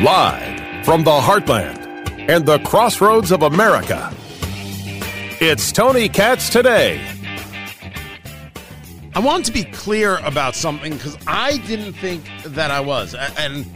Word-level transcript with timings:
Live 0.00 0.84
from 0.84 1.02
the 1.02 1.10
heartland 1.10 2.28
and 2.28 2.46
the 2.46 2.60
crossroads 2.60 3.32
of 3.32 3.42
America, 3.42 4.14
it's 5.40 5.72
Tony 5.72 6.08
Katz 6.08 6.48
today. 6.50 7.04
I 9.16 9.18
want 9.18 9.44
to 9.46 9.52
be 9.52 9.64
clear 9.64 10.18
about 10.18 10.54
something 10.54 10.92
because 10.92 11.18
I 11.26 11.56
didn't 11.66 11.94
think 11.94 12.22
that 12.44 12.70
I 12.70 12.78
was, 12.78 13.16
and 13.36 13.66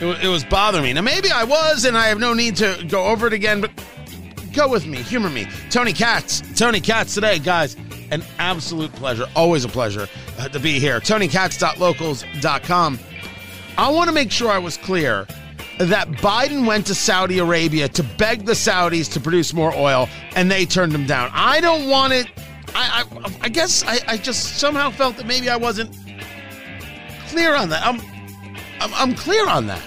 it, 0.00 0.28
was 0.28 0.44
bothering 0.44 0.84
me. 0.84 0.94
Now, 0.94 1.02
maybe 1.02 1.30
I 1.30 1.44
was, 1.44 1.84
and 1.84 1.98
I 1.98 2.06
have 2.06 2.18
no 2.18 2.32
need 2.32 2.56
to 2.56 2.82
go 2.88 3.04
over 3.04 3.26
it 3.26 3.34
again, 3.34 3.60
but 3.60 3.70
go 4.54 4.66
with 4.66 4.86
me, 4.86 5.02
humor 5.02 5.28
me. 5.28 5.46
Tony 5.68 5.92
Katz, 5.92 6.42
Tony 6.58 6.80
Katz 6.80 7.12
today, 7.12 7.38
guys. 7.38 7.76
An 8.10 8.22
absolute 8.38 8.92
pleasure, 8.92 9.26
always 9.34 9.64
a 9.64 9.68
pleasure 9.68 10.08
uh, 10.38 10.48
to 10.48 10.60
be 10.60 10.78
here. 10.78 11.00
TonyKatz.locals.com. 11.00 12.98
I 13.78 13.90
want 13.90 14.08
to 14.08 14.14
make 14.14 14.30
sure 14.30 14.50
I 14.50 14.58
was 14.58 14.76
clear 14.76 15.26
that 15.78 16.08
Biden 16.08 16.66
went 16.66 16.86
to 16.86 16.94
Saudi 16.94 17.38
Arabia 17.38 17.88
to 17.88 18.02
beg 18.02 18.46
the 18.46 18.52
Saudis 18.52 19.12
to 19.12 19.20
produce 19.20 19.52
more 19.52 19.74
oil, 19.74 20.08
and 20.34 20.50
they 20.50 20.64
turned 20.64 20.92
him 20.92 21.06
down. 21.06 21.30
I 21.34 21.60
don't 21.60 21.88
want 21.88 22.12
it. 22.12 22.26
I, 22.74 23.04
I, 23.12 23.32
I 23.42 23.48
guess 23.48 23.84
I, 23.84 23.98
I 24.06 24.16
just 24.16 24.58
somehow 24.58 24.90
felt 24.90 25.16
that 25.16 25.26
maybe 25.26 25.50
I 25.50 25.56
wasn't 25.56 25.94
clear 27.28 27.54
on 27.54 27.68
that. 27.70 27.86
I'm, 27.86 28.00
I'm, 28.80 28.94
I'm 28.94 29.14
clear 29.14 29.46
on 29.48 29.66
that. 29.66 29.82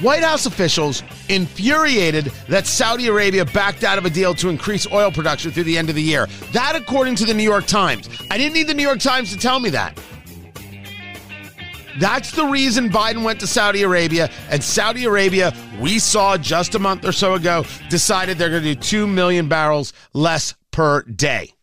White 0.00 0.22
House 0.22 0.44
officials 0.44 1.02
infuriated 1.30 2.26
that 2.48 2.66
Saudi 2.66 3.06
Arabia 3.06 3.46
backed 3.46 3.82
out 3.82 3.96
of 3.96 4.04
a 4.04 4.10
deal 4.10 4.34
to 4.34 4.50
increase 4.50 4.86
oil 4.92 5.10
production 5.10 5.50
through 5.50 5.64
the 5.64 5.78
end 5.78 5.88
of 5.88 5.94
the 5.94 6.02
year. 6.02 6.26
That, 6.52 6.76
according 6.76 7.14
to 7.16 7.24
the 7.24 7.32
New 7.32 7.42
York 7.42 7.66
Times. 7.66 8.08
I 8.30 8.36
didn't 8.36 8.52
need 8.52 8.68
the 8.68 8.74
New 8.74 8.82
York 8.82 9.00
Times 9.00 9.32
to 9.32 9.38
tell 9.38 9.58
me 9.58 9.70
that. 9.70 9.98
That's 11.98 12.30
the 12.32 12.44
reason 12.44 12.90
Biden 12.90 13.22
went 13.22 13.40
to 13.40 13.46
Saudi 13.46 13.82
Arabia. 13.82 14.28
And 14.50 14.62
Saudi 14.62 15.04
Arabia, 15.04 15.54
we 15.80 15.98
saw 15.98 16.36
just 16.36 16.74
a 16.74 16.78
month 16.78 17.06
or 17.06 17.12
so 17.12 17.32
ago, 17.32 17.64
decided 17.88 18.36
they're 18.36 18.50
going 18.50 18.64
to 18.64 18.74
do 18.74 18.80
2 18.80 19.06
million 19.06 19.48
barrels 19.48 19.94
less 20.12 20.54
per 20.72 21.04
day. 21.04 21.54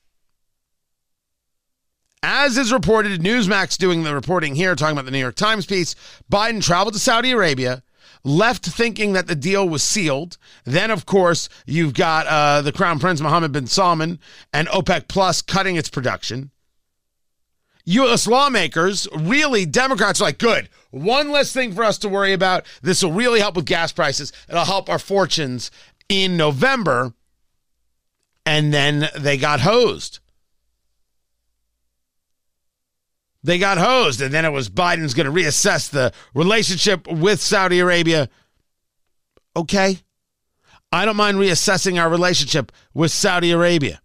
As 2.23 2.57
is 2.57 2.73
reported, 2.73 3.21
Newsmax 3.21 3.77
doing 3.77 4.01
the 4.01 4.15
reporting 4.15 4.55
here, 4.55 4.75
talking 4.75 4.93
about 4.93 5.05
the 5.05 5.11
New 5.11 5.19
York 5.19 5.35
Times 5.35 5.67
piece, 5.67 5.93
Biden 6.31 6.63
traveled 6.63 6.93
to 6.93 6.99
Saudi 6.99 7.31
Arabia, 7.31 7.83
left 8.23 8.65
thinking 8.65 9.13
that 9.13 9.27
the 9.27 9.35
deal 9.35 9.67
was 9.67 9.83
sealed. 9.83 10.37
Then, 10.63 10.91
of 10.91 11.05
course, 11.05 11.49
you've 11.65 11.93
got 11.93 12.27
uh, 12.27 12.61
the 12.61 12.71
Crown 12.71 12.99
Prince 12.99 13.21
Mohammed 13.21 13.51
bin 13.51 13.67
Salman 13.67 14.19
and 14.51 14.67
OPEC 14.69 15.07
Plus 15.07 15.41
cutting 15.41 15.75
its 15.75 15.89
production. 15.89 16.51
U.S. 17.85 18.27
lawmakers, 18.27 19.07
really, 19.13 19.65
Democrats 19.65 20.21
are 20.21 20.25
like, 20.25 20.37
good, 20.37 20.69
one 20.91 21.31
less 21.31 21.51
thing 21.51 21.73
for 21.73 21.83
us 21.83 21.97
to 21.99 22.09
worry 22.09 22.31
about. 22.31 22.65
This 22.81 23.03
will 23.03 23.11
really 23.11 23.41
help 23.41 23.55
with 23.55 23.65
gas 23.65 23.91
prices. 23.91 24.31
It'll 24.47 24.63
help 24.63 24.89
our 24.89 24.99
fortunes 24.99 25.69
in 26.07 26.37
November. 26.37 27.13
And 28.45 28.73
then 28.73 29.09
they 29.17 29.37
got 29.37 29.61
hosed. 29.61 30.19
They 33.43 33.57
got 33.57 33.77
hosed. 33.77 34.21
And 34.21 34.33
then 34.33 34.45
it 34.45 34.51
was 34.51 34.69
Biden's 34.69 35.13
going 35.13 35.25
to 35.25 35.31
reassess 35.31 35.89
the 35.89 36.13
relationship 36.33 37.07
with 37.07 37.41
Saudi 37.41 37.79
Arabia. 37.79 38.29
Okay. 39.55 39.99
I 40.91 41.05
don't 41.05 41.15
mind 41.15 41.37
reassessing 41.37 42.01
our 42.01 42.09
relationship 42.09 42.71
with 42.93 43.11
Saudi 43.11 43.51
Arabia. 43.51 43.99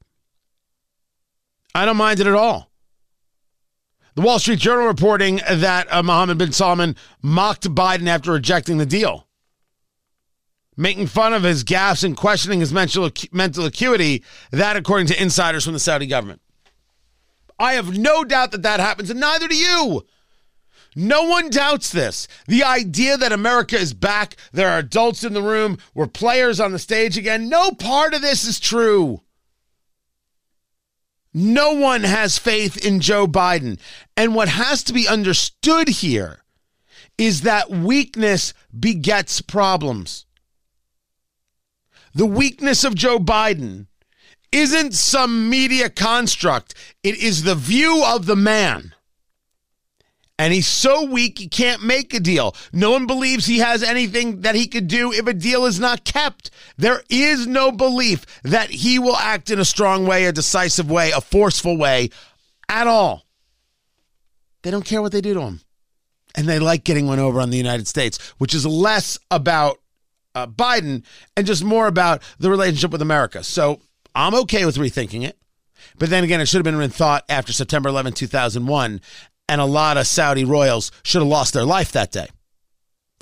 I 1.75 1.85
don't 1.85 1.97
mind 1.97 2.21
it 2.21 2.27
at 2.27 2.35
all. 2.35 2.71
The 4.15 4.23
Wall 4.23 4.41
Street 4.41 4.59
Journal 4.59 4.87
reporting 4.87 5.41
that 5.49 5.87
uh, 5.93 6.03
Mohammed 6.03 6.39
bin 6.39 6.51
Salman 6.51 6.97
mocked 7.23 7.73
Biden 7.73 8.09
after 8.09 8.33
rejecting 8.33 8.79
the 8.79 8.87
deal, 8.87 9.29
making 10.77 11.07
fun 11.07 11.33
of 11.35 11.45
his 11.45 11.63
gaffes 11.63 12.03
and 12.03 12.17
questioning 12.17 12.59
his 12.59 12.73
mental, 12.73 13.11
mental 13.31 13.67
acuity. 13.67 14.25
That, 14.51 14.77
according 14.77 15.07
to 15.09 15.23
insiders 15.23 15.65
from 15.65 15.75
the 15.75 15.79
Saudi 15.79 16.07
government. 16.07 16.41
I 17.59 17.75
have 17.75 17.99
no 17.99 18.25
doubt 18.25 18.53
that 18.53 18.63
that 18.63 18.81
happens, 18.81 19.11
and 19.11 19.21
neither 19.21 19.49
do 19.49 19.57
you. 19.57 20.07
No 20.95 21.25
one 21.25 21.51
doubts 21.51 21.91
this. 21.91 22.29
The 22.47 22.65
idea 22.65 23.17
that 23.17 23.33
America 23.33 23.77
is 23.77 23.95
back, 23.95 24.37
there 24.53 24.71
are 24.71 24.79
adults 24.79 25.25
in 25.25 25.33
the 25.33 25.43
room, 25.43 25.79
we're 25.95 26.07
players 26.07 26.61
on 26.61 26.73
the 26.73 26.79
stage 26.79 27.17
again, 27.17 27.49
no 27.49 27.73
part 27.73 28.15
of 28.15 28.23
this 28.23 28.45
is 28.45 28.59
true. 28.59 29.23
No 31.35 31.73
one 31.73 32.05
has 32.05 32.39
faith 32.39 32.85
in 32.85 33.01
Joe 33.01 33.27
Biden. 33.27 33.79
And 34.17 34.35
what 34.35 34.49
has 34.49 34.83
to 34.85 34.93
be 34.93 35.07
understood 35.07 35.89
here 35.89 36.43
is 37.19 37.43
that 37.43 37.71
weakness 37.71 38.55
begets 38.79 39.41
problems. 39.41 40.27
The 42.15 42.27
weakness 42.27 42.85
of 42.85 42.95
Joe 42.95 43.19
Biden 43.19 43.88
isn't 44.53 44.95
some 44.95 45.51
media 45.51 45.91
construct, 45.91 46.75
it 47.03 47.17
is 47.19 47.43
the 47.43 47.55
view 47.55 48.03
of 48.05 48.27
the 48.27 48.37
man 48.37 48.95
and 50.39 50.55
he's 50.55 50.69
so 50.69 51.05
weak 51.05 51.39
he 51.39 51.49
can't 51.49 51.83
make 51.83 52.15
a 52.15 52.21
deal. 52.21 52.55
No 52.73 52.93
one 52.93 53.07
believes 53.07 53.45
he 53.45 53.59
has 53.59 53.83
anything 53.83 54.43
that 54.43 54.55
he 54.55 54.69
could 54.69 54.87
do 54.87 55.13
if 55.13 55.27
a 55.27 55.35
deal 55.35 55.67
is 55.67 55.81
not 55.81 56.05
kept. 56.05 56.51
There 56.77 57.03
is 57.11 57.47
no 57.47 57.73
belief 57.73 58.25
that 58.45 58.71
he 58.71 58.99
will 58.99 59.17
act 59.17 59.51
in 59.51 59.59
a 59.59 59.65
strong 59.65 60.07
way, 60.07 60.27
a 60.27 60.33
decisive 60.33 60.91
way, 60.91 61.11
a 61.11 61.21
forceful 61.21 61.77
way 61.77 62.11
at 62.69 62.87
all. 62.87 63.27
They 64.63 64.71
don't 64.71 64.85
care 64.85 65.03
what 65.03 65.13
they 65.13 65.21
do 65.21 65.35
to 65.35 65.41
him. 65.41 65.61
And 66.37 66.49
they 66.49 66.61
like 66.61 66.85
getting 66.85 67.09
one 67.09 67.19
over 67.19 67.41
on 67.41 67.51
the 67.51 67.57
United 67.57 67.89
States, 67.89 68.19
which 68.39 68.55
is 68.55 68.65
less 68.65 69.19
about 69.31 69.81
uh, 70.37 70.47
Biden 70.47 71.03
and 71.37 71.47
just 71.47 71.65
more 71.65 71.89
about 71.89 72.23
the 72.39 72.51
relationship 72.51 72.93
with 72.93 73.03
America. 73.03 73.43
So 73.43 73.81
I'm 74.19 74.35
okay 74.35 74.67
with 74.67 74.77
rethinking 74.77 75.25
it. 75.25 75.39
But 75.97 76.11
then 76.11 76.25
again, 76.25 76.41
it 76.41 76.47
should 76.47 76.65
have 76.65 76.77
been 76.77 76.91
thought 76.91 77.25
after 77.29 77.53
September 77.53 77.89
11, 77.89 78.15
2001 78.15 79.01
and 79.49 79.61
a 79.61 79.65
lot 79.65 79.97
of 79.97 80.07
Saudi 80.07 80.45
royals 80.45 80.91
should 81.05 81.23
have 81.23 81.29
lost 81.29 81.55
their 81.55 81.65
life 81.65 81.93
that 81.93 82.11
day, 82.11 82.27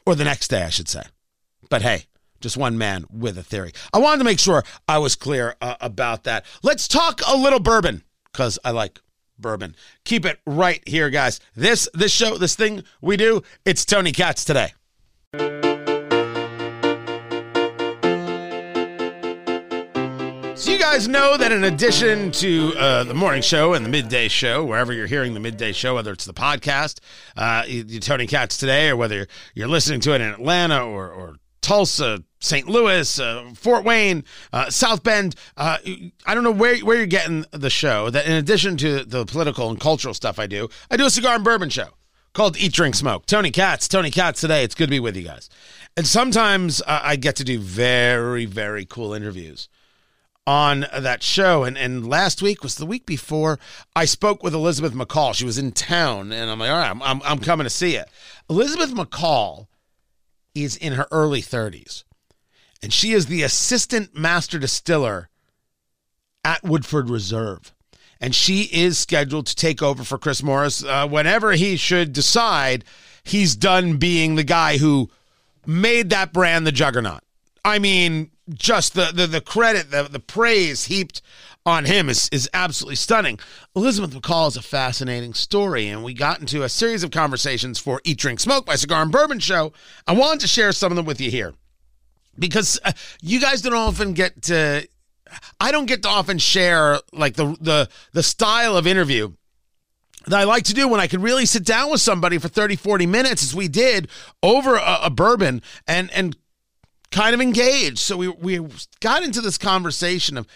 or 0.05 0.15
the 0.15 0.25
next 0.25 0.49
day, 0.49 0.63
I 0.63 0.71
should 0.71 0.89
say. 0.89 1.03
But 1.69 1.83
hey, 1.83 2.05
just 2.41 2.57
one 2.57 2.79
man 2.79 3.05
with 3.13 3.37
a 3.39 3.43
theory. 3.43 3.73
I 3.93 3.99
wanted 3.99 4.19
to 4.19 4.25
make 4.25 4.39
sure 4.39 4.65
I 4.89 4.99
was 4.99 5.15
clear 5.17 5.55
uh, 5.61 5.77
about 5.81 6.25
that. 6.25 6.45
Let's 6.63 6.89
talk 6.89 7.21
a 7.29 7.37
little 7.37 7.61
bourbon 7.61 8.03
because 8.33 8.59
I 8.65 8.71
like 8.71 9.01
bourbon. 9.39 9.77
Keep 10.05 10.25
it 10.25 10.41
right 10.47 10.83
here, 10.89 11.11
guys. 11.11 11.41
This 11.55 11.89
this 11.93 12.13
show, 12.13 12.39
this 12.39 12.57
thing 12.57 12.85
we 13.01 13.17
do, 13.17 13.43
it's 13.65 13.85
Tony 13.85 14.13
Katz 14.13 14.45
today. 14.45 14.73
Guys 20.93 21.09
know 21.09 21.37
that 21.37 21.51
in 21.51 21.65
addition 21.65 22.31
to 22.31 22.73
uh, 22.79 23.03
the 23.03 23.13
morning 23.13 23.43
show 23.43 23.75
and 23.75 23.85
the 23.85 23.89
midday 23.89 24.29
show, 24.29 24.65
wherever 24.65 24.93
you're 24.93 25.09
hearing 25.09 25.35
the 25.35 25.41
midday 25.41 25.73
show, 25.73 25.97
whether 25.97 26.13
it's 26.13 26.25
the 26.25 26.33
podcast, 26.33 27.01
uh, 27.37 27.65
Tony 28.01 28.29
Katz 28.29 28.57
today, 28.57 28.91
or 28.91 28.97
whether 28.97 29.27
you're 29.57 29.67
listening 29.67 29.99
to 29.99 30.15
it 30.15 30.21
in 30.21 30.29
Atlanta 30.29 30.87
or, 30.87 31.11
or 31.11 31.37
Tulsa, 31.61 32.23
St. 32.39 32.69
Louis, 32.69 33.19
uh, 33.19 33.51
Fort 33.57 33.85
Wayne, 33.85 34.23
uh, 34.53 34.71
South 34.71 35.03
Bend. 35.03 35.35
Uh, 35.57 35.79
I 36.25 36.35
don't 36.35 36.45
know 36.45 36.53
where, 36.53 36.79
where 36.79 36.99
you're 36.99 37.07
getting 37.07 37.45
the 37.51 37.69
show. 37.69 38.09
That 38.09 38.25
in 38.25 38.33
addition 38.35 38.77
to 38.77 39.05
the 39.05 39.27
political 39.27 39.69
and 39.71 39.81
cultural 39.81 40.15
stuff 40.15 40.39
I 40.39 40.47
do, 40.47 40.69
I 40.89 40.97
do 40.97 41.07
a 41.07 41.11
cigar 41.11 41.35
and 41.35 41.43
bourbon 41.43 41.69
show 41.69 41.89
called 42.33 42.57
Eat, 42.59 42.73
Drink, 42.73 42.95
Smoke. 42.95 43.27
Tony 43.27 43.51
Katz, 43.51 43.89
Tony 43.89 44.13
Katz 44.13 44.41
today. 44.41 44.63
It's 44.63 44.77
good 44.77 44.87
to 44.87 44.91
be 44.91 45.01
with 45.01 45.17
you 45.17 45.25
guys. 45.25 45.51
And 45.97 46.07
sometimes 46.07 46.81
uh, 46.83 47.01
I 47.03 47.17
get 47.17 47.35
to 47.37 47.45
do 47.45 47.59
very, 47.59 48.45
very 48.45 48.85
cool 48.85 49.15
interviews 49.15 49.69
on 50.47 50.87
that 50.97 51.23
show. 51.23 51.65
And 51.65 51.77
and 51.77 52.09
last 52.09 52.41
week 52.41 52.63
was 52.63 52.77
the 52.77 52.87
week 52.87 53.07
before 53.07 53.59
I 53.95 54.05
spoke 54.05 54.43
with 54.43 54.55
Elizabeth 54.55 54.93
McCall. 54.93 55.35
She 55.35 55.45
was 55.45 55.59
in 55.59 55.73
town, 55.73 56.33
and 56.33 56.51
I'm 56.51 56.59
like, 56.59 56.71
all 56.71 56.79
right, 56.79 56.91
I'm, 56.91 57.03
I'm, 57.03 57.21
I'm 57.25 57.39
coming 57.39 57.65
to 57.65 57.71
see 57.71 57.97
it. 57.97 58.09
Elizabeth 58.49 58.93
McCall 58.95 59.67
is 60.55 60.77
in 60.77 60.95
her 60.95 61.07
early 61.11 61.43
30s, 61.43 62.05
and 62.83 62.93
she 62.93 63.13
is 63.13 63.27
the 63.27 63.43
assistant 63.43 64.17
master 64.17 64.59
distiller 64.59 65.29
at 66.45 66.63
Woodford 66.63 67.11
Reserve. 67.11 67.73
And 68.19 68.35
she 68.35 68.63
is 68.73 68.97
scheduled 68.97 69.47
to 69.47 69.55
take 69.55 69.83
over 69.83 70.03
for 70.03 70.17
Chris 70.17 70.43
Morris 70.43 70.83
uh, 70.83 71.07
whenever 71.07 71.53
he 71.53 71.77
should 71.77 72.15
decide 72.15 72.85
he's 73.23 73.55
done 73.55 73.99
being 73.99 74.37
the 74.37 74.45
guy 74.45 74.79
who 74.79 75.11
made 75.67 76.09
that 76.11 76.33
brand 76.33 76.67
the 76.67 76.73
juggernaut. 76.73 77.21
I 77.63 77.79
mean, 77.79 78.31
just 78.53 78.95
the 78.95 79.11
the, 79.13 79.27
the 79.27 79.41
credit, 79.41 79.91
the, 79.91 80.05
the 80.05 80.21
praise 80.21 80.87
heaped 80.87 81.23
on 81.67 81.85
him 81.85 82.09
is, 82.09 82.29
is 82.31 82.49
absolutely 82.55 82.95
stunning. 82.95 83.41
Elizabeth 83.75 84.15
McCall 84.15 84.49
is 84.49 84.57
a 84.57 84.63
fascinating 84.63 85.35
story, 85.35 85.89
and 85.89 86.05
we 86.05 86.15
got 86.15 86.39
into 86.39 86.63
a 86.63 86.69
series 86.69 87.03
of 87.03 87.11
conversations 87.11 87.81
for 87.81 88.01
Eat, 88.05 88.19
Drink, 88.19 88.39
Smoke 88.39 88.65
by 88.65 88.77
Cigar 88.77 89.03
and 89.03 89.11
Bourbon 89.11 89.41
Show. 89.41 89.73
I 90.07 90.13
wanted 90.13 90.41
to 90.41 90.49
share 90.49 90.71
some 90.71 90.93
of 90.93 90.97
them 90.97 91.05
with 91.05 91.21
you 91.21 91.31
here 91.31 91.55
because 92.39 92.79
uh, 92.85 92.93
you 93.21 93.41
guys 93.41 93.63
don't 93.63 93.75
often 93.75 94.13
get 94.13 94.43
to. 94.43 94.87
I 95.59 95.73
don't 95.73 95.87
get 95.87 96.05
to 96.05 96.09
often 96.09 96.39
share 96.39 97.01
like 97.13 97.35
the 97.35 97.57
the 97.61 97.89
the 98.13 98.23
style 98.23 98.77
of 98.77 98.87
interview 98.87 99.33
that 100.27 100.39
I 100.39 100.45
like 100.45 100.65
to 100.65 100.75
do 100.75 100.89
when 100.89 101.01
I 101.01 101.09
could 101.09 101.23
really 101.23 101.47
sit 101.47 101.65
down 101.65 101.91
with 101.91 102.01
somebody 102.01 102.39
for 102.39 102.49
30, 102.49 102.77
40 102.77 103.07
minutes, 103.07 103.43
as 103.43 103.55
we 103.55 103.69
did 103.69 104.09
over 104.43 104.77
a, 104.77 105.01
a 105.05 105.11
bourbon 105.11 105.63
and 105.87 106.11
and 106.13 106.37
kind 107.11 107.35
of 107.35 107.41
engaged. 107.41 107.99
So 107.99 108.17
we 108.17 108.29
we 108.29 108.67
got 109.01 109.23
into 109.23 109.41
this 109.41 109.59
conversation 109.59 110.37
of 110.37 110.47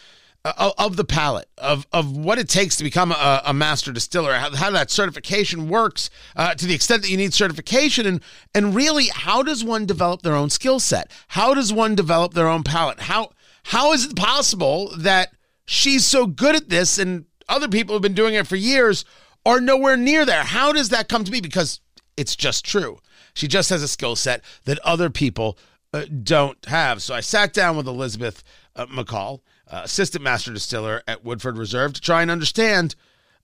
uh, 0.44 0.73
of 0.79 0.97
the 0.97 1.05
palate 1.05 1.49
of 1.58 1.87
of 1.93 2.17
what 2.17 2.38
it 2.38 2.49
takes 2.49 2.76
to 2.76 2.85
become 2.85 3.12
a, 3.12 3.43
a 3.44 3.52
master 3.52 3.93
distiller, 3.93 4.35
how, 4.35 4.55
how, 4.55 4.70
that 4.70 4.91
certification 4.91 5.69
works, 5.69 6.08
uh, 6.37 6.55
to 6.55 6.67
the 6.67 6.75
extent 6.75 7.02
that 7.02 7.11
you 7.11 7.17
need 7.17 7.35
certification, 7.35 8.06
and 8.06 8.20
and 8.55 8.75
really 8.75 9.08
how 9.08 9.43
does 9.43 9.64
one 9.64 9.87
develop 9.87 10.23
their 10.23 10.35
own 10.35 10.50
skill 10.50 10.81
set? 10.81 11.11
How 11.29 11.55
does 11.55 11.73
one 11.73 11.94
develop 11.94 12.35
their 12.35 12.49
own 12.49 12.62
palate? 12.62 13.00
How 13.00 13.32
how 13.64 13.93
is 13.93 14.06
it 14.06 14.17
possible 14.17 14.93
that 14.97 15.32
she's 15.67 16.06
so 16.06 16.26
good 16.26 16.56
at 16.56 16.69
this 16.69 16.99
and 16.99 17.26
other 17.49 17.69
people 17.69 17.94
who've 17.94 18.02
been 18.02 18.14
doing 18.14 18.35
it 18.35 18.47
for 18.47 18.56
years 18.56 19.05
are 19.44 19.61
nowhere 19.61 19.97
near 19.97 20.25
there? 20.25 20.44
How 20.44 20.73
does 20.73 20.88
that 20.88 21.08
come 21.08 21.25
to 21.25 21.31
be? 21.31 21.41
Because 21.41 21.81
it's 22.17 22.37
just 22.37 22.64
true. 22.64 22.99
She 23.35 23.47
just 23.47 23.70
has 23.70 23.82
a 23.82 23.88
skill 23.88 24.17
set 24.17 24.43
that 24.64 24.79
other 24.81 25.11
people 25.11 25.58
uh, 25.93 26.05
don't 26.23 26.65
have. 26.67 27.03
So 27.03 27.15
I 27.15 27.21
sat 27.21 27.53
down 27.53 27.77
with 27.77 27.87
Elizabeth 27.87 28.43
uh, 28.77 28.87
McCall 28.87 29.41
uh, 29.71 29.83
assistant 29.85 30.25
master 30.25 30.53
distiller 30.53 31.03
at 31.07 31.25
Woodford 31.25 31.57
Reserve, 31.57 31.93
to 31.95 32.01
try 32.01 32.23
and 32.23 32.31
understand 32.31 32.97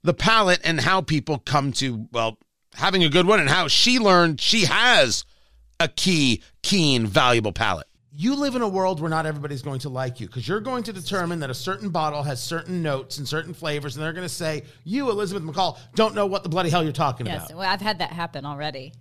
the 0.02 0.14
palate 0.14 0.60
and 0.64 0.80
how 0.80 1.00
people 1.00 1.38
come 1.38 1.72
to, 1.72 2.08
well, 2.12 2.38
having 2.74 3.04
a 3.04 3.08
good 3.08 3.26
one 3.26 3.40
and 3.40 3.48
how 3.48 3.68
she 3.68 3.98
learned 3.98 4.40
she 4.40 4.64
has 4.64 5.24
a 5.80 5.88
key, 5.88 6.42
keen, 6.62 7.06
valuable 7.06 7.52
palate. 7.52 7.86
You 8.18 8.34
live 8.34 8.54
in 8.54 8.62
a 8.62 8.68
world 8.68 8.98
where 8.98 9.10
not 9.10 9.26
everybody's 9.26 9.60
going 9.60 9.80
to 9.80 9.90
like 9.90 10.20
you 10.20 10.26
because 10.26 10.48
you're 10.48 10.60
going 10.60 10.82
to 10.84 10.92
determine 10.92 11.38
that 11.40 11.50
a 11.50 11.54
certain 11.54 11.90
bottle 11.90 12.22
has 12.22 12.42
certain 12.42 12.82
notes 12.82 13.18
and 13.18 13.28
certain 13.28 13.52
flavors, 13.52 13.94
and 13.94 14.02
they're 14.02 14.14
going 14.14 14.26
to 14.26 14.28
say, 14.28 14.62
You, 14.84 15.10
Elizabeth 15.10 15.42
McCall, 15.42 15.78
don't 15.94 16.14
know 16.14 16.24
what 16.24 16.42
the 16.42 16.48
bloody 16.48 16.70
hell 16.70 16.82
you're 16.82 16.92
talking 16.92 17.26
yes, 17.26 17.46
about. 17.46 17.58
Well, 17.58 17.68
I've 17.68 17.82
had 17.82 17.98
that 17.98 18.12
happen 18.12 18.46
already, 18.46 18.94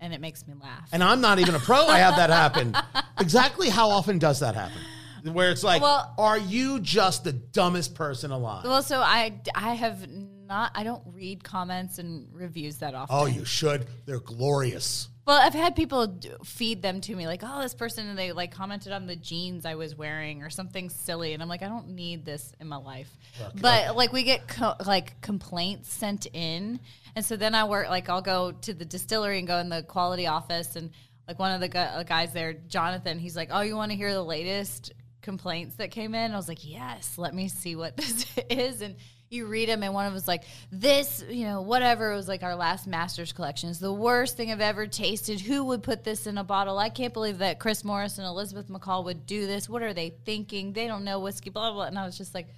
and 0.00 0.12
it 0.12 0.20
makes 0.20 0.46
me 0.46 0.54
laugh. 0.60 0.88
And 0.92 1.02
I'm 1.02 1.20
not 1.20 1.38
even 1.38 1.54
a 1.54 1.58
pro. 1.58 1.86
I 1.86 1.98
have 1.98 2.16
that 2.16 2.30
happen. 2.30 2.76
exactly 3.20 3.68
how 3.68 3.90
often 3.90 4.18
does 4.18 4.40
that 4.40 4.54
happen? 4.54 4.80
where 5.24 5.50
it's 5.50 5.64
like, 5.64 5.82
well, 5.82 6.14
are 6.16 6.38
you 6.38 6.80
just 6.80 7.24
the 7.24 7.32
dumbest 7.32 7.94
person 7.94 8.30
alive? 8.30 8.64
Well, 8.64 8.82
so 8.82 9.00
I 9.00 9.40
I 9.54 9.74
have 9.74 10.08
not 10.08 10.72
I 10.74 10.84
don't 10.84 11.02
read 11.06 11.44
comments 11.44 11.98
and 11.98 12.28
reviews 12.32 12.78
that 12.78 12.94
often. 12.94 13.16
Oh, 13.16 13.26
you 13.26 13.44
should. 13.44 13.86
They're 14.06 14.20
glorious. 14.20 15.08
Well, 15.28 15.38
I've 15.38 15.52
had 15.52 15.76
people 15.76 16.18
feed 16.42 16.80
them 16.80 17.02
to 17.02 17.14
me, 17.14 17.26
like, 17.26 17.42
"Oh, 17.44 17.60
this 17.60 17.74
person," 17.74 18.08
and 18.08 18.18
they 18.18 18.32
like 18.32 18.50
commented 18.50 18.92
on 18.92 19.06
the 19.06 19.14
jeans 19.14 19.66
I 19.66 19.74
was 19.74 19.94
wearing 19.94 20.42
or 20.42 20.48
something 20.48 20.88
silly, 20.88 21.34
and 21.34 21.42
I'm 21.42 21.50
like, 21.50 21.62
I 21.62 21.68
don't 21.68 21.90
need 21.90 22.24
this 22.24 22.50
in 22.58 22.66
my 22.66 22.78
life. 22.78 23.14
Okay. 23.38 23.58
But 23.60 23.94
like, 23.94 24.10
we 24.10 24.22
get 24.22 24.48
co- 24.48 24.76
like 24.86 25.20
complaints 25.20 25.92
sent 25.92 26.28
in, 26.32 26.80
and 27.14 27.22
so 27.22 27.36
then 27.36 27.54
I 27.54 27.64
work 27.64 27.90
like 27.90 28.08
I'll 28.08 28.22
go 28.22 28.52
to 28.52 28.72
the 28.72 28.86
distillery 28.86 29.38
and 29.38 29.46
go 29.46 29.58
in 29.58 29.68
the 29.68 29.82
quality 29.82 30.26
office, 30.26 30.76
and 30.76 30.92
like 31.26 31.38
one 31.38 31.52
of 31.52 31.60
the 31.60 31.68
gu- 31.68 31.78
uh, 31.78 32.04
guys 32.04 32.32
there, 32.32 32.54
Jonathan, 32.54 33.18
he's 33.18 33.36
like, 33.36 33.50
"Oh, 33.52 33.60
you 33.60 33.76
want 33.76 33.90
to 33.92 33.98
hear 33.98 34.14
the 34.14 34.24
latest 34.24 34.94
complaints 35.20 35.76
that 35.76 35.90
came 35.90 36.14
in. 36.14 36.32
I 36.32 36.36
was 36.36 36.48
like, 36.48 36.66
yes, 36.66 37.18
let 37.18 37.34
me 37.34 37.48
see 37.48 37.76
what 37.76 37.96
this 37.98 38.24
is. 38.48 38.80
And 38.80 38.96
you 39.30 39.46
read 39.46 39.68
them, 39.68 39.82
and 39.82 39.92
one 39.92 40.06
of 40.06 40.10
them 40.10 40.14
was 40.14 40.28
like, 40.28 40.44
this, 40.72 41.24
you 41.28 41.44
know, 41.44 41.60
whatever. 41.60 42.12
It 42.12 42.16
was 42.16 42.28
like 42.28 42.42
our 42.42 42.54
last 42.54 42.86
master's 42.86 43.32
collection 43.32 43.68
is 43.68 43.78
the 43.78 43.92
worst 43.92 44.36
thing 44.36 44.50
I've 44.50 44.60
ever 44.60 44.86
tasted. 44.86 45.40
Who 45.40 45.64
would 45.66 45.82
put 45.82 46.04
this 46.04 46.26
in 46.26 46.38
a 46.38 46.44
bottle? 46.44 46.78
I 46.78 46.88
can't 46.88 47.12
believe 47.12 47.38
that 47.38 47.58
Chris 47.58 47.84
Morris 47.84 48.18
and 48.18 48.26
Elizabeth 48.26 48.68
McCall 48.68 49.04
would 49.04 49.26
do 49.26 49.46
this. 49.46 49.68
What 49.68 49.82
are 49.82 49.92
they 49.92 50.14
thinking? 50.24 50.72
They 50.72 50.86
don't 50.86 51.04
know 51.04 51.20
whiskey, 51.20 51.50
blah, 51.50 51.72
blah. 51.72 51.84
And 51.84 51.98
I 51.98 52.04
was 52.04 52.16
just 52.16 52.34
like, 52.34 52.48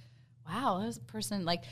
wow, 0.47 0.81
this 0.85 0.97
person, 0.99 1.45
like, 1.45 1.63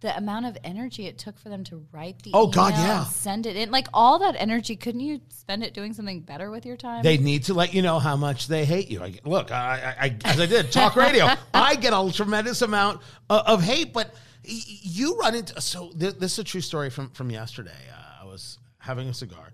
the 0.00 0.16
amount 0.16 0.46
of 0.46 0.58
energy 0.62 1.06
it 1.06 1.18
took 1.18 1.38
for 1.38 1.48
them 1.48 1.64
to 1.64 1.84
write 1.90 2.22
the 2.22 2.30
oh 2.34 2.46
god 2.46 2.72
yeah 2.74 3.04
send 3.04 3.46
it 3.46 3.56
in 3.56 3.70
like 3.70 3.88
all 3.94 4.18
that 4.18 4.36
energy 4.38 4.76
couldn't 4.76 5.00
you 5.00 5.20
spend 5.30 5.62
it 5.64 5.72
doing 5.72 5.94
something 5.94 6.20
better 6.20 6.50
with 6.50 6.66
your 6.66 6.76
time 6.76 7.02
they 7.02 7.16
need 7.16 7.42
to 7.42 7.54
let 7.54 7.72
you 7.72 7.80
know 7.80 7.98
how 7.98 8.14
much 8.14 8.46
they 8.46 8.64
hate 8.64 8.90
you 8.90 9.02
I, 9.02 9.14
look 9.24 9.50
I, 9.50 9.94
I, 9.98 10.16
as 10.24 10.38
i 10.38 10.46
did 10.46 10.70
talk 10.70 10.96
radio 10.96 11.28
i 11.54 11.76
get 11.76 11.94
a 11.94 12.12
tremendous 12.12 12.60
amount 12.60 13.00
of, 13.30 13.40
of 13.46 13.62
hate 13.62 13.94
but 13.94 14.14
you 14.46 15.16
run 15.16 15.34
into 15.34 15.60
so 15.60 15.90
this, 15.94 16.14
this, 16.14 16.32
is 16.32 16.38
a 16.38 16.44
true 16.44 16.60
story 16.60 16.90
from 16.90 17.10
from 17.10 17.30
yesterday 17.30 17.70
uh, 17.92 18.22
i 18.22 18.24
was 18.24 18.58
having 18.78 19.08
a 19.08 19.14
cigar 19.14 19.52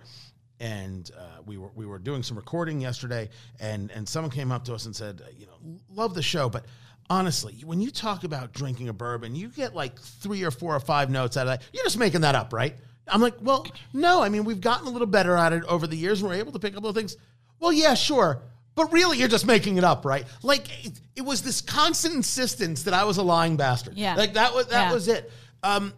and 0.61 1.11
uh, 1.19 1.41
we 1.47 1.56
were 1.56 1.71
we 1.75 1.87
were 1.87 1.99
doing 1.99 2.23
some 2.23 2.37
recording 2.37 2.81
yesterday 2.81 3.29
and 3.61 3.91
and 3.91 4.09
someone 4.09 4.31
came 4.31 4.53
up 4.53 4.65
to 4.65 4.75
us 4.75 4.87
and 4.87 4.94
said 4.94 5.23
you 5.37 5.47
know 5.47 5.79
love 5.91 6.15
the 6.15 6.23
show 6.23 6.49
but 6.49 6.67
honestly, 7.12 7.62
when 7.65 7.81
you 7.81 7.91
talk 7.91 8.25
about 8.25 8.53
drinking 8.53 8.89
a 8.89 8.93
bourbon, 8.93 9.35
you 9.35 9.49
get 9.49 9.75
like 9.75 9.99
three 10.00 10.43
or 10.44 10.50
four 10.50 10.75
or 10.75 10.81
five 10.81 11.11
notes 11.11 11.37
out 11.37 11.47
of 11.47 11.49
that. 11.49 11.62
You're 11.73 11.85
just 11.85 11.99
making 11.99 12.23
that 12.23 12.35
up, 12.35 12.53
right? 12.53 12.75
I'm 13.06 13.21
like, 13.21 13.35
well, 13.41 13.67
no. 13.93 14.23
I 14.23 14.29
mean, 14.31 14.44
we've 14.44 14.61
gotten 14.61 14.87
a 14.87 14.91
little 14.91 15.06
better 15.06 15.37
at 15.37 15.53
it 15.53 15.65
over 15.65 15.87
the 15.87 15.97
years, 15.97 16.21
and 16.21 16.31
we're 16.31 16.37
able 16.37 16.53
to 16.53 16.59
pick 16.59 16.75
up 16.77 16.83
little 16.83 16.94
things. 16.94 17.17
Well, 17.59 17.73
yeah, 17.73 17.94
sure. 17.94 18.43
But 18.74 18.92
really, 18.92 19.19
you're 19.19 19.28
just 19.28 19.46
making 19.46 19.76
it 19.76 19.84
up, 19.84 20.04
right? 20.04 20.24
Like 20.42 20.66
it, 20.84 21.00
it 21.16 21.22
was 21.22 21.42
this 21.42 21.60
constant 21.60 22.14
insistence 22.14 22.84
that 22.84 22.94
I 22.94 23.04
was 23.04 23.19
a 23.19 23.22
lying 23.22 23.56
bastard. 23.56 23.94
Yeah, 23.96 24.14
like 24.14 24.34
that 24.34 24.54
was 24.54 24.66
that 24.69 24.88
yeah. 24.88 24.92
was 24.92 25.08
it. 25.08 25.30
Um, 25.62 25.92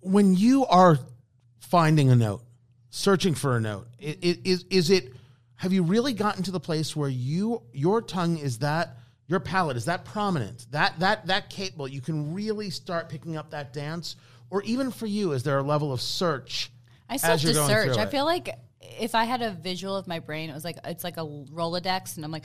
when 0.00 0.34
you 0.34 0.64
are 0.66 0.98
finding 1.60 2.10
a 2.10 2.16
note, 2.16 2.42
searching 2.90 3.34
for 3.34 3.56
a 3.56 3.60
note, 3.60 3.86
it, 3.98 4.18
it, 4.22 4.40
is 4.44 4.64
is 4.70 4.90
it? 4.90 5.12
Have 5.56 5.72
you 5.72 5.82
really 5.82 6.14
gotten 6.14 6.42
to 6.44 6.50
the 6.50 6.60
place 6.60 6.96
where 6.96 7.08
you 7.08 7.62
your 7.72 8.00
tongue 8.00 8.38
is 8.38 8.60
that 8.60 8.96
your 9.28 9.40
palate 9.40 9.76
is 9.76 9.84
that 9.84 10.04
prominent, 10.04 10.66
that 10.70 10.98
that 10.98 11.26
that 11.26 11.50
capable, 11.50 11.86
you 11.86 12.00
can 12.00 12.32
really 12.32 12.70
start 12.70 13.08
picking 13.08 13.36
up 13.36 13.50
that 13.50 13.72
dance. 13.72 14.16
Or 14.50 14.62
even 14.62 14.90
for 14.90 15.04
you, 15.04 15.32
is 15.32 15.42
there 15.42 15.58
a 15.58 15.62
level 15.62 15.92
of 15.92 16.00
search? 16.00 16.72
I 17.10 17.18
still 17.18 17.30
have 17.32 17.40
to 17.40 17.54
search. 17.54 17.98
I 17.98 18.06
feel 18.06 18.24
like 18.24 18.48
if 19.00 19.14
I 19.14 19.24
had 19.24 19.42
a 19.42 19.50
visual 19.50 19.96
of 19.96 20.06
my 20.06 20.18
brain, 20.18 20.50
it 20.50 20.54
was 20.54 20.64
like 20.64 20.78
it's 20.84 21.04
like 21.04 21.16
a 21.16 21.24
Rolodex, 21.24 22.16
and 22.16 22.24
I'm 22.24 22.32
like 22.32 22.44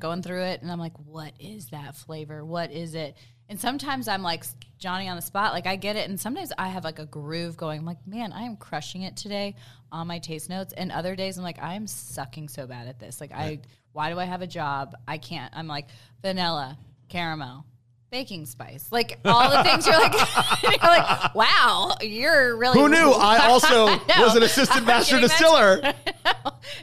going 0.00 0.22
through 0.22 0.42
it, 0.42 0.62
and 0.62 0.70
I'm 0.70 0.78
like, 0.78 0.96
what 1.06 1.32
is 1.38 1.68
that 1.68 1.96
flavor? 1.96 2.44
What 2.44 2.72
is 2.72 2.94
it? 2.94 3.16
And 3.48 3.60
sometimes 3.60 4.08
I'm 4.08 4.22
like 4.22 4.44
Johnny 4.78 5.08
on 5.08 5.16
the 5.16 5.22
spot, 5.22 5.52
like 5.52 5.66
I 5.66 5.76
get 5.76 5.96
it, 5.96 6.08
and 6.08 6.18
sometimes 6.18 6.52
I 6.56 6.68
have 6.68 6.84
like 6.84 6.98
a 6.98 7.06
groove 7.06 7.56
going. 7.56 7.80
I'm 7.80 7.86
like, 7.86 8.06
man, 8.06 8.32
I 8.32 8.42
am 8.42 8.56
crushing 8.56 9.02
it 9.02 9.16
today 9.16 9.56
on 9.90 10.06
my 10.06 10.18
taste 10.18 10.48
notes, 10.48 10.72
and 10.76 10.90
other 10.90 11.14
days 11.16 11.36
I'm 11.36 11.44
like, 11.44 11.62
I 11.62 11.74
am 11.74 11.86
sucking 11.86 12.48
so 12.48 12.66
bad 12.66 12.88
at 12.88 12.98
this. 12.98 13.20
Like 13.20 13.32
right. 13.32 13.60
I 13.62 13.68
why 13.92 14.10
do 14.10 14.18
I 14.18 14.24
have 14.24 14.42
a 14.42 14.46
job? 14.46 14.94
I 15.06 15.18
can't. 15.18 15.52
I'm 15.54 15.66
like 15.66 15.86
vanilla, 16.22 16.78
caramel, 17.08 17.66
baking 18.12 18.46
spice, 18.46 18.86
like 18.92 19.18
all 19.24 19.50
the 19.50 19.64
things. 19.64 19.84
You're 19.84 19.98
like, 19.98 20.12
you're 20.62 20.72
like, 20.72 21.34
wow, 21.34 21.96
you're 22.00 22.56
really. 22.56 22.78
Who 22.78 22.88
knew? 22.88 23.10
I 23.10 23.46
also 23.48 23.86
I 23.88 24.22
was 24.22 24.36
an 24.36 24.44
assistant 24.44 24.86
master 24.86 25.18
distiller. 25.18 25.82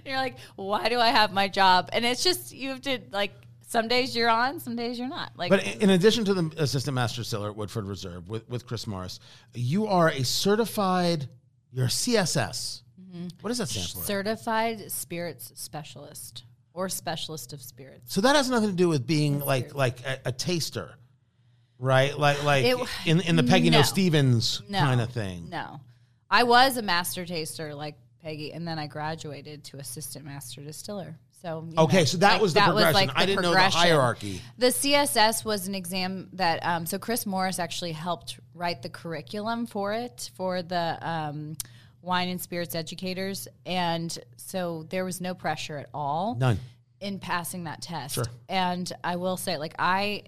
you're 0.06 0.18
like, 0.18 0.36
why 0.58 0.90
do 0.90 1.00
I 1.00 1.10
have 1.10 1.32
my 1.32 1.48
job? 1.48 1.90
And 1.94 2.04
it's 2.04 2.22
just 2.22 2.52
you 2.52 2.72
have 2.72 2.82
to 2.82 3.00
like. 3.12 3.32
Some 3.62 3.88
days 3.88 4.16
you're 4.16 4.32
on, 4.32 4.60
some 4.60 4.76
days 4.76 4.98
you're 4.98 5.08
not. 5.08 5.34
Like, 5.36 5.52
but 5.52 5.64
in 5.76 5.92
addition 5.92 6.26
to 6.26 6.34
the 6.34 6.52
assistant 6.58 6.96
master 6.96 7.22
distiller 7.22 7.52
at 7.52 7.56
Woodford 7.56 7.86
Reserve 7.86 8.28
with, 8.28 8.50
with 8.50 8.66
Chris 8.66 8.88
Morris, 8.88 9.20
you 9.54 9.86
are 9.86 10.10
a 10.10 10.24
certified. 10.24 11.30
You're 11.72 11.86
a 11.86 11.90
CSS. 11.90 12.82
Mm-hmm. 13.00 13.28
What 13.42 13.50
does 13.50 13.60
that 13.60 13.70
stand 13.70 13.90
for? 13.90 14.00
Certified 14.00 14.92
Spirits 14.92 15.52
Specialist 15.54 16.46
or 16.74 16.90
specialist 16.90 17.54
of 17.54 17.62
spirits. 17.62 18.14
So 18.14 18.22
that 18.22 18.36
has 18.36 18.50
nothing 18.50 18.70
to 18.70 18.76
do 18.76 18.90
with 18.90 19.06
being 19.06 19.40
like 19.40 19.76
like 19.76 20.02
a, 20.06 20.20
a, 20.26 20.32
taster, 20.32 20.96
right? 21.80 22.18
Like 22.18 22.44
like 22.44 22.66
it, 22.66 22.78
in 23.06 23.22
in 23.22 23.36
the 23.36 23.44
Peggy 23.44 23.70
Noe, 23.70 23.80
no 23.80 23.84
Stevens 23.84 24.62
no, 24.70 24.80
kind 24.80 25.02
of 25.02 25.10
thing. 25.10 25.50
No, 25.50 25.80
I 26.30 26.44
was 26.44 26.78
a 26.78 26.82
master 26.82 27.26
taster 27.26 27.74
like 27.74 27.96
Peggy, 28.22 28.54
and 28.54 28.68
then 28.68 28.78
I 28.78 28.88
graduated 28.88 29.64
to 29.66 29.78
assistant 29.78 30.26
master 30.26 30.62
distiller. 30.62 31.18
So 31.42 31.68
okay, 31.78 32.00
know, 32.00 32.04
so 32.04 32.18
that 32.18 32.34
like, 32.34 32.42
was 32.42 32.54
the 32.54 32.60
that 32.60 32.66
progression. 32.66 32.88
Was 32.88 32.94
like 32.96 33.14
the 33.14 33.20
I 33.20 33.26
didn't 33.26 33.42
know 33.44 33.54
the 33.54 33.70
hierarchy. 33.70 34.42
The 34.58 34.68
CSS 34.68 35.46
was 35.46 35.68
an 35.68 35.76
exam 35.76 36.30
that 36.34 36.60
um, 36.66 36.86
so 36.86 37.00
Chris 37.00 37.26
Morris 37.26 37.60
actually 37.60 37.94
helped 37.94 38.40
write 38.54 38.82
the 38.82 38.90
curriculum 38.90 39.66
for 39.66 39.94
it 39.94 40.30
for 40.36 40.62
the. 40.62 41.00
Um, 41.02 41.56
wine 42.02 42.30
and 42.30 42.42
spirits 42.42 42.76
educators. 42.76 43.48
And 43.66 44.18
so 44.38 44.86
there 44.90 45.06
was 45.06 45.22
no 45.22 45.34
pressure 45.34 45.78
at 45.78 45.90
all. 45.94 46.36
None. 46.36 46.60
In 47.00 47.20
passing 47.20 47.64
that 47.64 47.82
test. 47.82 48.16
Sure. 48.16 48.26
And 48.50 48.92
I 49.04 49.16
will 49.16 49.38
say, 49.38 49.58
like, 49.58 49.74
I 49.80 50.24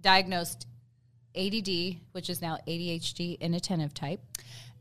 diagnosed 0.00 0.66
ADD, 1.36 1.96
which 2.12 2.30
is 2.30 2.40
now 2.40 2.58
ADHD 2.66 3.38
inattentive 3.40 3.94
type. 3.94 4.20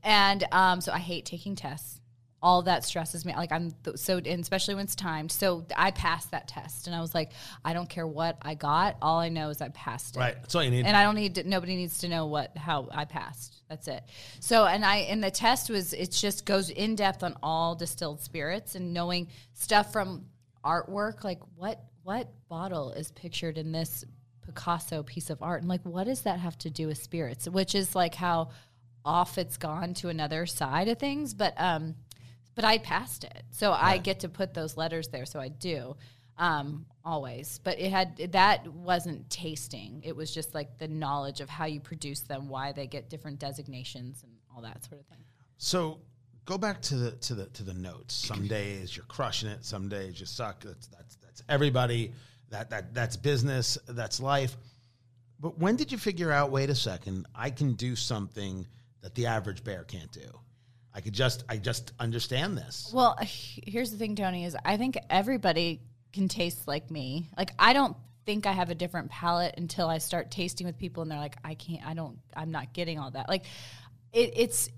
And 0.04 0.44
um, 0.52 0.82
so 0.82 0.92
I 0.92 1.00
hate 1.00 1.26
taking 1.26 1.56
tests. 1.56 2.00
All 2.42 2.64
that 2.64 2.84
stresses 2.84 3.26
me. 3.26 3.34
Like 3.34 3.54
I'm 3.54 3.72
th- 3.86 3.98
so, 3.98 4.18
and 4.18 4.28
especially 4.42 4.76
when 4.76 4.84
it's 4.84 4.96
timed. 4.96 5.32
So 5.32 5.66
I 5.78 5.92
passed 5.92 6.32
that 6.32 6.50
test, 6.50 6.88
and 6.88 6.96
I 6.96 7.00
was 7.00 7.16
like, 7.16 7.32
I 7.64 7.72
don't 7.72 7.88
care 7.88 8.06
what 8.06 8.38
I 8.42 8.54
got. 8.54 8.98
All 9.02 9.18
I 9.18 9.30
know 9.30 9.48
is 9.48 9.62
I 9.62 9.70
passed 9.70 10.18
it. 10.18 10.20
Right. 10.20 10.36
That's 10.36 10.54
all 10.54 10.62
you 10.62 10.70
need. 10.70 10.86
And 10.86 10.98
I 10.98 11.04
don't 11.04 11.16
need. 11.16 11.36
To, 11.36 11.48
nobody 11.48 11.78
needs 11.78 12.00
to 12.00 12.10
know 12.10 12.26
what 12.26 12.58
how 12.58 12.90
I 12.92 13.06
passed. 13.06 13.64
That's 13.70 13.88
it. 13.88 14.04
So, 14.40 14.66
and 14.66 14.86
I, 14.86 14.98
and 14.98 15.24
the 15.24 15.32
test 15.32 15.70
was, 15.70 15.94
it 15.94 16.12
just 16.12 16.46
goes 16.46 16.70
in 16.70 16.96
depth 16.96 17.24
on 17.24 17.36
all 17.42 17.76
distilled 17.76 18.20
spirits 18.20 18.76
and 18.76 18.94
knowing 18.94 19.30
stuff 19.54 19.92
from 19.94 20.26
artwork, 20.64 21.24
like 21.24 21.40
what, 21.56 21.82
what 22.04 22.28
bottle 22.50 22.92
is 22.92 23.10
pictured 23.12 23.58
in 23.58 23.72
this 23.72 24.04
Picasso 24.46 25.04
piece 25.04 25.30
of 25.30 25.42
art? 25.42 25.62
And 25.62 25.70
like, 25.70 25.84
what 25.84 26.06
does 26.06 26.22
that 26.22 26.40
have 26.40 26.58
to 26.60 26.70
do 26.70 26.88
with 26.88 26.98
spirits? 26.98 27.48
Which 27.48 27.76
is 27.76 27.96
like 27.96 28.16
how 28.16 28.50
off 29.06 29.38
it's 29.38 29.58
gone 29.58 29.94
to 29.96 30.10
another 30.10 30.46
side 30.46 30.88
of 30.88 30.98
things, 30.98 31.34
but 31.34 31.54
um, 31.58 31.96
but 32.56 32.64
I 32.64 32.78
passed 32.78 33.24
it, 33.24 33.44
so 33.52 33.72
I 33.72 33.98
get 33.98 34.20
to 34.22 34.30
put 34.30 34.54
those 34.54 34.78
letters 34.78 35.08
there. 35.08 35.26
So 35.26 35.40
I 35.40 35.48
do 35.48 35.96
um, 36.38 36.86
always, 37.04 37.60
but 37.64 37.80
it 37.80 37.90
had 37.92 38.18
that 38.32 38.68
wasn't 38.68 39.30
tasting. 39.30 40.02
It 40.04 40.16
was 40.16 40.34
just 40.34 40.54
like 40.54 40.78
the 40.78 40.88
knowledge 40.88 41.42
of 41.42 41.50
how 41.50 41.66
you 41.66 41.80
produce 41.80 42.22
them, 42.22 42.50
why 42.50 42.72
they 42.72 42.88
get 42.88 43.10
different 43.10 43.40
designations, 43.40 44.24
and 44.24 44.32
all 44.56 44.62
that 44.62 44.84
sort 44.86 45.02
of 45.02 45.08
thing. 45.08 45.24
So 45.58 46.00
go 46.46 46.58
back 46.58 46.82
to 46.84 46.96
the 46.96 47.12
to 47.12 47.36
the 47.36 47.46
to 47.48 47.64
the 47.64 47.74
notes. 47.74 48.14
Some 48.14 48.48
days 48.60 48.96
you're 48.96 49.06
crushing 49.06 49.50
it. 49.50 49.66
Some 49.66 49.90
days 49.90 50.20
you 50.20 50.26
suck. 50.26 50.62
That's 50.64 50.88
that's 50.88 51.16
that's 51.18 51.44
everybody. 51.50 52.14
That 52.54 52.70
that 52.70 52.94
that's 52.94 53.18
business. 53.18 53.80
That's 53.88 54.20
life. 54.20 54.56
But 55.40 55.58
when 55.58 55.76
did 55.76 55.92
you 55.92 55.98
figure 55.98 56.32
out? 56.32 56.52
Wait 56.52 56.70
a 56.70 56.76
second. 56.76 57.26
I 57.34 57.50
can 57.50 57.74
do 57.74 57.96
something 57.96 58.68
that 59.02 59.16
the 59.16 59.26
average 59.26 59.64
bear 59.64 59.84
can't 59.84 60.12
do. 60.12 60.40
I 60.94 61.02
could 61.02 61.14
just 61.14 61.44
I 61.50 61.58
just 61.58 61.94
understand 62.00 62.56
this. 62.56 62.92
Well, 62.94 63.18
uh, 63.20 63.26
here's 63.28 63.90
the 63.90 63.98
thing, 63.98 64.16
Tony, 64.16 64.46
is 64.46 64.56
I 64.64 64.78
think 64.78 65.00
everybody 65.10 65.82
can 66.14 66.28
taste 66.28 66.68
like 66.68 66.92
me. 66.92 67.28
Like 67.36 67.50
I 67.58 67.74
don't 67.74 67.98
think 68.28 68.46
I 68.46 68.52
have 68.52 68.70
a 68.70 68.76
different 68.76 69.10
palate 69.10 69.56
until 69.58 69.88
I 69.90 69.98
start 69.98 70.30
tasting 70.30 70.68
with 70.68 70.78
people 70.78 71.02
and 71.02 71.12
they're 71.12 71.18
like, 71.18 71.38
I 71.44 71.56
can't 71.56 71.84
I 71.84 71.96
don't 71.96 72.20
I'm 72.38 72.52
not 72.52 72.72
getting 72.72 73.00
all 73.00 73.10
that. 73.10 73.30
Like 73.30 73.46
it, 74.12 74.34
it's 74.36 74.70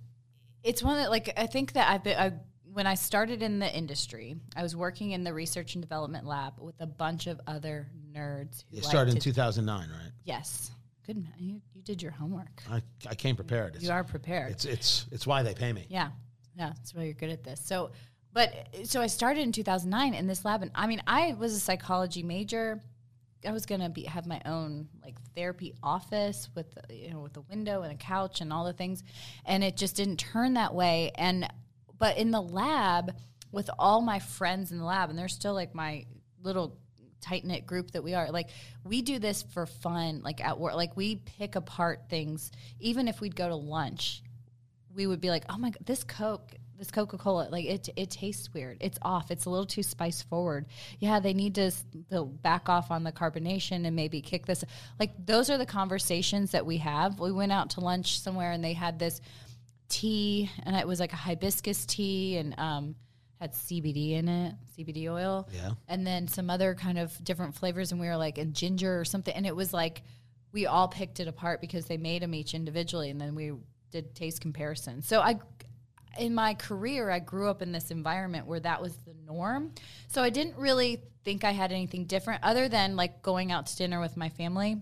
it's 0.63 0.81
one 0.81 0.95
that 0.95 1.09
like 1.11 1.33
I 1.35 1.47
think 1.47 1.73
that 1.73 1.91
I've 1.91 2.05
been 2.05 2.17
I, 2.17 2.31
when 2.75 2.85
I 2.85 2.95
started 2.95 3.41
in 3.41 3.59
the 3.59 3.73
industry, 3.73 4.35
I 4.53 4.61
was 4.61 4.75
working 4.75 5.11
in 5.11 5.23
the 5.23 5.33
research 5.33 5.75
and 5.75 5.81
development 5.81 6.25
lab 6.25 6.59
with 6.59 6.75
a 6.81 6.85
bunch 6.85 7.25
of 7.25 7.39
other 7.47 7.87
nerds 8.13 8.65
who 8.69 8.79
It 8.79 8.83
started 8.83 9.13
in 9.13 9.21
2009, 9.21 9.89
right? 9.89 10.11
Yes. 10.25 10.71
Good 11.07 11.15
man. 11.15 11.31
You, 11.37 11.61
you 11.73 11.81
did 11.83 12.01
your 12.01 12.11
homework. 12.11 12.63
I, 12.69 12.81
I 13.09 13.15
came 13.15 13.37
prepared. 13.37 13.75
It's, 13.75 13.85
You 13.85 13.91
are 13.91 14.03
prepared. 14.03 14.51
It's 14.51 14.65
it's 14.65 15.05
it's 15.09 15.25
why 15.25 15.41
they 15.41 15.53
pay 15.53 15.71
me. 15.71 15.85
Yeah, 15.87 16.09
yeah, 16.57 16.73
that's 16.75 16.93
why 16.93 17.03
you're 17.03 17.13
good 17.13 17.29
at 17.29 17.45
this. 17.45 17.61
So, 17.63 17.91
but 18.33 18.67
so 18.83 18.99
I 18.99 19.07
started 19.07 19.41
in 19.41 19.53
2009 19.53 20.13
in 20.13 20.27
this 20.27 20.43
lab, 20.43 20.61
and 20.61 20.71
I 20.75 20.87
mean, 20.87 21.01
I 21.07 21.33
was 21.39 21.53
a 21.53 21.59
psychology 21.59 22.23
major. 22.23 22.81
I 23.47 23.51
was 23.51 23.65
gonna 23.65 23.89
be 23.89 24.03
have 24.03 24.25
my 24.25 24.41
own 24.45 24.89
like 25.01 25.15
therapy 25.35 25.75
office 25.81 26.49
with 26.55 26.75
you 26.89 27.11
know 27.11 27.19
with 27.19 27.37
a 27.37 27.41
window 27.41 27.83
and 27.83 27.93
a 27.93 27.97
couch 27.97 28.41
and 28.41 28.51
all 28.51 28.65
the 28.65 28.73
things, 28.73 29.03
and 29.45 29.63
it 29.63 29.77
just 29.77 29.95
didn't 29.95 30.17
turn 30.17 30.55
that 30.55 30.73
way. 30.73 31.11
And 31.15 31.47
but 31.97 32.17
in 32.17 32.31
the 32.31 32.41
lab 32.41 33.15
with 33.51 33.69
all 33.79 34.01
my 34.01 34.19
friends 34.19 34.71
in 34.71 34.77
the 34.77 34.85
lab, 34.85 35.09
and 35.09 35.17
they're 35.17 35.27
still 35.27 35.53
like 35.53 35.73
my 35.73 36.05
little 36.43 36.77
tight 37.21 37.45
knit 37.45 37.65
group 37.65 37.91
that 37.91 38.03
we 38.03 38.13
are. 38.13 38.29
Like 38.31 38.49
we 38.83 39.01
do 39.01 39.19
this 39.19 39.43
for 39.43 39.65
fun, 39.65 40.21
like 40.23 40.43
at 40.43 40.59
work. 40.59 40.75
Like 40.75 40.95
we 40.95 41.15
pick 41.15 41.55
apart 41.55 42.03
things, 42.09 42.51
even 42.79 43.07
if 43.07 43.21
we'd 43.21 43.35
go 43.35 43.47
to 43.47 43.55
lunch 43.55 44.21
we 44.95 45.05
would 45.05 45.21
be 45.21 45.29
like, 45.29 45.43
"Oh 45.49 45.57
my 45.57 45.69
god, 45.69 45.85
this 45.85 46.03
Coke, 46.03 46.55
this 46.77 46.89
Coca 46.89 47.17
Cola, 47.17 47.49
like 47.51 47.65
it 47.65 47.89
it 47.95 48.09
tastes 48.09 48.53
weird. 48.53 48.77
It's 48.79 48.97
off. 49.01 49.29
It's 49.29 49.45
a 49.45 49.49
little 49.49 49.65
too 49.65 49.83
spice 49.83 50.21
forward. 50.21 50.65
Yeah, 50.99 51.19
they 51.19 51.33
need 51.33 51.55
to 51.55 51.71
to 52.11 52.25
back 52.25 52.69
off 52.69 52.91
on 52.91 53.03
the 53.03 53.11
carbonation 53.11 53.85
and 53.85 53.95
maybe 53.95 54.21
kick 54.21 54.45
this. 54.45 54.63
Like 54.99 55.11
those 55.23 55.49
are 55.49 55.57
the 55.57 55.65
conversations 55.65 56.51
that 56.51 56.65
we 56.65 56.77
have. 56.77 57.19
We 57.19 57.31
went 57.31 57.51
out 57.51 57.71
to 57.71 57.81
lunch 57.81 58.19
somewhere 58.19 58.51
and 58.51 58.63
they 58.63 58.73
had 58.73 58.97
this 58.97 59.21
tea, 59.89 60.49
and 60.63 60.75
it 60.75 60.87
was 60.87 60.99
like 60.99 61.13
a 61.13 61.17
hibiscus 61.17 61.85
tea 61.85 62.37
and 62.37 62.57
um, 62.59 62.95
had 63.39 63.53
CBD 63.53 64.11
in 64.11 64.27
it, 64.27 64.55
CBD 64.77 65.11
oil. 65.11 65.47
Yeah. 65.53 65.71
and 65.87 66.05
then 66.05 66.27
some 66.27 66.49
other 66.49 66.75
kind 66.75 66.97
of 66.97 67.23
different 67.23 67.55
flavors, 67.55 67.91
and 67.91 67.99
we 67.99 68.07
were 68.07 68.17
like, 68.17 68.37
and 68.37 68.53
ginger 68.53 68.99
or 68.99 69.05
something, 69.05 69.33
and 69.33 69.45
it 69.45 69.55
was 69.55 69.73
like. 69.73 70.03
We 70.51 70.67
all 70.67 70.87
picked 70.87 71.19
it 71.19 71.27
apart 71.27 71.59
because 71.59 71.85
they 71.87 71.97
made 71.97 72.21
them 72.21 72.33
each 72.33 72.53
individually, 72.53 73.09
and 73.09 73.19
then 73.19 73.35
we 73.35 73.51
did 73.91 74.15
taste 74.15 74.39
comparison. 74.39 75.01
So 75.01 75.19
I, 75.19 75.39
in 76.17 76.33
my 76.33 76.53
career, 76.53 77.09
I 77.09 77.19
grew 77.19 77.49
up 77.49 77.61
in 77.61 77.71
this 77.71 77.91
environment 77.91 78.47
where 78.47 78.59
that 78.59 78.81
was 78.81 78.95
the 78.97 79.13
norm. 79.25 79.73
So 80.07 80.21
I 80.21 80.29
didn't 80.29 80.57
really 80.57 81.01
think 81.23 81.43
I 81.43 81.51
had 81.51 81.71
anything 81.71 82.05
different 82.05 82.43
other 82.43 82.67
than 82.69 82.95
like 82.95 83.21
going 83.21 83.51
out 83.51 83.67
to 83.67 83.75
dinner 83.75 83.99
with 83.99 84.15
my 84.15 84.29
family. 84.29 84.77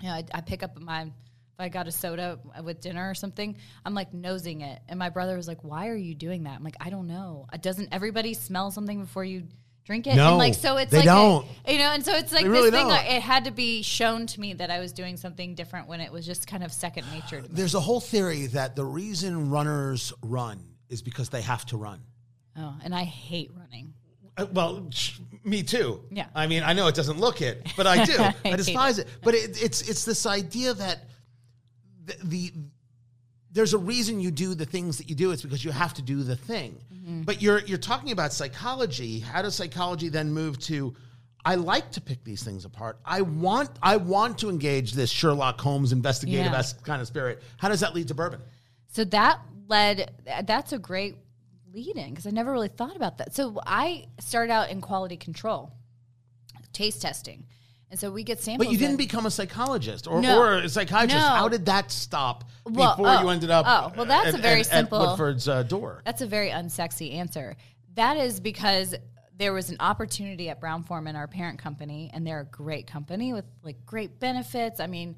You 0.00 0.08
know, 0.08 0.14
I, 0.14 0.24
I 0.34 0.40
pick 0.40 0.62
up 0.62 0.80
my 0.80 1.10
if 1.58 1.64
I 1.64 1.68
got 1.68 1.88
a 1.88 1.92
soda 1.92 2.38
with 2.62 2.80
dinner 2.80 3.10
or 3.10 3.14
something, 3.14 3.56
I'm 3.84 3.92
like 3.92 4.14
nosing 4.14 4.60
it, 4.60 4.80
and 4.88 4.96
my 4.96 5.08
brother 5.08 5.36
was 5.36 5.48
like, 5.48 5.64
"Why 5.64 5.88
are 5.88 5.96
you 5.96 6.14
doing 6.14 6.44
that?" 6.44 6.54
I'm 6.54 6.62
like, 6.62 6.76
"I 6.80 6.88
don't 6.88 7.08
know. 7.08 7.48
Doesn't 7.60 7.88
everybody 7.90 8.34
smell 8.34 8.70
something 8.70 9.00
before 9.00 9.24
you?" 9.24 9.44
Drink 9.84 10.06
it, 10.06 10.16
No, 10.16 10.28
and 10.28 10.36
like 10.36 10.52
so, 10.52 10.76
it's 10.76 10.90
they 10.90 10.98
like 10.98 11.06
don't. 11.06 11.46
A, 11.64 11.72
you 11.72 11.78
know, 11.78 11.90
and 11.92 12.04
so 12.04 12.14
it's 12.14 12.30
like 12.30 12.42
They 12.42 12.50
this 12.50 12.58
really 12.58 12.70
thing. 12.70 12.88
Like, 12.88 13.10
it 13.10 13.22
had 13.22 13.46
to 13.46 13.50
be 13.50 13.80
shown 13.80 14.26
to 14.26 14.38
me 14.38 14.52
that 14.52 14.70
I 14.70 14.80
was 14.80 14.92
doing 14.92 15.16
something 15.16 15.54
different 15.54 15.88
when 15.88 16.02
it 16.02 16.12
was 16.12 16.26
just 16.26 16.46
kind 16.46 16.62
of 16.62 16.70
second 16.70 17.06
nature 17.10 17.40
to 17.40 17.48
me. 17.48 17.48
There's 17.50 17.74
a 17.74 17.80
whole 17.80 17.98
theory 17.98 18.48
that 18.48 18.76
the 18.76 18.84
reason 18.84 19.48
runners 19.48 20.12
run 20.22 20.62
is 20.90 21.00
because 21.00 21.30
they 21.30 21.40
have 21.40 21.64
to 21.66 21.78
run. 21.78 22.02
Oh, 22.58 22.76
and 22.84 22.94
I 22.94 23.04
hate 23.04 23.50
running. 23.58 23.94
Uh, 24.36 24.44
well, 24.52 24.86
sh- 24.90 25.20
me 25.42 25.62
too. 25.62 26.04
Yeah. 26.10 26.26
I 26.34 26.46
mean, 26.48 26.64
I 26.64 26.74
know 26.74 26.86
it 26.88 26.94
doesn't 26.94 27.18
look 27.18 27.40
it, 27.40 27.66
but 27.74 27.86
I 27.86 28.04
do. 28.04 28.12
I, 28.18 28.34
hate 28.44 28.58
despise 28.58 28.98
it. 28.98 29.08
But 29.22 29.34
it, 29.36 29.62
it's 29.62 29.88
it's 29.88 30.04
this 30.04 30.26
idea 30.26 30.74
that 30.74 31.04
the, 32.08 32.16
the 32.24 32.52
there's 33.50 33.74
a 33.74 33.78
reason 33.78 34.20
you 34.20 34.30
do 34.30 34.54
the 34.54 34.66
things 34.66 34.98
that 34.98 35.08
you 35.08 35.14
do. 35.14 35.30
It's 35.30 35.42
because 35.42 35.64
you 35.64 35.70
have 35.70 35.94
to 35.94 36.02
do 36.02 36.22
the 36.22 36.36
thing. 36.36 36.78
Mm-hmm. 36.92 37.22
But 37.22 37.40
you're 37.40 37.60
you're 37.60 37.78
talking 37.78 38.12
about 38.12 38.32
psychology. 38.32 39.20
How 39.20 39.42
does 39.42 39.54
psychology 39.54 40.08
then 40.08 40.32
move 40.32 40.58
to? 40.60 40.94
I 41.44 41.54
like 41.54 41.92
to 41.92 42.00
pick 42.00 42.24
these 42.24 42.42
things 42.42 42.64
apart. 42.64 42.98
I 43.04 43.22
want 43.22 43.70
I 43.82 43.96
want 43.96 44.38
to 44.38 44.50
engage 44.50 44.92
this 44.92 45.10
Sherlock 45.10 45.60
Holmes 45.60 45.92
investigative 45.92 46.52
Yeah. 46.52 46.62
kind 46.84 47.00
of 47.00 47.06
spirit. 47.08 47.42
How 47.56 47.68
does 47.68 47.80
that 47.80 47.94
lead 47.94 48.08
to 48.08 48.14
bourbon? 48.14 48.40
So 48.88 49.04
that 49.04 49.40
led. 49.68 50.12
That's 50.44 50.72
a 50.72 50.78
great 50.78 51.16
lead 51.72 51.96
in 51.96 52.10
because 52.10 52.26
I 52.26 52.30
never 52.30 52.52
really 52.52 52.68
thought 52.68 52.96
about 52.96 53.18
that. 53.18 53.34
So 53.34 53.60
I 53.66 54.08
started 54.20 54.52
out 54.52 54.70
in 54.70 54.80
quality 54.80 55.16
control, 55.16 55.72
taste 56.72 57.00
testing, 57.02 57.46
and 57.90 57.98
so 57.98 58.10
we 58.10 58.22
get 58.22 58.40
samples. 58.40 58.66
But 58.66 58.72
you 58.72 58.78
didn't 58.78 58.92
in- 58.92 58.96
become 58.98 59.26
a 59.26 59.30
psychologist 59.30 60.06
or, 60.06 60.20
No. 60.20 60.38
or 60.40 60.54
a 60.58 60.68
psychiatrist. 60.68 61.16
No. 61.16 61.20
How 61.26 61.48
did 61.48 61.66
that 61.66 61.90
stop 61.90 62.44
Well, 62.64 62.92
before 62.96 63.08
oh, 63.08 63.20
you 63.22 63.28
ended 63.30 63.50
up? 63.50 63.64
oh, 63.66 63.92
well, 63.96 64.06
that's 64.06 64.34
a 64.34 64.38
very 64.38 64.60
at- 64.60 64.66
simple- 64.66 65.00
At 65.02 65.08
Woodford's 65.10 65.48
uh, 65.48 65.62
door. 65.62 66.02
That's 66.04 66.20
a 66.22 66.26
very 66.26 66.50
unsexy 66.50 67.14
answer. 67.14 67.56
That 67.94 68.16
is 68.16 68.40
because 68.40 68.94
there 69.36 69.52
was 69.52 69.70
an 69.70 69.76
opportunity 69.80 70.48
at 70.50 70.60
Brown 70.60 70.82
Forman, 70.82 71.14
our 71.16 71.26
parent 71.28 71.58
company, 71.60 72.10
and 72.12 72.26
they're 72.26 72.40
a 72.40 72.44
great 72.44 72.86
company 72.86 73.32
with 73.32 73.44
like 73.62 73.86
great 73.86 74.18
benefits. 74.20 74.80
I 74.80 74.86
mean, 74.86 75.16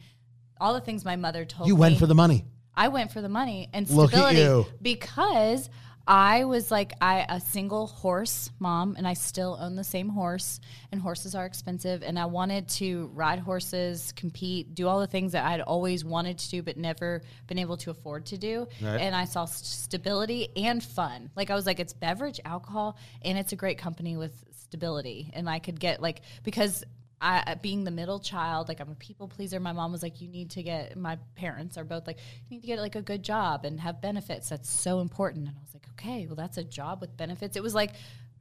all 0.60 0.74
the 0.74 0.80
things 0.80 1.04
my 1.04 1.16
mother 1.16 1.44
told 1.44 1.68
You 1.68 1.74
me. 1.74 1.80
went 1.80 1.98
for 1.98 2.06
the 2.06 2.14
money. 2.14 2.44
I 2.74 2.88
went 2.88 3.12
for 3.12 3.20
the 3.20 3.28
money 3.28 3.68
and 3.72 3.88
Look 3.90 4.12
at 4.12 4.18
stability 4.18 4.38
you. 4.40 4.66
because 4.80 5.68
I 6.10 6.42
was 6.42 6.72
like 6.72 6.92
I 7.00 7.24
a 7.28 7.38
single 7.38 7.86
horse 7.86 8.50
mom 8.58 8.96
and 8.96 9.06
I 9.06 9.14
still 9.14 9.56
own 9.60 9.76
the 9.76 9.84
same 9.84 10.08
horse 10.08 10.58
and 10.90 11.00
horses 11.00 11.36
are 11.36 11.46
expensive 11.46 12.02
and 12.02 12.18
I 12.18 12.26
wanted 12.26 12.68
to 12.70 13.12
ride 13.14 13.38
horses, 13.38 14.12
compete, 14.16 14.74
do 14.74 14.88
all 14.88 14.98
the 14.98 15.06
things 15.06 15.30
that 15.32 15.44
I'd 15.46 15.60
always 15.60 16.04
wanted 16.04 16.38
to 16.38 16.50
do 16.50 16.62
but 16.64 16.76
never 16.76 17.22
been 17.46 17.58
able 17.58 17.76
to 17.76 17.92
afford 17.92 18.26
to 18.26 18.38
do. 18.38 18.66
Right. 18.82 19.00
And 19.00 19.14
I 19.14 19.24
saw 19.24 19.44
s- 19.44 19.64
stability 19.64 20.48
and 20.56 20.82
fun. 20.82 21.30
Like 21.36 21.48
I 21.48 21.54
was 21.54 21.64
like 21.64 21.78
it's 21.78 21.92
beverage, 21.92 22.40
alcohol 22.44 22.98
and 23.22 23.38
it's 23.38 23.52
a 23.52 23.56
great 23.56 23.78
company 23.78 24.16
with 24.16 24.32
stability 24.50 25.30
and 25.32 25.48
I 25.48 25.60
could 25.60 25.78
get 25.78 26.02
like 26.02 26.22
because 26.42 26.82
I, 27.20 27.54
being 27.60 27.84
the 27.84 27.90
middle 27.90 28.18
child, 28.18 28.68
like 28.68 28.80
I'm 28.80 28.90
a 28.90 28.94
people 28.94 29.28
pleaser. 29.28 29.60
My 29.60 29.72
mom 29.72 29.92
was 29.92 30.02
like, 30.02 30.20
"You 30.20 30.28
need 30.28 30.50
to 30.52 30.62
get." 30.62 30.96
My 30.96 31.18
parents 31.34 31.76
are 31.76 31.84
both 31.84 32.06
like, 32.06 32.18
"You 32.48 32.56
need 32.56 32.60
to 32.62 32.66
get 32.66 32.78
like 32.78 32.96
a 32.96 33.02
good 33.02 33.22
job 33.22 33.64
and 33.64 33.78
have 33.80 34.00
benefits. 34.00 34.48
That's 34.48 34.70
so 34.70 35.00
important." 35.00 35.48
And 35.48 35.56
I 35.56 35.60
was 35.60 35.74
like, 35.74 35.86
"Okay, 35.92 36.26
well, 36.26 36.36
that's 36.36 36.56
a 36.56 36.64
job 36.64 37.00
with 37.00 37.16
benefits." 37.16 37.56
It 37.56 37.62
was 37.62 37.74
like 37.74 37.92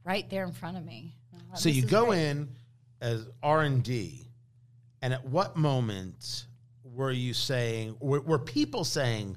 right 0.04 0.28
there 0.30 0.44
in 0.44 0.52
front 0.52 0.78
of 0.78 0.84
me. 0.84 1.14
Thought, 1.50 1.58
So 1.58 1.68
you 1.68 1.82
go 1.82 2.06
great." 2.06 2.20
in 2.20 2.48
as 3.02 3.26
R 3.42 3.62
and 3.62 3.82
D, 3.82 4.26
and 5.02 5.12
at 5.12 5.26
what 5.26 5.56
moment 5.56 6.46
were 6.82 7.10
you 7.10 7.34
saying? 7.34 7.96
Were, 8.00 8.20
were 8.20 8.38
people 8.38 8.84
saying 8.84 9.36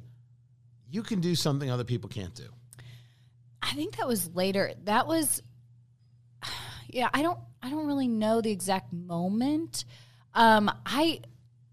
you 0.89 1.03
can 1.03 1.21
do 1.21 1.35
something 1.35 1.69
other 1.69 1.83
people 1.83 2.09
can't 2.09 2.33
do? 2.33 2.47
I 3.61 3.73
think 3.75 3.97
that 3.97 4.07
was 4.07 4.33
later. 4.35 4.73
That 4.83 5.07
was, 5.07 5.41
yeah. 6.93 7.09
I 7.13 7.21
don't. 7.21 7.39
I 7.61 7.69
don't 7.69 7.87
really 7.87 8.07
know 8.07 8.41
the 8.41 8.51
exact 8.51 8.91
moment. 8.93 9.85
Um, 10.33 10.71
I 10.85 11.21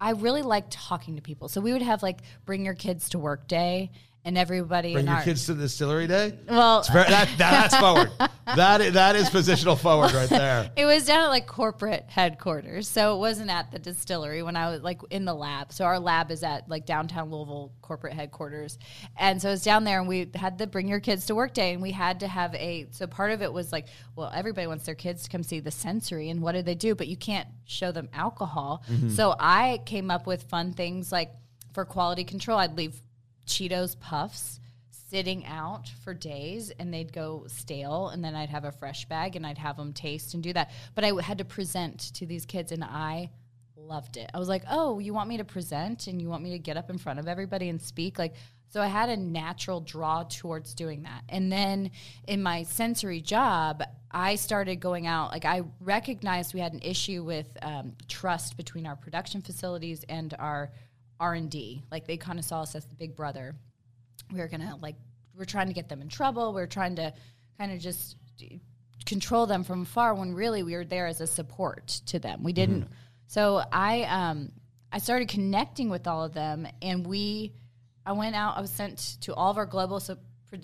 I 0.00 0.12
really 0.12 0.42
like 0.42 0.66
talking 0.70 1.16
to 1.16 1.22
people. 1.22 1.48
So 1.48 1.60
we 1.60 1.72
would 1.72 1.82
have 1.82 2.02
like 2.02 2.20
bring 2.46 2.64
your 2.64 2.74
kids 2.74 3.10
to 3.10 3.18
work 3.18 3.46
day, 3.46 3.90
and 4.24 4.36
everybody 4.36 4.92
Bring 4.92 5.06
in 5.06 5.10
your 5.10 5.16
our 5.16 5.24
kids 5.24 5.46
to 5.46 5.54
the 5.54 5.62
distillery 5.62 6.06
day. 6.06 6.38
well, 6.48 6.82
very, 6.92 7.08
that, 7.08 7.28
that, 7.38 7.70
that's 7.70 7.76
forward. 7.76 8.10
That 8.56 8.80
is, 8.80 8.94
that 8.94 9.14
is 9.14 9.30
positional 9.30 9.78
forward 9.78 10.12
right 10.12 10.28
there. 10.28 10.72
It 10.76 10.84
was 10.84 11.04
down 11.04 11.20
at 11.20 11.28
like 11.28 11.46
corporate 11.46 12.06
headquarters. 12.08 12.88
So 12.88 13.14
it 13.14 13.18
wasn't 13.18 13.48
at 13.48 13.70
the 13.70 13.78
distillery 13.78 14.42
when 14.42 14.56
I 14.56 14.70
was 14.70 14.82
like 14.82 15.02
in 15.10 15.24
the 15.24 15.34
lab. 15.34 15.72
So 15.72 15.84
our 15.84 16.00
lab 16.00 16.32
is 16.32 16.42
at 16.42 16.68
like 16.68 16.84
downtown 16.84 17.30
Louisville 17.30 17.72
corporate 17.80 18.14
headquarters. 18.14 18.76
And 19.16 19.40
so 19.40 19.50
it 19.50 19.52
was 19.52 19.62
down 19.62 19.84
there 19.84 20.00
and 20.00 20.08
we 20.08 20.28
had 20.34 20.58
the 20.58 20.66
bring 20.66 20.88
your 20.88 20.98
kids 20.98 21.26
to 21.26 21.36
work 21.36 21.54
day 21.54 21.72
and 21.72 21.80
we 21.80 21.92
had 21.92 22.18
to 22.20 22.26
have 22.28 22.52
a 22.56 22.88
so 22.90 23.06
part 23.06 23.30
of 23.30 23.40
it 23.40 23.52
was 23.52 23.70
like, 23.70 23.86
well, 24.16 24.32
everybody 24.34 24.66
wants 24.66 24.84
their 24.84 24.96
kids 24.96 25.22
to 25.22 25.30
come 25.30 25.44
see 25.44 25.60
the 25.60 25.70
sensory 25.70 26.28
and 26.30 26.42
what 26.42 26.52
do 26.52 26.62
they 26.62 26.74
do? 26.74 26.96
But 26.96 27.06
you 27.06 27.16
can't 27.16 27.46
show 27.66 27.92
them 27.92 28.08
alcohol. 28.12 28.82
Mm-hmm. 28.90 29.10
So 29.10 29.36
I 29.38 29.80
came 29.86 30.10
up 30.10 30.26
with 30.26 30.42
fun 30.44 30.72
things 30.72 31.12
like 31.12 31.30
for 31.72 31.84
quality 31.84 32.24
control, 32.24 32.58
I'd 32.58 32.76
leave 32.76 33.00
Cheetos 33.50 33.98
puffs 33.98 34.60
sitting 34.90 35.44
out 35.44 35.88
for 36.04 36.14
days 36.14 36.70
and 36.78 36.94
they'd 36.94 37.12
go 37.12 37.44
stale 37.48 38.08
and 38.08 38.24
then 38.24 38.36
I'd 38.36 38.48
have 38.48 38.64
a 38.64 38.70
fresh 38.70 39.06
bag 39.06 39.34
and 39.34 39.44
I'd 39.44 39.58
have 39.58 39.76
them 39.76 39.92
taste 39.92 40.34
and 40.34 40.42
do 40.42 40.52
that. 40.52 40.70
But 40.94 41.04
I 41.04 41.12
had 41.20 41.38
to 41.38 41.44
present 41.44 42.14
to 42.14 42.26
these 42.26 42.46
kids 42.46 42.70
and 42.70 42.84
I 42.84 43.30
loved 43.76 44.16
it. 44.16 44.30
I 44.32 44.38
was 44.38 44.48
like, 44.48 44.62
"Oh, 44.70 45.00
you 45.00 45.12
want 45.12 45.28
me 45.28 45.36
to 45.38 45.44
present 45.44 46.06
and 46.06 46.22
you 46.22 46.28
want 46.28 46.44
me 46.44 46.50
to 46.50 46.58
get 46.58 46.76
up 46.76 46.90
in 46.90 46.98
front 46.98 47.18
of 47.18 47.26
everybody 47.26 47.68
and 47.68 47.82
speak?" 47.82 48.18
Like 48.18 48.34
so 48.68 48.80
I 48.80 48.86
had 48.86 49.08
a 49.08 49.16
natural 49.16 49.80
draw 49.80 50.22
towards 50.22 50.74
doing 50.74 51.02
that. 51.02 51.24
And 51.28 51.50
then 51.50 51.90
in 52.28 52.40
my 52.40 52.62
sensory 52.62 53.20
job, 53.20 53.82
I 54.12 54.36
started 54.36 54.76
going 54.76 55.08
out. 55.08 55.32
Like 55.32 55.44
I 55.44 55.62
recognized 55.80 56.54
we 56.54 56.60
had 56.60 56.72
an 56.72 56.82
issue 56.82 57.24
with 57.24 57.48
um, 57.62 57.96
trust 58.06 58.56
between 58.56 58.86
our 58.86 58.94
production 58.94 59.42
facilities 59.42 60.04
and 60.08 60.34
our 60.38 60.70
R 61.20 61.34
and 61.34 61.50
D. 61.50 61.84
Like 61.92 62.06
they 62.06 62.16
kind 62.16 62.38
of 62.38 62.44
saw 62.44 62.62
us 62.62 62.74
as 62.74 62.84
the 62.86 62.96
big 62.96 63.14
brother. 63.14 63.54
We 64.32 64.40
were 64.40 64.48
gonna 64.48 64.76
like 64.80 64.96
we're 65.36 65.44
trying 65.44 65.68
to 65.68 65.72
get 65.72 65.88
them 65.88 66.00
in 66.02 66.08
trouble. 66.08 66.52
We 66.52 66.62
are 66.62 66.66
trying 66.66 66.96
to 66.96 67.12
kind 67.58 67.72
of 67.72 67.78
just 67.78 68.16
control 69.06 69.46
them 69.46 69.64
from 69.64 69.84
far 69.84 70.14
when 70.14 70.34
really 70.34 70.62
we 70.62 70.74
were 70.74 70.84
there 70.84 71.06
as 71.06 71.20
a 71.20 71.26
support 71.26 71.88
to 72.06 72.18
them. 72.18 72.42
We 72.42 72.52
didn't. 72.52 72.82
Mm-hmm. 72.82 72.94
So 73.26 73.62
I 73.72 74.02
um, 74.04 74.52
I 74.90 74.98
started 74.98 75.28
connecting 75.28 75.90
with 75.90 76.06
all 76.06 76.24
of 76.24 76.32
them, 76.32 76.66
and 76.82 77.06
we 77.06 77.52
I 78.04 78.12
went 78.12 78.34
out. 78.34 78.56
I 78.56 78.60
was 78.60 78.70
sent 78.70 79.18
to 79.22 79.34
all 79.34 79.50
of 79.50 79.58
our 79.58 79.66
global 79.66 80.00
so 80.00 80.16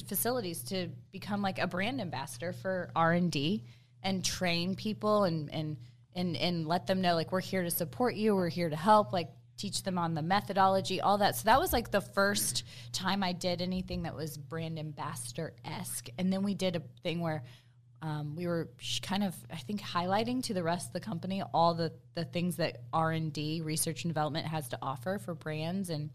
facilities 0.08 0.64
to 0.64 0.88
become 1.12 1.42
like 1.42 1.60
a 1.60 1.66
brand 1.66 2.00
ambassador 2.00 2.52
for 2.52 2.90
R 2.96 3.12
and 3.12 3.30
D 3.30 3.62
and 4.02 4.24
train 4.24 4.74
people 4.74 5.24
and 5.24 5.52
and 5.52 5.76
and 6.14 6.36
and 6.36 6.66
let 6.66 6.86
them 6.86 7.00
know 7.00 7.14
like 7.14 7.30
we're 7.30 7.40
here 7.40 7.62
to 7.62 7.70
support 7.70 8.14
you. 8.14 8.34
We're 8.34 8.48
here 8.48 8.68
to 8.68 8.76
help. 8.76 9.12
Like 9.12 9.28
teach 9.56 9.82
them 9.82 9.98
on 9.98 10.14
the 10.14 10.22
methodology, 10.22 11.00
all 11.00 11.18
that. 11.18 11.36
So 11.36 11.44
that 11.44 11.58
was 11.58 11.72
like 11.72 11.90
the 11.90 12.00
first 12.00 12.64
time 12.92 13.22
I 13.22 13.32
did 13.32 13.62
anything 13.62 14.02
that 14.02 14.14
was 14.14 14.36
brand 14.36 14.78
ambassador 14.78 15.54
esque. 15.64 16.08
And 16.18 16.32
then 16.32 16.42
we 16.42 16.54
did 16.54 16.76
a 16.76 16.82
thing 17.02 17.20
where 17.20 17.42
um, 18.02 18.36
we 18.36 18.46
were 18.46 18.68
kind 19.02 19.24
of, 19.24 19.34
I 19.50 19.56
think, 19.56 19.80
highlighting 19.80 20.42
to 20.44 20.54
the 20.54 20.62
rest 20.62 20.88
of 20.88 20.92
the 20.92 21.00
company 21.00 21.42
all 21.54 21.74
the 21.74 21.92
the 22.14 22.24
things 22.24 22.56
that 22.56 22.82
R 22.92 23.10
and 23.10 23.32
D, 23.32 23.62
research 23.62 24.04
and 24.04 24.10
development, 24.10 24.46
has 24.46 24.68
to 24.68 24.78
offer 24.82 25.18
for 25.18 25.34
brands. 25.34 25.90
And 25.90 26.10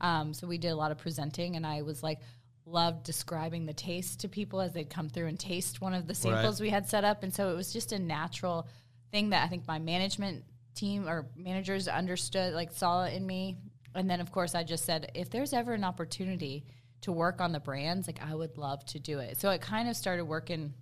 um, 0.00 0.32
so 0.32 0.46
we 0.46 0.58
did 0.58 0.70
a 0.70 0.76
lot 0.76 0.92
of 0.92 0.98
presenting, 0.98 1.56
and 1.56 1.66
I 1.66 1.82
was 1.82 2.02
like, 2.02 2.20
loved 2.64 3.04
describing 3.04 3.66
the 3.66 3.72
taste 3.72 4.20
to 4.20 4.28
people 4.28 4.60
as 4.60 4.72
they'd 4.72 4.90
come 4.90 5.08
through 5.08 5.26
and 5.26 5.38
taste 5.38 5.80
one 5.80 5.94
of 5.94 6.06
the 6.06 6.14
samples 6.14 6.60
right. 6.60 6.66
we 6.66 6.70
had 6.70 6.88
set 6.88 7.04
up. 7.04 7.22
And 7.22 7.32
so 7.32 7.50
it 7.50 7.54
was 7.54 7.72
just 7.72 7.92
a 7.92 7.98
natural 7.98 8.66
thing 9.12 9.30
that 9.30 9.44
I 9.44 9.48
think 9.48 9.68
my 9.68 9.78
management 9.78 10.44
team 10.76 11.08
or 11.08 11.26
managers 11.36 11.88
understood, 11.88 12.54
like 12.54 12.70
saw 12.70 13.04
it 13.04 13.14
in 13.14 13.26
me. 13.26 13.56
And 13.94 14.08
then, 14.08 14.20
of 14.20 14.30
course, 14.30 14.54
I 14.54 14.62
just 14.62 14.84
said, 14.84 15.10
if 15.14 15.30
there's 15.30 15.52
ever 15.52 15.72
an 15.72 15.84
opportunity 15.84 16.64
to 17.00 17.12
work 17.12 17.40
on 17.40 17.52
the 17.52 17.60
brands, 17.60 18.06
like 18.06 18.20
I 18.22 18.34
would 18.34 18.58
love 18.58 18.84
to 18.86 18.98
do 18.98 19.18
it. 19.18 19.38
So 19.38 19.50
it 19.50 19.60
kind 19.60 19.88
of 19.88 19.96
started 19.96 20.24
working 20.24 20.74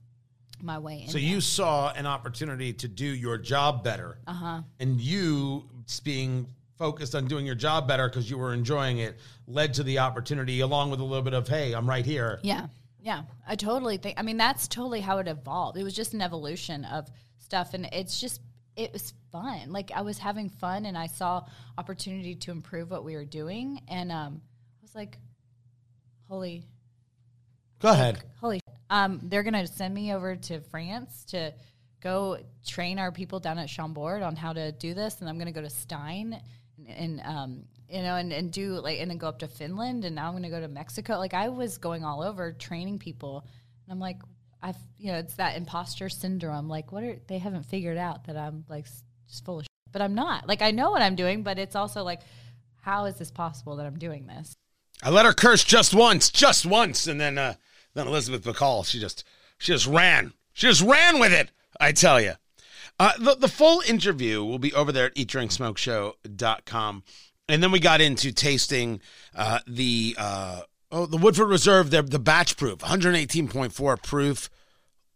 my 0.61 0.79
way 0.79 1.03
in. 1.03 1.09
So 1.09 1.19
you 1.19 1.41
saw 1.41 1.93
an 1.93 2.07
opportunity 2.07 2.73
to 2.75 2.89
do 2.89 3.07
your 3.07 3.39
job 3.39 3.85
better. 3.85 4.19
Uh-huh. 4.27 4.63
And 4.81 5.01
you 5.01 5.69
being 6.03 6.49
focused 6.77 7.15
on 7.15 7.27
doing 7.27 7.47
your 7.47 7.55
job 7.55 7.87
better 7.87 8.09
because 8.09 8.29
you 8.29 8.39
were 8.39 8.53
enjoying 8.53 8.99
it 8.99 9.19
led 9.47 9.75
to 9.75 9.83
the 9.83 9.99
opportunity 9.99 10.61
along 10.61 10.91
with 10.91 11.01
a 11.01 11.05
little 11.05 11.23
bit 11.23 11.35
of 11.35 11.47
hey 11.47 11.73
i'm 11.73 11.89
right 11.89 12.05
here 12.05 12.41
yeah 12.43 12.67
yeah 13.01 13.23
i 13.47 13.55
totally 13.55 13.97
think 13.97 14.19
i 14.19 14.23
mean 14.23 14.37
that's 14.37 14.67
totally 14.67 15.01
how 15.01 15.19
it 15.19 15.29
evolved 15.29 15.79
it 15.79 15.85
was 15.85 15.95
just 15.95 16.15
an 16.15 16.21
evolution 16.21 16.85
of 16.87 17.09
stuff 17.39 17.75
and 17.75 17.89
it's 17.93 18.21
just 18.21 18.41
it 18.77 18.93
was 18.93 19.13
fun. 19.33 19.71
Like 19.73 19.91
i 19.95 20.03
was 20.03 20.19
having 20.19 20.49
fun 20.49 20.87
and 20.87 20.97
i 20.97 21.07
saw 21.07 21.45
opportunity 21.79 22.35
to 22.35 22.51
improve 22.51 22.91
what 22.91 23.05
we 23.05 23.15
were 23.15 23.25
doing. 23.25 23.81
And 23.89 24.11
um, 24.11 24.41
i 24.45 24.83
was 24.83 24.95
like 24.95 25.19
holy 26.29 26.65
go 27.81 27.91
ahead. 27.91 28.23
Holy 28.41 28.61
um, 28.91 29.21
they're 29.25 29.43
gonna 29.43 29.67
send 29.67 29.95
me 29.95 30.13
over 30.15 30.37
to 30.37 30.61
france 30.61 31.25
to 31.27 31.53
go 32.03 32.39
train 32.67 32.99
our 32.99 33.11
people 33.11 33.41
down 33.41 33.59
at 33.59 33.69
chambord 33.69 34.23
on 34.23 34.37
how 34.37 34.53
to 34.53 34.73
do 34.73 34.95
this. 34.95 35.21
And 35.21 35.29
i'm 35.29 35.39
gonna 35.39 35.53
go 35.53 35.63
to 35.63 35.71
stein 35.71 36.41
and 36.89 37.21
um, 37.25 37.65
you 37.89 38.03
know, 38.03 38.17
and, 38.17 38.33
and 38.33 38.51
do 38.51 38.81
like, 38.81 38.99
and 39.01 39.11
then 39.11 39.19
go 39.19 39.29
up 39.29 39.41
to 39.41 39.49
Finland, 39.49 40.05
and 40.05 40.15
now 40.15 40.27
I'm 40.27 40.33
going 40.33 40.43
to 40.45 40.49
go 40.49 40.61
to 40.61 40.69
Mexico. 40.69 41.19
Like 41.19 41.35
I 41.35 41.49
was 41.49 41.79
going 41.79 42.05
all 42.05 42.23
over 42.23 42.53
training 42.53 42.99
people, 42.99 43.47
and 43.85 43.93
I'm 43.93 44.01
like, 44.01 44.21
I've, 44.65 44.79
you 44.97 45.13
know, 45.13 45.19
it's 45.19 45.35
that 45.35 45.59
imposter 45.59 46.09
syndrome. 46.09 46.69
Like, 46.69 46.91
what 46.91 47.05
are 47.05 47.17
they 47.29 47.37
haven't 47.39 47.67
figured 47.67 47.99
out 47.99 48.25
that 48.25 48.37
I'm 48.37 48.65
like 48.69 48.87
just 49.29 49.45
full 49.45 49.59
of, 49.59 49.65
shit. 49.65 49.93
but 49.93 50.01
I'm 50.01 50.15
not. 50.15 50.49
Like 50.49 50.63
I 50.63 50.71
know 50.71 50.91
what 50.91 51.03
I'm 51.03 51.17
doing, 51.17 51.43
but 51.43 51.59
it's 51.59 51.77
also 51.77 52.03
like, 52.03 52.23
how 52.81 53.05
is 53.05 53.17
this 53.17 53.31
possible 53.31 53.77
that 53.77 53.85
I'm 53.85 53.99
doing 53.99 54.27
this? 54.27 54.55
I 55.03 55.11
let 55.11 55.27
her 55.27 55.35
curse 55.35 55.65
just 55.65 55.95
once, 55.95 56.31
just 56.31 56.65
once, 56.65 57.07
and 57.07 57.21
then 57.21 57.37
uh, 57.37 57.55
then 57.93 58.07
Elizabeth 58.07 58.43
McCall, 58.43 58.87
she 58.87 58.99
just 58.99 59.23
she 59.59 59.73
just 59.73 59.87
ran, 59.87 60.33
she 60.55 60.67
just 60.67 60.81
ran 60.81 61.21
with 61.21 61.33
it. 61.33 61.51
I 61.79 61.93
tell 61.93 62.21
you. 62.21 62.33
Uh, 62.99 63.13
the, 63.19 63.35
the 63.35 63.49
full 63.49 63.83
interview 63.87 64.43
will 64.45 64.61
be 64.61 64.73
over 64.73 64.93
there 64.93 65.07
at 65.07 65.15
eatdrinksmokeshow.com. 65.17 67.03
And 67.49 67.63
then 67.63 67.73
we 67.73 67.81
got 67.81 68.01
into 68.01 68.33
tasting 68.33 69.01
uh, 69.35 69.59
the 69.67 70.15
uh, 70.17 70.63
oh 70.95 71.07
the 71.07 71.17
Woodford 71.17 71.49
Reserve, 71.49 71.91
the, 71.91 72.03
the 72.03 72.19
batch 72.19 72.57
proof, 72.57 72.79
118.4 72.79 74.03
proof. 74.03 74.51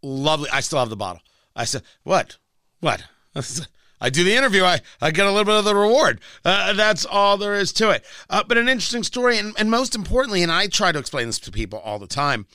Lovely. 0.02 0.50
I 0.50 0.60
still 0.60 0.78
have 0.78 0.90
the 0.90 0.96
bottle. 0.96 1.22
I 1.56 1.64
said, 1.64 1.82
what? 2.02 2.36
What? 2.80 3.04
I 4.00 4.10
do 4.10 4.22
the 4.22 4.36
interview, 4.36 4.62
I, 4.62 4.80
I 5.00 5.10
get 5.10 5.26
a 5.26 5.30
little 5.30 5.44
bit 5.44 5.58
of 5.58 5.64
the 5.64 5.74
reward. 5.74 6.20
Uh, 6.44 6.72
that's 6.72 7.04
all 7.04 7.36
there 7.36 7.54
is 7.54 7.72
to 7.74 7.90
it. 7.90 8.04
Uh, 8.30 8.44
but 8.46 8.56
an 8.56 8.68
interesting 8.68 9.02
story, 9.02 9.38
and, 9.38 9.54
and 9.58 9.70
most 9.70 9.96
importantly, 9.96 10.42
and 10.42 10.52
I 10.52 10.68
try 10.68 10.92
to 10.92 10.98
explain 11.00 11.26
this 11.26 11.40
to 11.40 11.50
people 11.50 11.80
all 11.80 11.98
the 11.98 12.06
time 12.06 12.46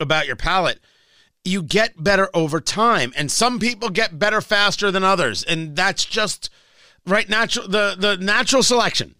about 0.00 0.26
your 0.26 0.36
palate– 0.36 0.80
you 1.48 1.62
get 1.62 2.02
better 2.02 2.28
over 2.34 2.60
time 2.60 3.12
and 3.16 3.30
some 3.30 3.58
people 3.58 3.88
get 3.88 4.18
better 4.18 4.40
faster 4.40 4.90
than 4.90 5.04
others 5.04 5.42
and 5.44 5.74
that's 5.74 6.04
just 6.04 6.50
right 7.06 7.28
natural 7.28 7.66
the 7.68 7.96
the 7.98 8.16
natural 8.18 8.62
selection 8.62 9.14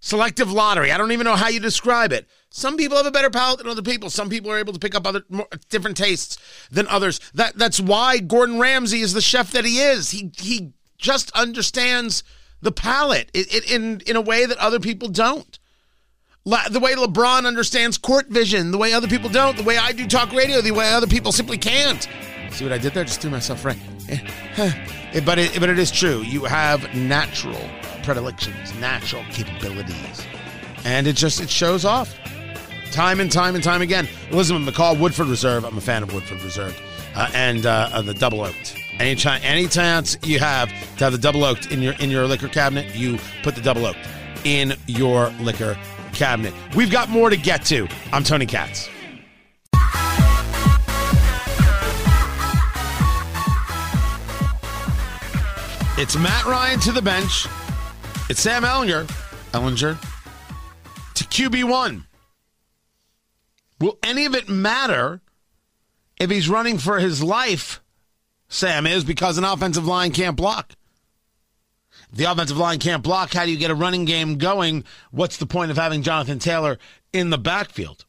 selective 0.00 0.52
lottery 0.52 0.92
i 0.92 0.98
don't 0.98 1.12
even 1.12 1.24
know 1.24 1.36
how 1.36 1.48
you 1.48 1.60
describe 1.60 2.12
it 2.12 2.28
some 2.50 2.76
people 2.76 2.96
have 2.96 3.06
a 3.06 3.10
better 3.10 3.30
palate 3.30 3.58
than 3.58 3.68
other 3.68 3.82
people 3.82 4.10
some 4.10 4.28
people 4.28 4.50
are 4.50 4.58
able 4.58 4.72
to 4.72 4.78
pick 4.78 4.94
up 4.94 5.06
other 5.06 5.22
more, 5.28 5.46
different 5.68 5.96
tastes 5.96 6.36
than 6.70 6.86
others 6.88 7.20
that 7.32 7.56
that's 7.56 7.80
why 7.80 8.18
gordon 8.18 8.58
ramsay 8.58 9.00
is 9.00 9.12
the 9.12 9.20
chef 9.20 9.52
that 9.52 9.64
he 9.64 9.80
is 9.80 10.10
he 10.10 10.30
he 10.38 10.72
just 10.98 11.30
understands 11.32 12.22
the 12.60 12.72
palate 12.72 13.30
in 13.32 13.44
in, 13.68 14.00
in 14.06 14.16
a 14.16 14.20
way 14.20 14.46
that 14.46 14.58
other 14.58 14.80
people 14.80 15.08
don't 15.08 15.58
the 16.44 16.80
way 16.80 16.94
LeBron 16.94 17.46
understands 17.46 17.98
court 17.98 18.28
vision, 18.28 18.70
the 18.70 18.78
way 18.78 18.92
other 18.92 19.06
people 19.06 19.28
don't, 19.28 19.56
the 19.56 19.62
way 19.62 19.76
I 19.76 19.92
do 19.92 20.06
talk 20.06 20.32
radio, 20.32 20.60
the 20.60 20.70
way 20.70 20.92
other 20.92 21.06
people 21.06 21.32
simply 21.32 21.58
can't. 21.58 22.08
See 22.50 22.64
what 22.64 22.72
I 22.72 22.78
did 22.78 22.94
there? 22.94 23.04
Just 23.04 23.20
threw 23.20 23.30
myself 23.30 23.64
right. 23.64 23.78
Eh, 24.08 25.20
but 25.24 25.38
it, 25.38 25.60
but 25.60 25.68
it 25.68 25.78
is 25.78 25.90
true. 25.90 26.20
You 26.22 26.44
have 26.44 26.94
natural 26.94 27.60
predilections, 28.02 28.74
natural 28.74 29.22
capabilities, 29.30 30.26
and 30.84 31.06
it 31.06 31.14
just 31.14 31.40
it 31.40 31.50
shows 31.50 31.84
off 31.84 32.16
time 32.90 33.20
and 33.20 33.30
time 33.30 33.54
and 33.54 33.64
time 33.64 33.82
again. 33.82 34.08
Elizabeth 34.30 34.62
McCall, 34.62 34.98
Woodford 34.98 35.28
Reserve. 35.28 35.64
I'm 35.64 35.76
a 35.76 35.80
fan 35.80 36.02
of 36.02 36.12
Woodford 36.12 36.42
Reserve, 36.42 36.80
uh, 37.14 37.30
and 37.34 37.66
uh, 37.66 38.02
the 38.02 38.14
double 38.14 38.40
oaked. 38.42 38.76
Any, 38.98 39.16
any 39.24 39.66
chance 39.66 40.18
you 40.22 40.38
have 40.38 40.68
to 40.98 41.04
have 41.04 41.12
the 41.12 41.18
double 41.18 41.44
oaked 41.44 41.70
in 41.70 41.80
your 41.80 41.94
in 41.94 42.10
your 42.10 42.26
liquor 42.26 42.48
cabinet, 42.48 42.94
you 42.94 43.18
put 43.42 43.54
the 43.54 43.62
double 43.62 43.86
oaked 43.86 43.98
in 44.44 44.74
your 44.86 45.30
liquor 45.40 45.78
cabinet. 46.12 46.52
We've 46.76 46.90
got 46.90 47.08
more 47.08 47.30
to 47.30 47.36
get 47.36 47.64
to. 47.66 47.88
I'm 48.12 48.24
Tony 48.24 48.46
Katz. 48.46 48.88
It's 55.98 56.16
Matt 56.16 56.46
Ryan 56.46 56.80
to 56.80 56.92
the 56.92 57.02
bench. 57.02 57.46
It's 58.30 58.40
Sam 58.40 58.62
Ehlinger, 58.62 59.06
Ehlinger 59.52 60.00
to 61.14 61.24
QB1. 61.24 62.04
Will 63.80 63.98
any 64.02 64.26
of 64.26 64.34
it 64.34 64.48
matter 64.48 65.20
if 66.18 66.30
he's 66.30 66.48
running 66.48 66.78
for 66.78 66.98
his 66.98 67.22
life? 67.22 67.80
Sam 68.48 68.86
is 68.86 69.04
because 69.04 69.38
an 69.38 69.44
offensive 69.44 69.86
line 69.86 70.12
can't 70.12 70.36
block 70.36 70.74
the 72.12 72.24
offensive 72.24 72.56
line 72.56 72.78
can't 72.78 73.02
block. 73.02 73.32
How 73.32 73.44
do 73.44 73.50
you 73.50 73.56
get 73.56 73.70
a 73.70 73.74
running 73.74 74.04
game 74.04 74.38
going? 74.38 74.84
What's 75.10 75.36
the 75.36 75.46
point 75.46 75.70
of 75.70 75.76
having 75.76 76.02
Jonathan 76.02 76.38
Taylor 76.38 76.78
in 77.12 77.30
the 77.30 77.38
backfield? 77.38 78.04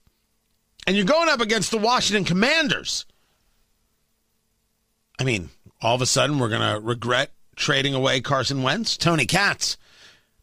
And 0.88 0.96
you're 0.96 1.06
going 1.06 1.30
up 1.30 1.42
against 1.42 1.72
the 1.72 1.78
Washington 1.78 2.26
Commanders. 2.26 3.06
I 5.20 5.24
mean, 5.24 5.50
all 5.82 5.96
of 5.96 6.02
a 6.02 6.08
sudden 6.08 6.40
we're 6.40 6.50
going 6.50 6.74
to 6.74 6.80
regret 6.80 7.32
trading 7.56 7.94
away 7.94 8.22
Carson 8.22 8.64
Wentz. 8.64 8.98
Tony 8.98 9.26
Katz. 9.26 9.78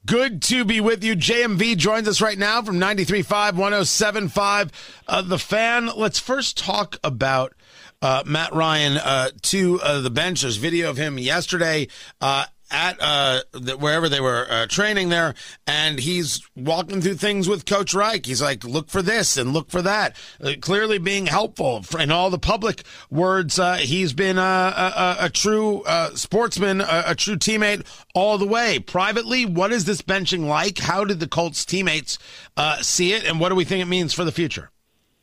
Good 0.08 0.40
to 0.44 0.64
be 0.64 0.80
with 0.80 1.04
you. 1.04 1.14
JMV 1.14 1.76
joins 1.76 2.08
us 2.08 2.22
right 2.22 2.38
now 2.38 2.62
from 2.62 2.80
93.5, 2.80 3.52
107.5. 3.52 4.70
Uh, 5.06 5.20
the 5.20 5.38
fan. 5.38 5.90
Let's 5.94 6.18
first 6.18 6.56
talk 6.56 6.96
about 7.04 7.52
uh, 8.00 8.22
Matt 8.24 8.54
Ryan 8.54 8.96
uh, 8.96 9.28
to 9.42 9.78
uh, 9.82 10.00
the 10.00 10.08
bench. 10.08 10.40
There's 10.40 10.56
video 10.56 10.88
of 10.88 10.96
him 10.96 11.18
yesterday. 11.18 11.88
Uh, 12.70 12.74
at 12.78 12.96
uh, 13.00 13.40
wherever 13.76 14.08
they 14.08 14.20
were 14.20 14.46
uh, 14.48 14.66
training 14.66 15.08
there, 15.08 15.34
and 15.66 15.98
he's 15.98 16.46
walking 16.56 17.00
through 17.00 17.14
things 17.14 17.48
with 17.48 17.66
Coach 17.66 17.94
Reich. 17.94 18.26
He's 18.26 18.42
like, 18.42 18.64
look 18.64 18.88
for 18.88 19.02
this 19.02 19.36
and 19.36 19.52
look 19.52 19.70
for 19.70 19.82
that. 19.82 20.16
Uh, 20.42 20.52
clearly 20.60 20.98
being 20.98 21.26
helpful 21.26 21.84
in 21.98 22.10
all 22.10 22.30
the 22.30 22.38
public 22.38 22.82
words. 23.10 23.58
Uh, 23.58 23.76
he's 23.76 24.12
been 24.12 24.38
a, 24.38 24.40
a, 24.40 25.16
a 25.20 25.30
true 25.30 25.82
uh, 25.82 26.14
sportsman, 26.14 26.80
a, 26.80 27.04
a, 27.06 27.14
true 27.14 27.36
teammate 27.36 27.86
all 28.14 28.38
the 28.38 28.46
way. 28.46 28.78
Privately, 28.78 29.44
what 29.44 29.72
is 29.72 29.84
this 29.84 30.02
benching 30.02 30.46
like? 30.46 30.78
How 30.78 31.04
did 31.04 31.20
the 31.20 31.28
Colts 31.28 31.64
teammates 31.64 32.18
uh, 32.56 32.76
see 32.78 33.12
it, 33.12 33.24
and 33.24 33.40
what 33.40 33.48
do 33.50 33.54
we 33.54 33.64
think 33.64 33.82
it 33.82 33.86
means 33.86 34.12
for 34.12 34.24
the 34.24 34.32
future? 34.32 34.70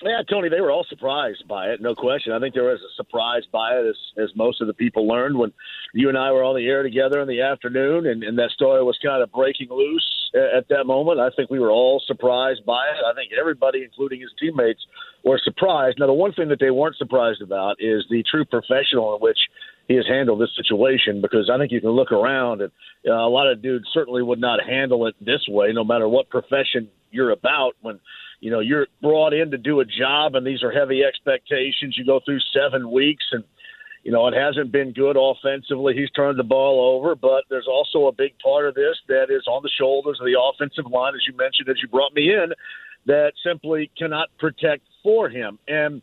Yeah, 0.05 0.21
Tony, 0.29 0.49
they 0.49 0.61
were 0.61 0.69
all 0.69 0.85
surprised 0.87 1.47
by 1.47 1.69
it, 1.69 1.81
no 1.81 1.95
question. 1.95 2.31
I 2.31 2.39
think 2.39 2.53
there 2.53 2.69
was 2.69 2.79
a 2.79 2.93
surprise 2.95 3.41
by 3.51 3.73
it, 3.73 3.87
as, 3.89 3.95
as 4.23 4.29
most 4.35 4.61
of 4.61 4.67
the 4.67 4.73
people 4.73 5.07
learned 5.07 5.35
when 5.35 5.51
you 5.95 6.09
and 6.09 6.17
I 6.17 6.31
were 6.31 6.43
on 6.43 6.55
the 6.55 6.67
air 6.67 6.83
together 6.83 7.21
in 7.21 7.27
the 7.27 7.41
afternoon, 7.41 8.05
and, 8.05 8.23
and 8.23 8.37
that 8.37 8.51
story 8.51 8.83
was 8.83 8.99
kind 9.03 9.23
of 9.23 9.31
breaking 9.31 9.69
loose 9.71 10.29
at, 10.35 10.69
that 10.69 10.85
moment. 10.85 11.19
I 11.19 11.31
think 11.35 11.49
we 11.49 11.57
were 11.57 11.71
all 11.71 12.03
surprised 12.05 12.63
by 12.67 12.85
it. 12.85 13.01
I 13.03 13.15
think 13.15 13.31
everybody, 13.33 13.83
including 13.83 14.21
his 14.21 14.29
teammates, 14.39 14.85
were 15.23 15.41
surprised. 15.43 15.97
Now, 15.99 16.05
the 16.05 16.13
one 16.13 16.33
thing 16.33 16.49
that 16.49 16.59
they 16.59 16.69
weren't 16.69 16.97
surprised 16.97 17.41
about 17.41 17.77
is 17.79 18.05
the 18.07 18.23
true 18.29 18.45
professional 18.45 19.15
in 19.15 19.21
which 19.21 19.39
he 19.87 19.95
has 19.95 20.05
handled 20.07 20.41
this 20.41 20.55
situation 20.55 21.21
because 21.21 21.49
I 21.53 21.57
think 21.57 21.71
you 21.71 21.81
can 21.81 21.91
look 21.91 22.11
around 22.11 22.61
and 22.61 22.71
uh, 23.07 23.13
a 23.13 23.29
lot 23.29 23.51
of 23.51 23.61
dudes 23.61 23.85
certainly 23.93 24.23
would 24.23 24.39
not 24.39 24.59
handle 24.63 25.05
it 25.07 25.15
this 25.21 25.45
way, 25.47 25.71
no 25.73 25.83
matter 25.83 26.07
what 26.07 26.29
profession 26.29 26.89
you're 27.11 27.31
about. 27.31 27.73
When 27.81 27.99
you 28.39 28.51
know 28.51 28.59
you're 28.59 28.87
brought 29.01 29.33
in 29.33 29.51
to 29.51 29.57
do 29.57 29.79
a 29.79 29.85
job 29.85 30.35
and 30.35 30.45
these 30.45 30.63
are 30.63 30.71
heavy 30.71 31.03
expectations 31.03 31.95
you 31.97 32.05
go 32.05 32.19
through 32.23 32.39
seven 32.53 32.91
weeks 32.91 33.25
and 33.31 33.43
you 34.03 34.11
know 34.11 34.27
it 34.27 34.33
hasn't 34.33 34.71
been 34.71 34.91
good 34.91 35.17
offensively 35.17 35.93
he's 35.95 36.11
turned 36.11 36.37
the 36.37 36.43
ball 36.43 36.95
over 36.95 37.15
but 37.15 37.43
there's 37.49 37.67
also 37.67 38.07
a 38.07 38.11
big 38.11 38.37
part 38.43 38.67
of 38.67 38.75
this 38.75 38.97
that 39.07 39.27
is 39.29 39.47
on 39.47 39.63
the 39.63 39.71
shoulders 39.79 40.17
of 40.19 40.25
the 40.25 40.39
offensive 40.39 40.85
line 40.91 41.13
as 41.15 41.21
you 41.27 41.35
mentioned 41.37 41.69
as 41.69 41.77
you 41.81 41.87
brought 41.87 42.13
me 42.13 42.33
in 42.33 42.51
that 43.05 43.31
simply 43.43 43.89
cannot 43.97 44.27
protect 44.37 44.83
for 45.01 45.29
him 45.29 45.57
and 45.67 46.01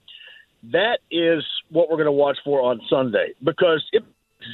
that 0.70 0.98
is 1.10 1.44
what 1.70 1.90
we're 1.90 1.96
going 1.96 2.06
to 2.06 2.12
watch 2.12 2.38
for 2.44 2.62
on 2.62 2.80
Sunday 2.88 3.32
because 3.42 3.84
it 3.92 4.02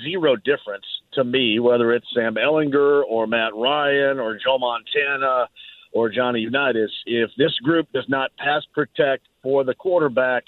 zero 0.05 0.37
difference 0.37 0.85
to 1.15 1.25
me 1.25 1.59
whether 1.59 1.93
it's 1.93 2.07
Sam 2.15 2.35
Ehlinger 2.35 3.03
or 3.09 3.27
Matt 3.27 3.55
Ryan 3.55 4.19
or 4.19 4.39
Joe 4.43 4.59
Montana 4.59 5.49
or 5.93 6.11
Johnny 6.11 6.41
Unitas. 6.41 6.91
If 7.07 7.31
this 7.39 7.55
group 7.63 7.89
does 7.93 8.05
not 8.09 8.31
pass 8.37 8.63
protect 8.75 9.25
for 9.43 9.65
the 9.65 9.75
quarterback, 9.75 10.45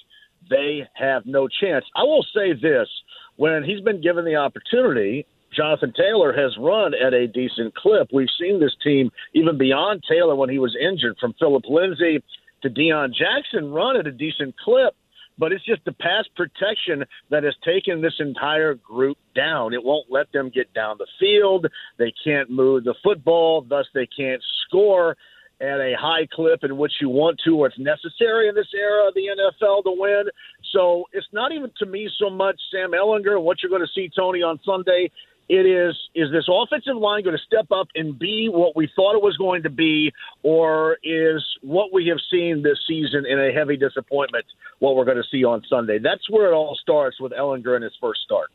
they 0.48 0.86
have 0.94 1.24
no 1.26 1.48
chance. 1.48 1.84
I 1.96 2.02
will 2.02 2.24
say 2.34 2.52
this 2.52 2.88
when 3.36 3.64
he's 3.64 3.80
been 3.80 4.02
given 4.02 4.24
the 4.24 4.36
opportunity, 4.36 5.26
Jonathan 5.56 5.92
Taylor 5.96 6.32
has 6.32 6.56
run 6.58 6.92
at 6.94 7.14
a 7.14 7.26
decent 7.26 7.74
clip. 7.74 8.08
We've 8.12 8.28
seen 8.38 8.60
this 8.60 8.74
team, 8.84 9.10
even 9.34 9.58
beyond 9.58 10.04
Taylor 10.08 10.34
when 10.36 10.50
he 10.50 10.58
was 10.58 10.76
injured, 10.80 11.16
from 11.18 11.34
Phillip 11.38 11.64
Lindsay 11.68 12.22
to 12.62 12.70
Deon 12.70 13.12
Jackson, 13.14 13.72
run 13.72 13.96
at 13.96 14.06
a 14.06 14.12
decent 14.12 14.54
clip. 14.58 14.94
But 15.40 15.52
it's 15.52 15.64
just 15.64 15.82
the 15.86 15.92
pass 15.92 16.26
protection 16.36 17.06
that 17.30 17.44
has 17.44 17.54
taken 17.64 18.02
this 18.02 18.12
entire 18.20 18.74
group 18.74 19.16
down. 19.34 19.72
It 19.72 19.82
won't 19.82 20.06
let 20.10 20.30
them 20.32 20.50
get 20.54 20.74
down 20.74 20.98
the 20.98 21.06
field. 21.18 21.66
They 21.98 22.12
can't 22.22 22.50
move 22.50 22.84
the 22.84 22.94
football, 23.02 23.62
thus, 23.62 23.86
they 23.94 24.06
can't 24.06 24.42
score 24.66 25.16
at 25.58 25.80
a 25.80 25.94
high 25.98 26.26
clip 26.30 26.62
in 26.62 26.76
which 26.76 26.92
you 27.00 27.08
want 27.08 27.40
to 27.44 27.56
or 27.56 27.68
it's 27.68 27.78
necessary 27.78 28.48
in 28.48 28.54
this 28.54 28.68
era 28.74 29.08
of 29.08 29.14
the 29.14 29.28
NFL 29.28 29.84
to 29.84 29.94
win. 29.96 30.24
So 30.72 31.04
it's 31.12 31.26
not 31.32 31.52
even 31.52 31.70
to 31.78 31.86
me 31.86 32.10
so 32.18 32.30
much 32.30 32.60
Sam 32.70 32.92
Ehlinger 32.92 33.36
and 33.36 33.44
what 33.44 33.62
you're 33.62 33.70
going 33.70 33.82
to 33.82 33.92
see, 33.94 34.10
Tony, 34.14 34.42
on 34.42 34.60
Sunday. 34.64 35.10
It 35.50 35.66
is 35.66 35.96
is 36.14 36.30
this 36.30 36.46
offensive 36.48 36.94
line 36.94 37.24
going 37.24 37.36
to 37.36 37.42
step 37.42 37.72
up 37.72 37.88
and 37.96 38.16
be 38.16 38.48
what 38.48 38.76
we 38.76 38.88
thought 38.94 39.16
it 39.16 39.22
was 39.22 39.36
going 39.36 39.64
to 39.64 39.68
be, 39.68 40.12
or 40.44 40.96
is 41.02 41.44
what 41.60 41.92
we 41.92 42.06
have 42.06 42.18
seen 42.30 42.62
this 42.62 42.78
season 42.86 43.26
in 43.26 43.36
a 43.36 43.50
heavy 43.50 43.76
disappointment 43.76 44.44
what 44.78 44.94
we're 44.94 45.04
going 45.04 45.16
to 45.16 45.28
see 45.28 45.42
on 45.42 45.64
Sunday? 45.68 45.98
That's 45.98 46.30
where 46.30 46.46
it 46.46 46.54
all 46.54 46.78
starts 46.80 47.20
with 47.20 47.32
Ehlinger 47.32 47.74
in 47.74 47.82
his 47.82 47.96
first 48.00 48.20
start. 48.22 48.50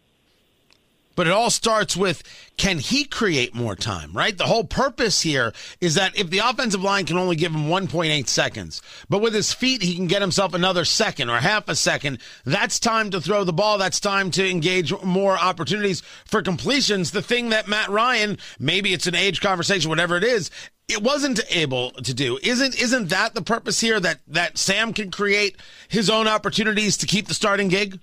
But 1.16 1.28
it 1.28 1.34
all 1.34 1.50
starts 1.50 1.96
with 1.96 2.24
can 2.58 2.80
he 2.80 3.06
create 3.06 3.54
more 3.54 3.76
time, 3.76 4.12
right? 4.14 4.38
The 4.38 4.46
whole 4.46 4.64
purpose 4.64 5.22
here 5.22 5.54
is 5.82 5.96
that 5.96 6.18
if 6.18 6.30
the 6.30 6.40
offensive 6.40 6.84
line 6.84 7.06
can 7.06 7.18
only 7.18 7.36
give 7.36 7.54
him 7.54 7.68
1.8 7.68 8.28
seconds, 8.28 8.82
but 9.10 9.22
with 9.22 9.34
his 9.34 9.54
feet, 9.54 9.82
he 9.82 9.96
can 9.96 10.08
get 10.08 10.22
himself 10.22 10.54
another 10.54 10.86
second 10.86 11.30
or 11.30 11.38
half 11.38 11.68
a 11.68 11.76
second. 11.76 12.20
That's 12.46 12.80
time 12.80 13.12
to 13.12 13.22
throw 13.22 13.44
the 13.44 13.54
ball. 13.54 13.78
That's 13.78 14.00
time 14.00 14.32
to 14.32 14.50
engage 14.50 14.94
more 15.02 15.38
opportunities 15.38 16.02
for 16.26 16.42
completions. 16.42 17.12
The 17.12 17.22
thing 17.22 17.50
that 17.50 17.68
Matt 17.68 17.90
Ryan, 17.90 18.38
maybe 18.60 18.94
it's 18.94 19.08
an 19.08 19.16
age 19.16 19.42
conversation, 19.42 19.90
whatever 19.90 20.18
it 20.18 20.24
is, 20.24 20.52
it 20.88 21.02
wasn't 21.02 21.40
able 21.50 21.92
to 21.92 22.14
do. 22.14 22.38
Isn't 22.44 22.80
isn't 22.80 23.10
that 23.10 23.34
the 23.34 23.42
purpose 23.42 23.80
here 23.80 24.00
that 24.00 24.20
that 24.28 24.58
Sam 24.58 24.94
can 24.94 25.12
create 25.12 25.58
his 25.88 26.10
own 26.10 26.28
opportunities 26.28 26.98
to 26.98 27.08
keep 27.08 27.28
the 27.28 27.34
starting 27.34 27.70
gig? 27.70 28.00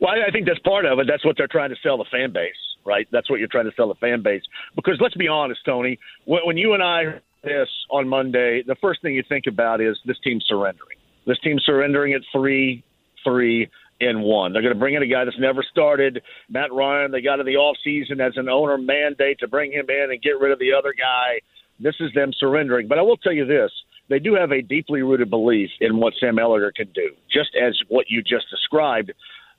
Well, 0.00 0.12
I 0.12 0.30
think 0.30 0.46
that's 0.46 0.58
part 0.60 0.84
of 0.84 0.98
it. 0.98 1.06
That's 1.08 1.24
what 1.24 1.36
they're 1.36 1.48
trying 1.48 1.70
to 1.70 1.76
sell 1.82 1.98
the 1.98 2.04
fan 2.10 2.32
base, 2.32 2.52
right? 2.84 3.06
That's 3.12 3.30
what 3.30 3.38
you're 3.38 3.48
trying 3.48 3.66
to 3.66 3.74
sell 3.76 3.88
the 3.88 3.94
fan 3.94 4.22
base. 4.22 4.42
Because 4.76 4.98
let's 5.00 5.16
be 5.16 5.28
honest, 5.28 5.60
Tony, 5.64 5.98
when 6.26 6.56
you 6.56 6.74
and 6.74 6.82
I 6.82 7.20
this 7.42 7.68
on 7.90 8.08
Monday, 8.08 8.62
the 8.66 8.76
first 8.80 9.02
thing 9.02 9.14
you 9.14 9.24
think 9.28 9.46
about 9.46 9.80
is 9.80 9.96
this 10.06 10.18
team 10.22 10.40
surrendering. 10.46 10.98
This 11.26 11.38
team 11.40 11.58
surrendering 11.64 12.14
at 12.14 12.22
three, 12.32 12.84
three, 13.24 13.70
and 14.00 14.22
one. 14.22 14.52
They're 14.52 14.62
going 14.62 14.74
to 14.74 14.78
bring 14.78 14.94
in 14.94 15.02
a 15.02 15.06
guy 15.06 15.24
that's 15.24 15.38
never 15.38 15.62
started, 15.62 16.22
Matt 16.48 16.72
Ryan. 16.72 17.10
They 17.10 17.20
got 17.20 17.40
in 17.40 17.46
the 17.46 17.56
off 17.56 17.76
season 17.84 18.20
as 18.20 18.32
an 18.36 18.48
owner 18.48 18.78
mandate 18.78 19.38
to 19.40 19.48
bring 19.48 19.72
him 19.72 19.86
in 19.90 20.10
and 20.10 20.22
get 20.22 20.40
rid 20.40 20.52
of 20.52 20.58
the 20.58 20.72
other 20.72 20.94
guy. 20.96 21.40
This 21.78 21.94
is 22.00 22.12
them 22.14 22.32
surrendering. 22.38 22.88
But 22.88 22.98
I 22.98 23.02
will 23.02 23.16
tell 23.16 23.32
you 23.32 23.46
this 23.46 23.70
they 24.08 24.18
do 24.18 24.34
have 24.34 24.50
a 24.50 24.62
deeply 24.62 25.02
rooted 25.02 25.30
belief 25.30 25.70
in 25.80 25.98
what 25.98 26.14
Sam 26.18 26.36
Ehlinger 26.36 26.74
can 26.74 26.88
do, 26.94 27.10
just 27.30 27.50
as 27.54 27.78
what 27.88 28.06
you 28.08 28.22
just 28.22 28.50
described. 28.50 29.12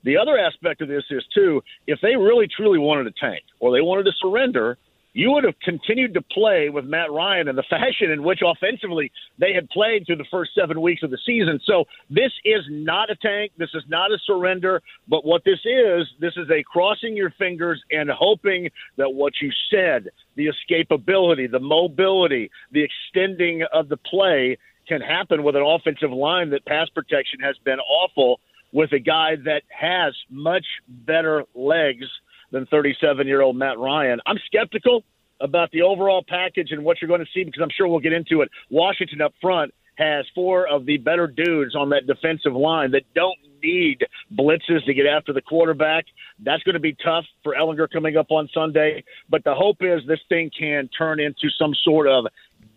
The 0.04 0.16
other 0.16 0.38
aspect 0.38 0.82
of 0.82 0.88
this 0.88 1.04
is 1.10 1.24
too, 1.34 1.62
if 1.86 2.00
they 2.00 2.16
really 2.16 2.48
truly 2.48 2.78
wanted 2.78 3.04
to 3.04 3.20
tank 3.20 3.44
or 3.60 3.72
they 3.72 3.80
wanted 3.80 4.04
to 4.04 4.12
surrender, 4.20 4.78
you 5.14 5.30
would 5.32 5.44
have 5.44 5.58
continued 5.60 6.14
to 6.14 6.22
play 6.22 6.70
with 6.70 6.84
Matt 6.84 7.12
Ryan 7.12 7.48
in 7.48 7.56
the 7.56 7.62
fashion 7.70 8.10
in 8.10 8.22
which 8.22 8.40
offensively 8.44 9.12
they 9.38 9.52
had 9.52 9.68
played 9.68 10.06
through 10.06 10.16
the 10.16 10.26
first 10.30 10.52
seven 10.58 10.80
weeks 10.80 11.02
of 11.02 11.10
the 11.10 11.18
season. 11.24 11.60
So 11.64 11.84
this 12.10 12.32
is 12.44 12.62
not 12.68 13.10
a 13.10 13.16
tank. 13.16 13.52
This 13.58 13.70
is 13.74 13.84
not 13.88 14.10
a 14.10 14.18
surrender. 14.26 14.82
But 15.08 15.24
what 15.24 15.44
this 15.44 15.60
is, 15.64 16.08
this 16.20 16.34
is 16.36 16.48
a 16.50 16.62
crossing 16.62 17.16
your 17.16 17.30
fingers 17.38 17.82
and 17.90 18.10
hoping 18.10 18.70
that 18.96 19.12
what 19.12 19.34
you 19.40 19.50
said, 19.70 20.08
the 20.36 20.48
escapability, 20.48 21.50
the 21.50 21.60
mobility, 21.60 22.50
the 22.70 22.84
extending 22.84 23.64
of 23.72 23.88
the 23.88 23.98
play 23.98 24.56
can 24.88 25.00
happen 25.00 25.42
with 25.42 25.54
an 25.54 25.62
offensive 25.62 26.10
line 26.10 26.50
that 26.50 26.64
pass 26.66 26.88
protection 26.88 27.40
has 27.40 27.56
been 27.64 27.78
awful 27.78 28.40
with 28.72 28.92
a 28.92 28.98
guy 28.98 29.36
that 29.44 29.62
has 29.68 30.14
much 30.30 30.64
better 30.88 31.44
legs 31.54 32.06
than 32.50 32.66
37 32.66 33.26
year 33.26 33.42
old 33.42 33.56
Matt 33.56 33.78
Ryan. 33.78 34.20
I'm 34.26 34.38
skeptical 34.46 35.04
about 35.40 35.70
the 35.72 35.82
overall 35.82 36.24
package 36.26 36.68
and 36.70 36.84
what 36.84 37.00
you're 37.00 37.08
going 37.08 37.20
to 37.20 37.30
see 37.34 37.44
because 37.44 37.62
I'm 37.62 37.70
sure 37.76 37.88
we'll 37.88 38.00
get 38.00 38.12
into 38.12 38.42
it. 38.42 38.50
Washington 38.70 39.20
up 39.20 39.34
front 39.40 39.74
has 39.96 40.24
four 40.34 40.66
of 40.66 40.86
the 40.86 40.96
better 40.96 41.26
dudes 41.26 41.74
on 41.74 41.90
that 41.90 42.06
defensive 42.06 42.54
line 42.54 42.92
that 42.92 43.02
don't 43.14 43.38
need 43.62 44.04
blitzes 44.34 44.84
to 44.86 44.94
get 44.94 45.06
after 45.06 45.32
the 45.32 45.42
quarterback. 45.42 46.06
That's 46.38 46.62
going 46.62 46.74
to 46.74 46.80
be 46.80 46.96
tough 47.04 47.24
for 47.42 47.54
Ehlinger 47.54 47.90
coming 47.90 48.16
up 48.16 48.30
on 48.30 48.48
Sunday. 48.54 49.04
But 49.28 49.44
the 49.44 49.54
hope 49.54 49.78
is 49.80 50.00
this 50.06 50.20
thing 50.28 50.50
can 50.56 50.88
turn 50.96 51.20
into 51.20 51.48
some 51.58 51.74
sort 51.84 52.08
of 52.08 52.26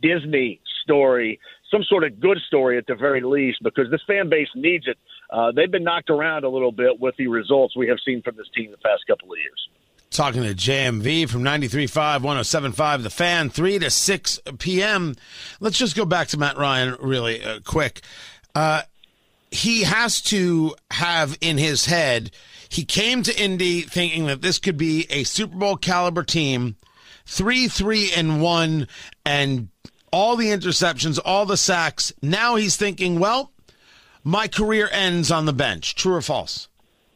Disney 0.01 0.60
story, 0.84 1.39
some 1.71 1.84
sort 1.84 2.03
of 2.03 2.19
good 2.19 2.38
story 2.47 2.77
at 2.77 2.86
the 2.88 2.95
very 2.95 3.21
least, 3.21 3.60
because 3.63 3.89
this 3.89 4.01
fan 4.05 4.29
base 4.29 4.49
needs 4.55 4.88
it 4.88 4.97
uh, 5.29 5.51
they've 5.51 5.71
been 5.71 5.83
knocked 5.83 6.09
around 6.09 6.43
a 6.43 6.49
little 6.49 6.71
bit 6.71 6.99
with 6.99 7.15
the 7.17 7.27
results 7.27 7.75
we 7.75 7.88
have 7.88 7.97
seen 8.05 8.21
from 8.21 8.35
this 8.35 8.47
team 8.55 8.71
the 8.71 8.77
past 8.77 9.03
couple 9.07 9.31
of 9.31 9.39
years. 9.39 9.69
Talking 10.11 10.43
to 10.43 10.53
JMV 10.53 11.27
from 11.27 11.43
93.5, 11.43 12.21
107.5, 12.21 13.03
The 13.03 13.09
Fan, 13.09 13.49
3 13.49 13.79
to 13.79 13.89
6 13.89 14.39
p.m. 14.59 15.15
Let's 15.59 15.77
just 15.77 15.95
go 15.95 16.05
back 16.05 16.29
to 16.29 16.38
Matt 16.38 16.57
Ryan 16.57 16.95
really 17.01 17.43
uh, 17.43 17.59
quick. 17.65 18.01
Uh, 18.53 18.83
he 19.51 19.83
has 19.83 20.21
to 20.21 20.75
have 20.91 21.38
in 21.41 21.57
his 21.57 21.85
head, 21.85 22.31
he 22.69 22.85
came 22.85 23.23
to 23.23 23.41
Indy 23.41 23.81
thinking 23.81 24.25
that 24.27 24.41
this 24.41 24.59
could 24.59 24.77
be 24.77 25.05
a 25.09 25.23
Super 25.23 25.57
Bowl 25.57 25.77
caliber 25.77 26.23
team, 26.23 26.75
3 27.25 27.67
3 27.67 28.11
and 28.15 28.41
1, 28.41 28.88
and 29.25 29.69
all 30.11 30.35
the 30.35 30.47
interceptions, 30.47 31.19
all 31.23 31.45
the 31.45 31.57
sacks. 31.57 32.13
Now 32.21 32.55
he's 32.55 32.77
thinking, 32.77 33.19
well, 33.19 33.51
my 34.25 34.49
career 34.49 34.89
ends 34.91 35.31
on 35.31 35.45
the 35.45 35.53
bench. 35.53 35.95
True 35.95 36.15
or 36.15 36.21
false? 36.21 36.67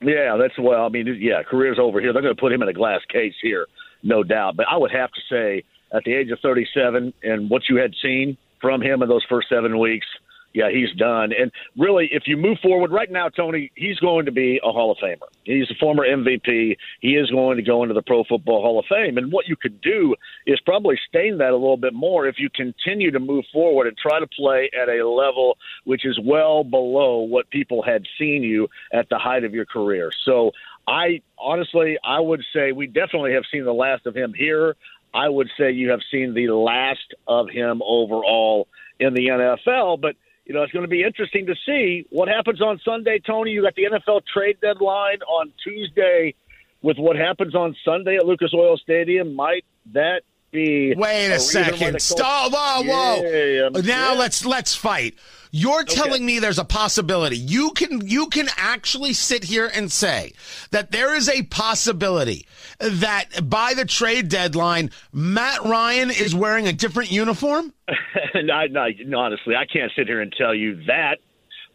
Yeah, 0.02 0.38
that's 0.40 0.58
well. 0.58 0.86
I 0.86 0.90
mean, 0.90 1.18
yeah, 1.20 1.44
career's 1.44 1.80
over 1.80 2.00
here. 2.00 2.14
They're 2.14 2.22
going 2.22 2.36
to 2.36 2.40
put 2.40 2.54
him 2.54 2.62
in 2.62 2.70
a 2.70 2.74
glass 2.74 3.02
case 3.10 3.34
here, 3.42 3.68
no 4.02 4.24
doubt. 4.24 4.56
But 4.56 4.68
I 4.72 4.78
would 4.78 4.92
have 4.92 5.12
to 5.12 5.22
say, 5.30 5.64
at 5.92 6.04
the 6.06 6.14
age 6.14 6.30
of 6.32 6.40
37, 6.40 7.14
and 7.24 7.50
what 7.50 7.64
you 7.68 7.78
had 7.78 7.94
seen 8.02 8.38
from 8.62 8.82
him 8.82 9.02
in 9.02 9.10
those 9.10 9.26
first 9.28 9.50
seven 9.50 9.78
weeks, 9.78 10.08
yeah, 10.54 10.70
he's 10.72 10.92
done. 10.98 11.32
And 11.32 11.52
really, 11.78 12.10
if 12.12 12.24
you 12.26 12.36
move 12.36 12.58
forward 12.62 12.92
right 12.92 13.12
now, 13.12 13.30
Tony, 13.30 13.72
he's 13.76 13.98
going 14.00 14.26
to 14.26 14.32
be 14.32 14.60
a 14.64 14.72
Hall 14.72 14.92
of 14.92 14.98
Famer. 14.98 15.28
He's 15.44 15.70
a 15.70 15.76
former 15.80 16.06
MVP. 16.06 16.76
He 17.02 17.10
is 17.10 17.30
going 17.30 17.58
to 17.58 17.64
go 17.64 17.84
into 17.84 17.94
the 17.94 18.02
Pro 18.02 18.24
Football 18.24 18.62
Hall 18.62 18.80
of 18.80 18.86
Fame. 18.90 19.18
And 19.18 19.32
what 19.32 19.48
you 19.48 19.56
could 19.56 19.80
do 19.82 20.16
is 20.48 20.60
probably 20.62 21.00
stain 21.08 21.38
that 21.38 21.52
a 21.52 21.56
little 21.56 21.78
bit 21.78 21.94
more 21.94 22.28
if 22.28 22.40
you 22.40 22.50
continue 22.50 23.12
to 23.12 23.20
move 23.20 23.46
forward 23.54 23.88
and 23.88 23.98
try 23.98 24.20
to 24.20 24.28
play 24.28 24.70
at 24.80 24.90
a 24.90 25.08
level 25.08 25.58
which 25.84 26.06
is 26.06 26.20
well 26.24 26.64
below 26.64 27.20
what 27.20 27.50
people 27.50 27.84
had 27.84 28.04
seen 28.18 28.44
you 28.44 28.68
at 28.92 29.08
the 29.10 29.18
height 29.18 29.44
of 29.44 29.54
your 29.54 29.66
career. 29.66 30.12
So 30.26 30.52
I 30.88 31.22
honestly, 31.38 31.98
I 32.04 32.20
would 32.20 32.44
say 32.54 32.72
we 32.72 32.88
definitely 32.88 33.34
have 33.34 33.44
seen 33.52 33.66
the 33.66 33.74
last 33.74 34.08
of 34.08 34.16
him 34.16 34.34
here. 34.34 34.76
I 35.14 35.30
would 35.30 35.50
say 35.58 35.72
you 35.72 35.92
have 35.92 36.02
seen 36.12 36.34
the 36.34 36.48
last 36.48 37.14
of 37.28 37.50
him 37.50 37.82
overall 37.86 38.68
in 39.00 39.14
the 39.14 39.28
NFL, 39.28 40.02
but 40.02 40.16
you 40.50 40.56
know, 40.56 40.64
it's 40.64 40.74
going 40.74 40.84
to 40.84 40.90
be 40.90 41.04
interesting 41.04 41.46
to 41.46 41.54
see 41.64 42.08
what 42.10 42.28
happens 42.28 42.60
on 42.60 42.80
Sunday, 42.84 43.20
Tony. 43.20 43.52
You 43.52 43.62
got 43.62 43.76
the 43.76 43.84
NFL 43.84 44.24
trade 44.26 44.58
deadline 44.60 45.22
on 45.22 45.54
Tuesday 45.64 46.34
with 46.82 46.98
what 46.98 47.16
happens 47.16 47.54
on 47.54 47.76
Sunday 47.86 48.16
at 48.16 48.26
Lucas 48.26 48.52
Oil 48.56 48.76
Stadium. 48.76 49.36
Might 49.36 49.64
that 49.94 50.24
be 50.52 50.94
Wait 50.96 51.32
a, 51.32 51.36
a 51.36 51.40
second. 51.40 52.02
Stop. 52.02 52.52
Whoa, 52.54 52.84
whoa. 52.84 53.22
Yeah, 53.24 53.70
now 53.82 54.14
yeah. 54.14 54.20
let's 54.20 54.46
let's 54.46 54.76
fight. 54.76 55.16
You're 55.52 55.84
telling 55.84 56.14
okay. 56.14 56.24
me 56.26 56.40
there's 56.40 56.60
a 56.60 56.66
possibility. 56.66 57.38
You 57.38 57.72
can 57.72 58.06
you 58.08 58.28
can 58.28 58.50
actually 58.58 59.14
sit 59.14 59.44
here 59.44 59.70
and 59.74 59.92
say 59.92 60.34
that 60.72 60.92
there 60.92 61.16
is 61.16 61.28
a 61.28 61.44
possibility 61.44 62.46
that 62.80 63.26
by 63.50 63.74
the 63.74 63.86
trade 63.86 64.30
deadline, 64.30 64.92
Matt 65.12 65.64
Ryan 65.64 66.12
is 66.12 66.36
wearing 66.36 66.68
a 66.68 66.74
different 66.74 67.12
uniform. 67.12 67.74
no, 68.36 68.66
no, 68.70 68.88
honestly, 69.18 69.56
I 69.56 69.66
can't 69.66 69.92
sit 69.96 70.08
here 70.08 70.22
and 70.22 70.32
tell 70.38 70.54
you 70.54 70.84
that. 70.86 71.18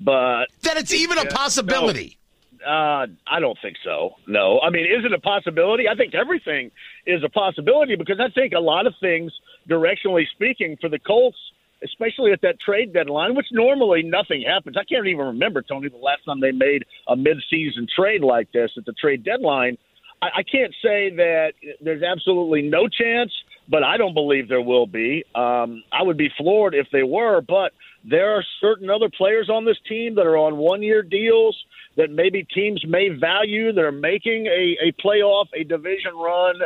But 0.00 0.46
that 0.62 0.76
it's 0.76 0.92
even 0.92 1.18
a 1.18 1.26
possibility. 1.26 2.18
No, 2.18 2.23
uh, 2.66 3.06
I 3.26 3.40
don't 3.40 3.58
think 3.62 3.76
so. 3.84 4.14
No, 4.26 4.60
I 4.60 4.70
mean, 4.70 4.84
is 4.84 5.04
it 5.04 5.12
a 5.12 5.20
possibility? 5.20 5.84
I 5.88 5.94
think 5.94 6.14
everything 6.14 6.70
is 7.06 7.22
a 7.24 7.28
possibility 7.28 7.96
because 7.96 8.20
I 8.20 8.30
think 8.30 8.52
a 8.52 8.60
lot 8.60 8.86
of 8.86 8.94
things, 9.00 9.32
directionally 9.68 10.24
speaking, 10.34 10.76
for 10.80 10.88
the 10.88 10.98
Colts 10.98 11.38
especially 11.84 12.32
at 12.32 12.40
that 12.42 12.58
trade 12.60 12.92
deadline, 12.92 13.34
which 13.34 13.46
normally 13.52 14.02
nothing 14.02 14.42
happens. 14.42 14.76
I 14.76 14.84
can't 14.84 15.06
even 15.06 15.26
remember, 15.26 15.62
Tony, 15.62 15.88
the 15.88 15.96
last 15.96 16.24
time 16.24 16.40
they 16.40 16.52
made 16.52 16.84
a 17.08 17.14
midseason 17.14 17.86
trade 17.94 18.22
like 18.22 18.50
this 18.52 18.70
at 18.76 18.86
the 18.86 18.92
trade 18.92 19.24
deadline. 19.24 19.76
I, 20.22 20.26
I 20.38 20.42
can't 20.42 20.74
say 20.82 21.10
that 21.16 21.52
there's 21.80 22.02
absolutely 22.02 22.62
no 22.62 22.88
chance, 22.88 23.32
but 23.68 23.82
I 23.82 23.96
don't 23.96 24.14
believe 24.14 24.48
there 24.48 24.62
will 24.62 24.86
be. 24.86 25.24
Um, 25.34 25.82
I 25.92 26.02
would 26.02 26.16
be 26.16 26.30
floored 26.36 26.74
if 26.74 26.86
they 26.92 27.02
were, 27.02 27.40
but 27.40 27.72
there 28.04 28.36
are 28.36 28.44
certain 28.60 28.90
other 28.90 29.08
players 29.08 29.48
on 29.48 29.64
this 29.64 29.78
team 29.88 30.14
that 30.16 30.26
are 30.26 30.36
on 30.36 30.56
one 30.56 30.82
year 30.82 31.02
deals 31.02 31.56
that 31.96 32.10
maybe 32.10 32.46
teams 32.54 32.84
may 32.86 33.08
value 33.08 33.72
that 33.72 33.84
are 33.84 33.92
making 33.92 34.46
a, 34.46 34.76
a 34.82 34.92
playoff, 35.02 35.46
a 35.54 35.64
division 35.64 36.14
run 36.14 36.56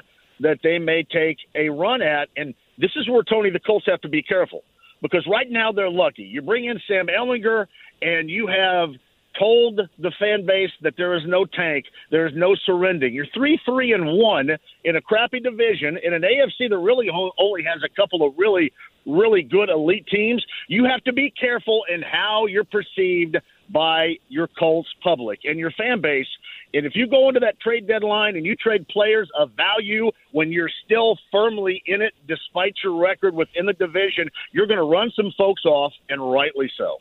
that 0.40 0.58
they 0.62 0.78
may 0.78 1.04
take 1.04 1.38
a 1.54 1.68
run 1.68 2.02
at. 2.02 2.28
And 2.36 2.54
this 2.78 2.90
is 2.96 3.08
where, 3.08 3.22
Tony, 3.22 3.50
the 3.50 3.60
Colts 3.60 3.86
have 3.86 4.00
to 4.02 4.08
be 4.08 4.22
careful 4.22 4.62
because 5.02 5.26
right 5.30 5.50
now 5.50 5.70
they're 5.72 5.90
lucky. 5.90 6.22
You 6.22 6.42
bring 6.42 6.64
in 6.64 6.80
Sam 6.88 7.06
Ehlinger 7.06 7.66
and 8.02 8.28
you 8.30 8.46
have 8.46 8.90
told 9.38 9.80
the 9.98 10.12
fan 10.18 10.46
base 10.46 10.70
that 10.82 10.94
there 10.96 11.14
is 11.14 11.22
no 11.26 11.44
tank, 11.44 11.84
there 12.10 12.26
is 12.26 12.32
no 12.34 12.56
surrendering. 12.66 13.14
You're 13.14 13.26
three, 13.34 13.60
three, 13.64 13.92
and 13.92 14.06
one 14.06 14.50
in 14.84 14.96
a 14.96 15.00
crappy 15.00 15.40
division 15.40 15.98
in 16.02 16.12
an 16.12 16.22
AFC 16.22 16.68
that 16.68 16.78
really 16.78 17.08
only 17.38 17.62
has 17.62 17.82
a 17.84 17.88
couple 17.94 18.26
of 18.26 18.34
really, 18.36 18.72
really 19.08 19.42
good 19.42 19.70
elite 19.70 20.06
teams. 20.06 20.44
You 20.68 20.84
have 20.84 21.02
to 21.04 21.12
be 21.12 21.30
careful 21.30 21.82
in 21.92 22.02
how 22.02 22.46
you're 22.46 22.64
perceived 22.64 23.36
by 23.70 24.14
your 24.28 24.48
Colts 24.58 24.88
public 25.02 25.40
and 25.44 25.58
your 25.58 25.70
fan 25.72 26.00
base 26.00 26.28
and 26.74 26.84
if 26.84 26.94
you 26.94 27.06
go 27.06 27.28
into 27.28 27.40
that 27.40 27.60
trade 27.60 27.86
deadline 27.86 28.36
and 28.36 28.44
you 28.44 28.54
trade 28.54 28.86
players 28.88 29.28
of 29.38 29.50
value 29.52 30.10
when 30.32 30.52
you're 30.52 30.70
still 30.84 31.18
firmly 31.32 31.82
in 31.86 32.02
it, 32.02 32.12
despite 32.26 32.74
your 32.84 33.00
record 33.00 33.34
within 33.34 33.66
the 33.66 33.72
division, 33.72 34.28
you're 34.52 34.66
going 34.66 34.78
to 34.78 34.84
run 34.84 35.10
some 35.16 35.32
folks 35.36 35.64
off, 35.64 35.92
and 36.08 36.30
rightly 36.30 36.70
so. 36.76 36.98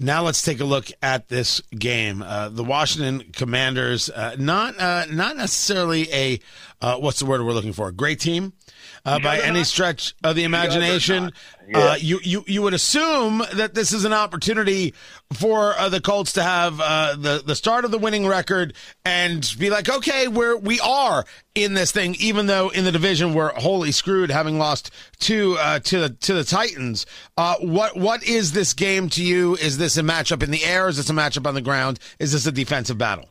Now 0.00 0.22
let's 0.22 0.42
take 0.42 0.60
a 0.60 0.64
look 0.64 0.86
at 1.02 1.28
this 1.28 1.60
game. 1.76 2.22
Uh, 2.22 2.50
the 2.50 2.62
Washington 2.62 3.32
Commanders, 3.32 4.08
uh, 4.08 4.36
not 4.38 4.78
uh, 4.78 5.06
not 5.10 5.36
necessarily 5.36 6.08
a 6.12 6.38
uh, 6.80 6.96
what's 6.96 7.18
the 7.18 7.26
word 7.26 7.42
we're 7.42 7.52
looking 7.52 7.72
for? 7.72 7.90
Great 7.90 8.20
team 8.20 8.52
uh, 9.04 9.18
by 9.18 9.40
any 9.40 9.64
stretch 9.64 10.14
of 10.22 10.36
the 10.36 10.44
imagination. 10.44 11.32
Uh, 11.74 11.96
you, 11.98 12.20
you 12.22 12.44
you 12.46 12.62
would 12.62 12.72
assume 12.72 13.42
that 13.52 13.74
this 13.74 13.92
is 13.92 14.04
an 14.04 14.12
opportunity 14.12 14.94
for 15.34 15.76
uh, 15.76 15.88
the 15.88 16.00
Colts 16.00 16.32
to 16.32 16.42
have 16.42 16.80
uh, 16.80 17.14
the 17.16 17.42
the 17.44 17.54
start 17.54 17.84
of 17.84 17.90
the 17.90 17.98
winning 17.98 18.26
record 18.26 18.74
and 19.04 19.54
be 19.58 19.70
like, 19.70 19.88
okay, 19.88 20.28
we're 20.28 20.56
we 20.56 20.80
are 20.80 21.24
in 21.54 21.74
this 21.74 21.92
thing, 21.92 22.14
even 22.20 22.46
though 22.46 22.68
in 22.68 22.84
the 22.84 22.92
division 22.92 23.34
we're 23.34 23.52
wholly 23.54 23.92
screwed, 23.92 24.30
having 24.30 24.58
lost 24.58 24.90
to 25.20 25.56
uh, 25.58 25.78
to 25.80 25.98
the 26.00 26.08
to 26.10 26.32
the 26.34 26.44
Titans. 26.44 27.04
Uh, 27.36 27.56
what 27.60 27.96
what 27.96 28.22
is 28.22 28.52
this 28.52 28.72
game 28.72 29.08
to 29.10 29.22
you? 29.22 29.56
Is 29.56 29.78
this 29.78 29.96
a 29.96 30.02
matchup 30.02 30.42
in 30.42 30.50
the 30.50 30.64
air? 30.64 30.88
Is 30.88 30.96
this 30.96 31.10
a 31.10 31.14
matchup 31.14 31.46
on 31.46 31.54
the 31.54 31.60
ground? 31.60 31.98
Is 32.18 32.32
this 32.32 32.46
a 32.46 32.52
defensive 32.52 32.96
battle? 32.96 33.28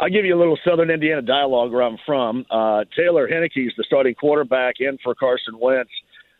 I'll 0.00 0.08
give 0.08 0.24
you 0.24 0.34
a 0.34 0.40
little 0.40 0.58
Southern 0.66 0.90
Indiana 0.90 1.20
dialogue 1.20 1.72
where 1.72 1.82
I'm 1.82 1.98
from. 2.06 2.46
Uh, 2.50 2.84
Taylor 2.96 3.28
Heinicke 3.28 3.66
is 3.66 3.72
the 3.76 3.84
starting 3.86 4.14
quarterback 4.14 4.76
in 4.80 4.96
for 5.04 5.14
Carson 5.14 5.58
Wentz 5.60 5.90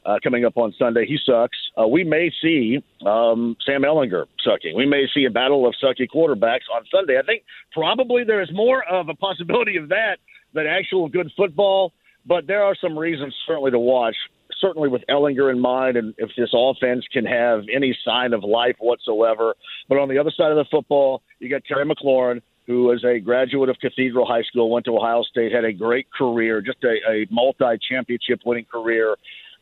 uh, 0.06 0.16
coming 0.24 0.46
up 0.46 0.56
on 0.56 0.72
Sunday. 0.78 1.04
He 1.06 1.18
sucks. 1.26 1.58
Uh, 1.78 1.86
we 1.86 2.02
may 2.02 2.32
see 2.40 2.78
um, 3.04 3.58
Sam 3.66 3.82
Ehlinger 3.82 4.24
sucking. 4.42 4.74
We 4.74 4.86
may 4.86 5.04
see 5.12 5.26
a 5.26 5.30
battle 5.30 5.68
of 5.68 5.74
sucky 5.82 6.08
quarterbacks 6.08 6.72
on 6.74 6.84
Sunday. 6.90 7.18
I 7.18 7.22
think 7.22 7.42
probably 7.72 8.24
there 8.24 8.40
is 8.40 8.48
more 8.50 8.82
of 8.84 9.10
a 9.10 9.14
possibility 9.14 9.76
of 9.76 9.90
that 9.90 10.16
than 10.54 10.66
actual 10.66 11.10
good 11.10 11.30
football, 11.36 11.92
but 12.24 12.46
there 12.46 12.62
are 12.62 12.74
some 12.80 12.98
reasons 12.98 13.34
certainly 13.46 13.72
to 13.72 13.78
watch. 13.78 14.16
Certainly 14.58 14.88
with 14.88 15.02
Ehlinger 15.08 15.50
in 15.50 15.60
mind, 15.60 15.96
and 15.96 16.14
if 16.18 16.30
this 16.36 16.50
offense 16.54 17.04
can 17.12 17.24
have 17.24 17.60
any 17.74 17.96
sign 18.04 18.32
of 18.32 18.42
life 18.42 18.76
whatsoever. 18.78 19.54
But 19.88 19.98
on 19.98 20.08
the 20.08 20.18
other 20.18 20.32
side 20.36 20.50
of 20.50 20.56
the 20.56 20.66
football, 20.70 21.22
you 21.38 21.48
got 21.48 21.64
Terry 21.64 21.84
McLaurin, 21.84 22.42
who 22.70 22.84
was 22.84 23.02
a 23.04 23.18
graduate 23.18 23.68
of 23.68 23.76
Cathedral 23.80 24.24
High 24.24 24.44
School, 24.44 24.70
went 24.70 24.84
to 24.84 24.96
Ohio 24.96 25.24
State, 25.24 25.50
had 25.50 25.64
a 25.64 25.72
great 25.72 26.06
career, 26.16 26.60
just 26.60 26.78
a, 26.84 26.98
a 27.10 27.26
multi 27.28 27.76
championship 27.90 28.42
winning 28.46 28.64
career 28.64 29.16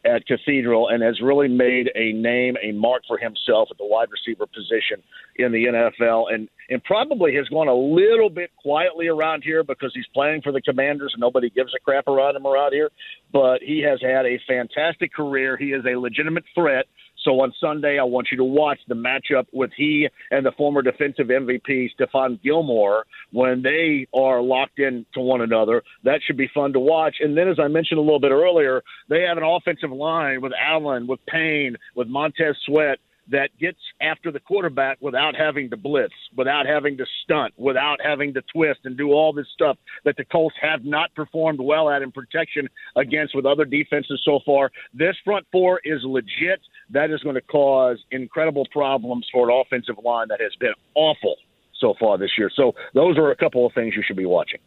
at 0.05 0.27
Cathedral, 0.27 0.88
and 0.88 1.03
has 1.03 1.18
really 1.23 1.49
made 1.49 1.90
a 1.94 2.12
name, 2.12 2.57
a 2.62 2.73
mark 2.73 3.03
for 3.09 3.16
himself 3.16 3.68
at 3.71 3.79
the 3.79 3.87
wide 3.87 4.09
receiver 4.11 4.47
position 4.47 5.03
in 5.37 5.53
the 5.53 5.64
NFL, 5.64 6.33
and 6.33 6.51
and 6.68 6.85
probably 6.85 7.35
has 7.35 7.49
gone 7.49 7.68
a 7.68 7.75
little 7.75 8.29
bit 8.29 8.51
quietly 8.61 9.07
around 9.07 9.42
here 9.42 9.64
because 9.64 9.90
he's 9.94 10.07
playing 10.12 10.42
for 10.42 10.53
the 10.53 10.61
Commanders 10.61 11.12
and 11.14 11.21
nobody 11.23 11.49
gives 11.49 11.73
a 11.75 11.81
crap 11.81 12.07
around 12.09 12.37
him 12.37 12.47
around 12.47 12.73
here. 12.73 12.90
But 13.33 13.62
he 13.62 13.83
has 13.88 14.03
had 14.03 14.27
a 14.27 14.38
fantastic 14.47 15.14
career. 15.14 15.57
He 15.57 15.73
is 15.73 15.83
a 15.87 15.99
legitimate 15.99 16.44
threat 16.55 16.85
so 17.29 17.41
on 17.43 17.53
Sunday, 17.61 17.99
I 17.99 18.05
want 18.05 18.29
you 18.33 18.38
to 18.38 18.45
watch 18.45 18.79
the 18.88 18.95
matchup 18.95 19.45
with 19.53 19.71
he 19.77 20.09
and 20.31 20.47
the 20.47 20.53
former 20.53 20.81
defensive 20.81 21.27
MVP, 21.27 21.91
Stephon 21.99 22.43
Gilmore, 22.43 23.05
when 23.33 23.61
they 23.62 24.07
are 24.19 24.41
locked 24.41 24.79
in 24.79 25.05
to 25.12 25.21
one 25.21 25.43
another. 25.43 25.83
That 26.05 26.21
should 26.27 26.38
be 26.38 26.49
fun 26.55 26.73
to 26.73 26.81
watch. 26.81 27.17
And 27.21 27.37
then, 27.37 27.49
as 27.49 27.59
I 27.62 27.69
mentioned 27.69 27.99
a 27.99 28.03
little 28.03 28.21
bit 28.21 28.31
earlier, 28.31 28.83
they 29.11 29.23
have 29.23 29.37
an 29.37 29.45
offensive 29.45 29.91
line 29.91 30.41
with 30.41 30.53
Allen, 30.59 31.07
with 31.07 31.21
Payne, 31.27 31.77
with 31.95 32.09
Montez 32.09 32.57
Sweat 32.64 32.99
that 33.31 33.51
gets 33.61 33.79
after 34.01 34.33
the 34.33 34.41
quarterback 34.41 34.99
without 35.01 35.35
having 35.37 35.71
to 35.71 35.77
blitz, 35.77 36.14
without 36.37 36.67
having 36.67 36.97
to 36.97 37.05
stunt, 37.25 37.53
without 37.57 37.99
having 38.03 38.33
to 38.35 38.43
twist 38.55 38.81
and 38.85 38.97
do 38.97 39.12
all 39.12 39.33
this 39.33 39.47
stuff 39.53 39.77
that 40.05 40.17
the 40.17 40.25
Colts 40.25 40.57
have 40.61 40.85
not 40.85 41.14
performed 41.14 41.61
well 41.61 41.91
at 41.91 42.03
in 42.03 42.11
protection 42.11 42.69
against 42.97 43.35
with 43.35 43.45
other 43.45 43.64
defenses 43.64 44.21
so 44.25 44.41
far. 44.47 44.71
This 44.95 45.17
front 45.25 45.47
four 45.53 45.81
is 45.85 46.01
legit. 46.05 46.61
That 46.90 47.11
is 47.11 47.20
going 47.20 47.35
to 47.35 47.42
cause 47.42 47.98
incredible 48.11 48.66
problems 48.72 49.27
for 49.33 49.51
an 49.51 49.57
offensive 49.61 49.96
line 50.03 50.29
that 50.29 50.40
has 50.40 50.55
been 50.59 50.72
awful 50.94 51.37
so 51.79 51.94
far 51.98 52.18
this 52.18 52.31
year. 52.38 52.51
So 52.55 52.74
those 52.94 53.18
are 53.18 53.31
a 53.31 53.37
couple 53.37 53.66
of 53.66 53.72
things 53.74 53.94
you 53.94 54.03
should 54.07 54.16
be 54.16 54.27
watching. 54.27 54.61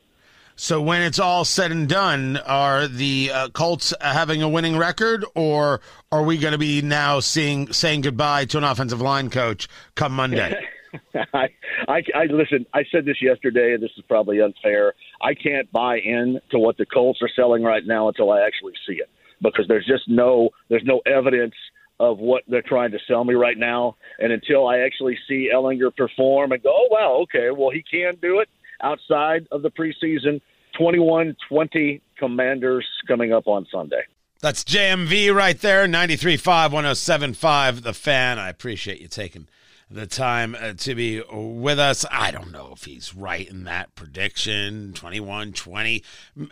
So 0.55 0.81
when 0.81 1.01
it's 1.01 1.17
all 1.17 1.45
said 1.45 1.71
and 1.71 1.87
done, 1.87 2.37
are 2.37 2.87
the 2.87 3.31
uh, 3.33 3.49
Colts 3.49 3.93
having 3.99 4.43
a 4.43 4.49
winning 4.49 4.77
record, 4.77 5.25
or 5.33 5.81
are 6.11 6.23
we 6.23 6.37
going 6.37 6.51
to 6.51 6.57
be 6.57 6.81
now 6.81 7.19
seeing 7.19 7.71
saying 7.73 8.01
goodbye 8.01 8.45
to 8.45 8.57
an 8.57 8.63
offensive 8.63 9.01
line 9.01 9.29
coach 9.29 9.67
come 9.95 10.13
Monday? 10.13 10.53
I, 11.33 11.47
I, 11.87 12.03
I 12.13 12.25
listen. 12.29 12.65
I 12.73 12.83
said 12.91 13.05
this 13.05 13.21
yesterday, 13.21 13.73
and 13.73 13.81
this 13.81 13.91
is 13.97 14.03
probably 14.07 14.41
unfair. 14.41 14.93
I 15.21 15.33
can't 15.33 15.71
buy 15.71 15.97
in 15.97 16.39
to 16.51 16.59
what 16.59 16.77
the 16.77 16.85
Colts 16.85 17.21
are 17.21 17.29
selling 17.35 17.63
right 17.63 17.85
now 17.85 18.09
until 18.09 18.29
I 18.29 18.41
actually 18.41 18.73
see 18.85 18.95
it, 18.95 19.09
because 19.41 19.67
there's 19.67 19.85
just 19.85 20.07
no 20.07 20.49
there's 20.69 20.85
no 20.85 21.01
evidence 21.05 21.55
of 22.01 22.17
what 22.17 22.43
they're 22.47 22.63
trying 22.63 22.89
to 22.89 22.97
sell 23.07 23.23
me 23.23 23.35
right 23.35 23.57
now, 23.57 23.95
and 24.17 24.33
until 24.33 24.67
I 24.67 24.79
actually 24.79 25.17
see 25.27 25.51
Ehlinger 25.53 25.95
perform 25.95 26.51
and 26.51 26.63
go, 26.63 26.69
oh 26.73 26.87
wow, 26.89 27.19
okay, 27.23 27.51
well 27.51 27.69
he 27.69 27.83
can 27.83 28.15
do 28.19 28.39
it 28.39 28.49
outside 28.81 29.47
of 29.51 29.61
the 29.61 29.69
preseason. 29.69 30.41
21 30.77 31.35
20 31.47 32.01
Commanders 32.17 32.87
coming 33.07 33.31
up 33.31 33.47
on 33.47 33.67
Sunday. 33.71 34.01
That's 34.41 34.63
JMV 34.63 35.33
right 35.33 35.59
there, 35.59 35.85
93.5, 35.85 36.71
107.5, 36.71 37.83
The 37.83 37.93
Fan. 37.93 38.39
I 38.39 38.49
appreciate 38.49 38.99
you 38.99 39.07
taking 39.07 39.47
the 39.91 40.07
time 40.07 40.55
uh, 40.59 40.73
to 40.73 40.95
be 40.95 41.21
with 41.31 41.79
us. 41.79 42.05
I 42.09 42.31
don't 42.31 42.51
know 42.51 42.71
if 42.73 42.85
he's 42.85 43.13
right 43.13 43.47
in 43.47 43.65
that 43.65 43.93
prediction, 43.95 44.93
21 44.93 45.53
20. 45.53 46.03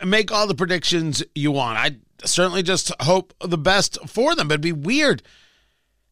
Make 0.05 0.31
all 0.31 0.47
the 0.47 0.55
predictions 0.55 1.23
you 1.33 1.51
want. 1.51 1.77
I 1.77 1.97
certainly 2.25 2.63
just 2.63 2.91
hope 3.01 3.33
the 3.43 3.57
best 3.57 3.97
for 4.07 4.35
them, 4.35 4.47
but 4.47 4.55
it'd 4.55 4.61
be 4.61 4.71
weird. 4.71 5.23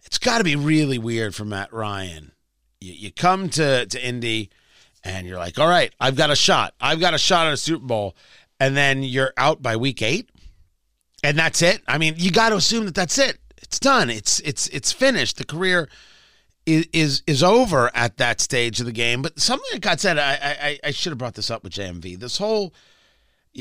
It's 0.05 0.17
got 0.17 0.37
to 0.37 0.43
be 0.43 0.55
really 0.55 0.97
weird 0.97 1.35
for 1.35 1.45
Matt 1.45 1.73
Ryan. 1.73 2.31
You, 2.79 2.93
you 2.93 3.11
come 3.11 3.49
to, 3.49 3.85
to 3.85 4.07
Indy 4.07 4.49
and 5.03 5.27
you're 5.27 5.37
like, 5.37 5.59
all 5.59 5.67
right, 5.67 5.93
I've 5.99 6.15
got 6.15 6.31
a 6.31 6.35
shot. 6.35 6.73
I've 6.79 6.99
got 6.99 7.13
a 7.13 7.17
shot 7.17 7.47
at 7.47 7.53
a 7.53 7.57
Super 7.57 7.85
Bowl. 7.85 8.15
And 8.59 8.75
then 8.75 9.03
you're 9.03 9.33
out 9.37 9.61
by 9.61 9.75
week 9.75 10.01
eight 10.01 10.29
and 11.23 11.37
that's 11.37 11.61
it. 11.61 11.81
I 11.87 11.97
mean, 11.97 12.15
you 12.17 12.31
got 12.31 12.49
to 12.49 12.55
assume 12.55 12.85
that 12.85 12.95
that's 12.95 13.17
it. 13.17 13.37
It's 13.61 13.79
done. 13.79 14.09
It's 14.09 14.39
it's 14.41 14.67
it's 14.67 14.91
finished. 14.91 15.37
The 15.37 15.45
career 15.45 15.89
is 16.67 16.87
is 16.93 17.23
is 17.25 17.41
over 17.41 17.89
at 17.95 18.17
that 18.17 18.39
stage 18.39 18.79
of 18.79 18.85
the 18.85 18.91
game. 18.91 19.23
But 19.23 19.39
something 19.39 19.67
that 19.71 19.81
got 19.81 19.99
said, 19.99 20.19
I 20.19 20.33
I, 20.33 20.79
I 20.83 20.91
should 20.91 21.11
have 21.11 21.17
brought 21.17 21.33
this 21.33 21.49
up 21.49 21.63
with 21.63 21.73
JMV. 21.73 22.19
This 22.19 22.37
whole 22.37 22.73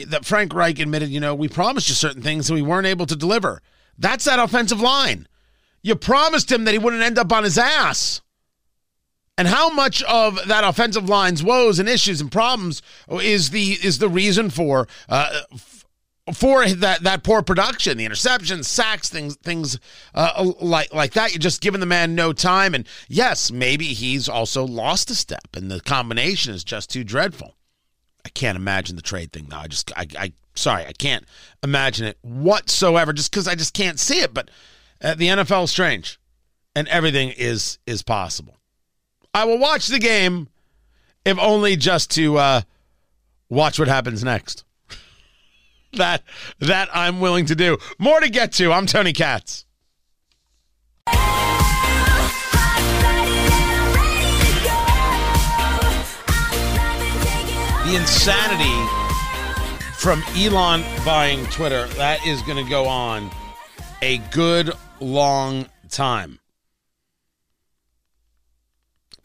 that 0.09 0.27
Frank 0.27 0.53
Reich 0.53 0.79
admitted, 0.79 1.09
you 1.09 1.21
know, 1.21 1.35
we 1.35 1.49
promised 1.49 1.89
you 1.89 1.95
certain 1.95 2.21
things 2.21 2.51
and 2.51 2.55
we 2.55 2.63
weren't 2.63 2.87
able 2.87 3.07
to 3.07 3.17
deliver. 3.17 3.63
That's 3.97 4.27
that 4.27 4.39
offensive 4.39 4.81
line. 4.81 5.27
You 5.83 5.97
promised 5.97 6.53
him 6.53 6.65
that 6.65 6.73
he 6.73 6.79
wouldn't 6.79 7.03
end 7.03 7.17
up 7.17 7.33
on 7.33 7.45
his 7.45 7.57
ass. 7.57 8.21
And 9.39 9.49
how 9.49 9.71
much 9.71 10.03
of 10.05 10.49
that 10.49 10.65
offensive 10.65 11.09
line's 11.09 11.43
woes 11.43 11.79
and 11.79 11.89
issues 11.89 12.21
and 12.21 12.33
problems 12.33 12.83
is 13.09 13.51
the 13.51 13.73
is 13.83 13.99
the 13.99 14.09
reason 14.09 14.51
for 14.51 14.89
uh, 15.09 15.41
for 16.33 16.67
that 16.67 17.03
that 17.03 17.23
poor 17.23 17.43
production, 17.43 17.99
the 17.99 18.07
interceptions, 18.07 18.65
sacks, 18.65 19.09
things 19.09 19.37
things 19.37 19.79
uh, 20.15 20.53
like 20.61 20.93
like 20.93 21.13
that. 21.13 21.33
You're 21.33 21.39
just 21.39 21.61
giving 21.61 21.81
the 21.81 21.87
man 21.87 22.15
no 22.15 22.33
time, 22.33 22.75
and 22.75 22.87
yes, 23.09 23.53
maybe 23.53 23.87
he's 23.87 24.29
also 24.29 24.67
lost 24.67 25.11
a 25.11 25.15
step, 25.15 25.55
and 25.55 25.71
the 25.71 25.81
combination 25.81 26.55
is 26.55 26.65
just 26.65 26.91
too 26.91 27.05
dreadful. 27.05 27.55
I 28.25 28.29
can't 28.31 28.57
imagine 28.57 28.97
the 28.97 29.03
trade 29.03 29.33
thing 29.33 29.47
though. 29.49 29.59
I 29.59 29.69
just 29.69 29.93
I, 29.97 30.07
I 30.19 30.33
sorry, 30.55 30.85
I 30.85 30.93
can't 30.93 31.25
imagine 31.63 32.07
it 32.07 32.19
whatsoever, 32.23 33.13
just 33.13 33.31
because 33.31 33.47
I 33.47 33.55
just 33.55 33.75
can't 33.75 34.01
see 34.01 34.21
it. 34.21 34.35
But 34.35 34.51
uh, 35.01 35.15
the 35.15 35.29
NFL 35.29 35.65
is 35.65 35.71
strange, 35.71 36.19
and 36.75 36.89
everything 36.89 37.33
is 37.37 37.79
is 37.87 38.03
possible. 38.03 38.57
I 39.33 39.45
will 39.45 39.59
watch 39.59 39.87
the 39.87 40.01
game, 40.01 40.49
if 41.25 41.39
only 41.39 41.77
just 41.77 42.11
to 42.13 42.39
uh, 42.39 42.61
watch 43.49 43.79
what 43.79 43.87
happens 43.87 44.25
next 44.25 44.65
that 45.95 46.23
that 46.61 46.89
I'm 46.93 47.21
willing 47.21 47.47
to 47.47 47.55
do. 47.55 47.79
More 47.99 48.21
to 48.21 48.29
get 48.29 48.53
to. 48.53 48.73
I'm 48.73 48.87
Tony 48.87 49.13
Katz. 49.13 49.65
The 57.85 57.95
insanity 57.95 59.07
from 59.99 60.23
Elon 60.37 60.83
buying 61.05 61.47
Twitter, 61.47 61.87
that 61.95 62.27
is 62.27 62.43
going 62.43 62.63
to 62.63 62.69
go 62.69 62.87
on 62.87 63.31
a 64.03 64.19
good 64.33 64.73
long 65.01 65.67
time 65.89 66.41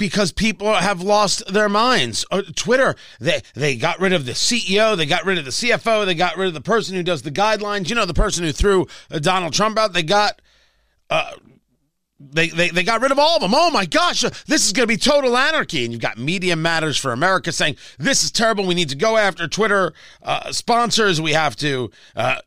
because 0.01 0.31
people 0.31 0.73
have 0.73 1.03
lost 1.03 1.45
their 1.53 1.69
minds. 1.69 2.25
Uh, 2.31 2.41
Twitter, 2.55 2.95
they 3.19 3.39
they 3.53 3.75
got 3.75 3.99
rid 3.99 4.13
of 4.13 4.25
the 4.25 4.31
CEO, 4.31 4.97
they 4.97 5.05
got 5.05 5.25
rid 5.25 5.37
of 5.37 5.45
the 5.45 5.51
CFO, 5.51 6.07
they 6.07 6.15
got 6.15 6.37
rid 6.37 6.47
of 6.47 6.55
the 6.55 6.59
person 6.59 6.95
who 6.95 7.03
does 7.03 7.21
the 7.21 7.29
guidelines. 7.29 7.87
You 7.87 7.93
know, 7.93 8.05
the 8.05 8.13
person 8.15 8.43
who 8.43 8.51
threw 8.51 8.87
uh, 9.11 9.19
Donald 9.19 9.53
Trump 9.53 9.77
out. 9.77 9.93
They 9.93 10.01
got. 10.01 10.41
Uh, 11.07 11.33
they, 12.19 12.49
they, 12.49 12.69
they 12.69 12.83
got 12.83 13.01
rid 13.01 13.11
of 13.11 13.17
all 13.17 13.35
of 13.35 13.41
them. 13.41 13.53
Oh 13.53 13.71
my 13.71 13.85
gosh, 13.85 14.23
uh, 14.23 14.29
this 14.47 14.65
is 14.65 14.73
going 14.73 14.83
to 14.83 14.87
be 14.87 14.97
total 14.97 15.35
anarchy. 15.35 15.83
And 15.83 15.91
you've 15.91 16.01
got 16.01 16.19
Media 16.19 16.55
Matters 16.55 16.95
for 16.97 17.11
America 17.11 17.51
saying 17.51 17.77
this 17.97 18.23
is 18.23 18.31
terrible. 18.31 18.65
We 18.65 18.75
need 18.75 18.89
to 18.89 18.95
go 18.95 19.17
after 19.17 19.47
Twitter 19.47 19.93
uh, 20.23 20.51
sponsors. 20.51 21.19
We 21.19 21.33
have 21.33 21.55
to 21.57 21.89
uh, 22.15 22.37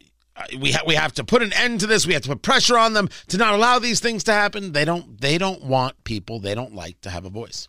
we 0.58 0.72
ha- 0.72 0.82
we 0.86 0.94
have 0.94 1.12
to 1.14 1.24
put 1.24 1.42
an 1.42 1.52
end 1.52 1.80
to 1.80 1.86
this. 1.86 2.06
We 2.06 2.14
have 2.14 2.22
to 2.22 2.28
put 2.30 2.42
pressure 2.42 2.78
on 2.78 2.92
them 2.92 3.08
to 3.28 3.36
not 3.36 3.54
allow 3.54 3.78
these 3.78 4.00
things 4.00 4.24
to 4.24 4.32
happen. 4.32 4.72
They 4.72 4.84
don't 4.84 5.20
they 5.20 5.38
don't 5.38 5.64
want 5.64 6.02
people 6.04 6.40
they 6.40 6.54
don't 6.54 6.74
like 6.74 7.00
to 7.02 7.10
have 7.10 7.24
a 7.24 7.30
voice. 7.30 7.68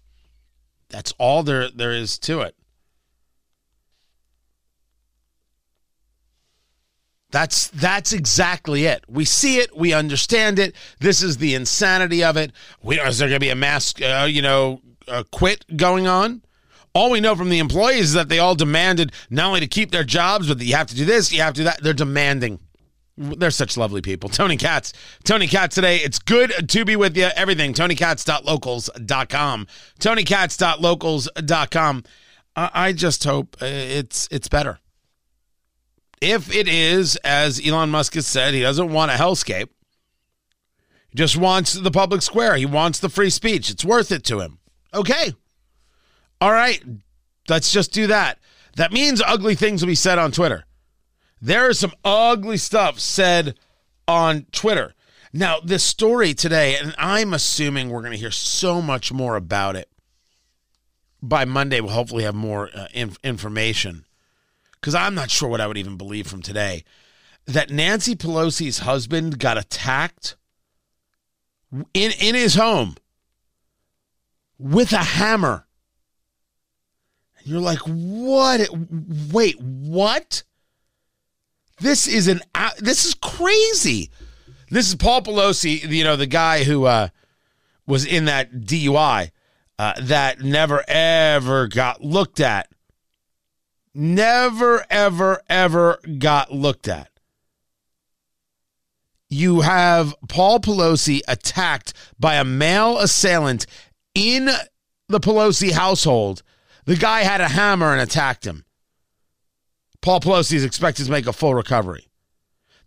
That's 0.89 1.13
all 1.17 1.43
there 1.43 1.69
there 1.69 1.91
is 1.91 2.17
to 2.19 2.41
it. 2.41 2.55
That's 7.31 7.67
that's 7.67 8.13
exactly 8.13 8.85
it. 8.85 9.03
We 9.09 9.25
see 9.25 9.57
it, 9.57 9.75
we 9.75 9.93
understand 9.93 10.57
it. 10.57 10.73
This 10.99 11.21
is 11.21 11.37
the 11.37 11.53
insanity 11.53 12.23
of 12.23 12.37
it. 12.37 12.51
We, 12.81 12.99
is 12.99 13.17
there 13.17 13.27
going 13.27 13.41
to 13.41 13.45
be 13.45 13.49
a 13.49 13.55
mass, 13.55 13.93
uh, 14.01 14.25
you 14.29 14.41
know, 14.41 14.79
uh, 15.07 15.23
quit 15.31 15.65
going 15.75 16.07
on? 16.07 16.43
All 16.95 17.11
we 17.11 17.19
know 17.19 17.35
from 17.35 17.49
the 17.49 17.59
employees 17.59 18.05
is 18.05 18.13
that 18.13 18.29
they 18.29 18.39
all 18.39 18.55
demanded 18.55 19.11
not 19.29 19.47
only 19.47 19.59
to 19.59 19.67
keep 19.67 19.91
their 19.91 20.05
jobs, 20.05 20.47
but 20.47 20.59
that 20.59 20.65
you 20.65 20.75
have 20.75 20.87
to 20.87 20.95
do 20.95 21.03
this, 21.03 21.33
you 21.33 21.41
have 21.41 21.53
to 21.55 21.59
do 21.59 21.65
that. 21.65 21.83
They're 21.83 21.93
demanding. 21.93 22.59
They're 23.17 23.51
such 23.51 23.75
lovely 23.75 24.01
people. 24.01 24.29
Tony 24.29 24.55
Katz. 24.55 24.93
Tony 25.25 25.47
Katz 25.47 25.75
today. 25.75 25.97
It's 25.97 26.19
good 26.19 26.69
to 26.69 26.85
be 26.85 26.95
with 26.95 27.17
you. 27.17 27.25
Everything. 27.35 27.73
TonyKatz.locals.com. 27.73 29.67
TonyKatz.locals.com. 29.99 32.03
I 32.57 32.93
just 32.93 33.25
hope 33.25 33.57
uh, 33.61 33.65
it's 33.65 34.29
it's 34.31 34.47
better. 34.47 34.79
If 36.21 36.55
it 36.55 36.69
is, 36.69 37.17
as 37.17 37.61
Elon 37.65 37.89
Musk 37.89 38.13
has 38.13 38.25
said, 38.25 38.53
he 38.53 38.61
doesn't 38.61 38.93
want 38.93 39.11
a 39.11 39.15
hellscape. 39.15 39.67
He 41.09 41.17
just 41.17 41.35
wants 41.35 41.73
the 41.73 41.91
public 41.91 42.21
square. 42.21 42.55
He 42.55 42.65
wants 42.65 42.99
the 42.99 43.09
free 43.09 43.29
speech. 43.29 43.69
It's 43.69 43.83
worth 43.83 44.13
it 44.13 44.23
to 44.25 44.39
him. 44.39 44.59
Okay. 44.93 45.33
All 46.41 46.51
right, 46.51 46.83
let's 47.47 47.71
just 47.71 47.91
do 47.91 48.07
that. 48.07 48.39
That 48.75 48.91
means 48.91 49.21
ugly 49.25 49.55
things 49.55 49.81
will 49.81 49.87
be 49.87 49.95
said 49.95 50.19
on 50.19 50.31
Twitter. 50.31 50.65
There 51.41 51.69
is 51.69 51.79
some 51.79 51.93
ugly 52.03 52.57
stuff 52.57 52.99
said 52.99 53.57
on 54.07 54.45
Twitter. 54.51 54.93
Now, 55.31 55.59
this 55.59 55.83
story 55.83 56.33
today, 56.33 56.77
and 56.77 56.95
I'm 56.97 57.33
assuming 57.33 57.89
we're 57.89 58.01
going 58.01 58.13
to 58.13 58.17
hear 58.17 58.31
so 58.31 58.81
much 58.81 59.11
more 59.11 59.35
about 59.35 59.75
it 59.75 59.89
by 61.21 61.45
Monday. 61.45 61.81
We'll 61.81 61.91
hopefully 61.91 62.23
have 62.23 62.35
more 62.35 62.69
uh, 62.73 62.87
inf- 62.93 63.19
information 63.23 64.05
because 64.79 64.95
I'm 64.95 65.15
not 65.15 65.31
sure 65.31 65.49
what 65.49 65.61
I 65.61 65.67
would 65.67 65.77
even 65.77 65.97
believe 65.97 66.27
from 66.27 66.41
today. 66.41 66.83
That 67.45 67.69
Nancy 67.69 68.15
Pelosi's 68.15 68.79
husband 68.79 69.39
got 69.39 69.57
attacked 69.57 70.35
in, 71.93 72.11
in 72.19 72.35
his 72.35 72.55
home 72.55 72.95
with 74.57 74.93
a 74.93 75.03
hammer 75.03 75.64
you're 77.45 77.61
like, 77.61 77.79
what? 77.79 78.67
Wait, 79.31 79.61
what? 79.61 80.43
This 81.79 82.07
is 82.07 82.27
an 82.27 82.41
this 82.79 83.05
is 83.05 83.13
crazy. 83.13 84.09
This 84.71 84.87
is 84.87 84.95
Paul 84.95 85.21
Pelosi, 85.21 85.87
you 85.89 86.03
know, 86.03 86.15
the 86.15 86.25
guy 86.25 86.63
who 86.63 86.85
uh, 86.85 87.09
was 87.85 88.05
in 88.05 88.25
that 88.25 88.51
DUI 88.51 89.29
uh, 89.77 89.93
that 90.01 90.41
never 90.41 90.83
ever 90.87 91.67
got 91.67 92.01
looked 92.01 92.39
at. 92.39 92.69
Never 93.93 94.83
ever 94.89 95.41
ever 95.47 95.99
got 96.17 96.51
looked 96.51 96.87
at. 96.87 97.11
You 99.29 99.61
have 99.61 100.15
Paul 100.27 100.59
Pelosi 100.59 101.21
attacked 101.27 101.93
by 102.19 102.35
a 102.35 102.43
male 102.43 102.97
assailant 102.97 103.67
in 104.15 104.49
the 105.07 105.19
Pelosi 105.19 105.71
household 105.71 106.41
the 106.85 106.95
guy 106.95 107.21
had 107.21 107.41
a 107.41 107.47
hammer 107.47 107.91
and 107.91 108.01
attacked 108.01 108.45
him. 108.45 108.65
Paul 110.01 110.19
Pelosi 110.19 110.53
is 110.53 110.63
expected 110.63 111.05
to 111.05 111.11
make 111.11 111.27
a 111.27 111.33
full 111.33 111.55
recovery. 111.55 112.07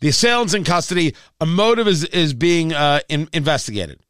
The 0.00 0.08
assailant's 0.08 0.54
in 0.54 0.64
custody. 0.64 1.14
A 1.40 1.46
motive 1.46 1.88
is, 1.88 2.04
is 2.04 2.32
being 2.32 2.72
uh, 2.72 3.00
in, 3.08 3.28
investigated. 3.32 4.00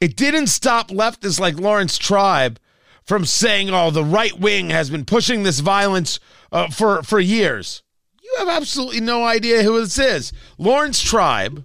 It 0.00 0.16
didn't 0.16 0.48
stop 0.48 0.88
leftists 0.88 1.38
like 1.38 1.60
Laurence 1.60 1.98
Tribe 1.98 2.58
from 3.04 3.24
saying, 3.24 3.70
oh, 3.70 3.90
the 3.90 4.04
right 4.04 4.38
wing 4.38 4.70
has 4.70 4.90
been 4.90 5.04
pushing 5.04 5.42
this 5.42 5.60
violence 5.60 6.18
uh, 6.50 6.68
for, 6.70 7.02
for 7.02 7.20
years. 7.20 7.82
You 8.22 8.34
have 8.38 8.48
absolutely 8.48 9.00
no 9.00 9.24
idea 9.24 9.62
who 9.62 9.78
this 9.80 9.98
is. 9.98 10.32
Laurence 10.58 11.00
Tribe, 11.00 11.64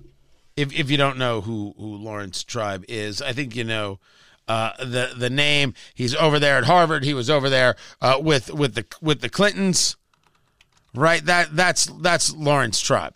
if, 0.55 0.74
if 0.74 0.91
you 0.91 0.97
don't 0.97 1.18
know 1.18 1.41
who, 1.41 1.74
who 1.78 1.95
Laurence 1.95 2.43
Tribe 2.43 2.86
is, 2.88 3.22
I 3.22 3.34
think 3.34 3.55
you 3.55 3.64
know 3.64 3.99
uh, 4.48 4.72
the 4.80 5.14
the 5.16 5.30
name. 5.30 5.74
He's 5.93 6.16
over 6.16 6.39
there 6.39 6.58
at 6.58 6.66
Harvard. 6.66 7.04
He 7.04 7.14
was 7.14 7.30
over 7.30 7.50
there 7.50 7.76
uh, 8.02 8.20
with 8.22 8.54
with 8.54 8.76
the 8.76 8.86
with 9.02 9.22
the 9.22 9.30
Clintons, 9.30 9.96
right? 10.93 11.24
That 11.26 11.56
that's 11.56 11.86
that's 12.02 12.34
Laurence 12.34 12.80
Tribe. 12.80 13.16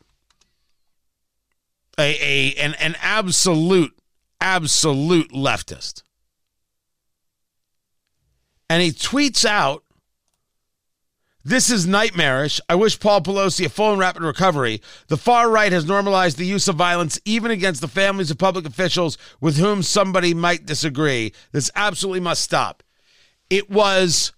A 1.97 2.15
a 2.21 2.55
an 2.55 2.73
an 2.75 2.95
absolute 3.01 3.93
absolute 4.41 5.31
leftist, 5.31 6.03
and 8.69 8.81
he 8.81 8.91
tweets 8.91 9.45
out 9.45 9.83
This 11.43 11.69
is 11.69 11.87
nightmarish. 11.87 12.59
I 12.67 12.75
wish 12.75 12.99
Paul 12.99 13.21
Pelosi 13.21 13.65
a 13.65 13.69
full 13.69 13.91
and 13.91 13.99
rapid 13.99 14.23
recovery. 14.23 14.81
The 15.07 15.15
far 15.15 15.49
right 15.49 15.71
has 15.71 15.85
normalized 15.85 16.37
the 16.37 16.45
use 16.45 16.67
of 16.67 16.75
violence 16.75 17.17
even 17.23 17.49
against 17.49 17.79
the 17.79 17.87
families 17.87 18.29
of 18.29 18.37
public 18.37 18.65
officials 18.65 19.17
with 19.39 19.57
whom 19.57 19.81
somebody 19.81 20.33
might 20.33 20.65
disagree. 20.65 21.31
This 21.53 21.71
absolutely 21.75 22.19
must 22.19 22.41
stop. 22.41 22.83
It 23.49 23.69
was 23.69 24.33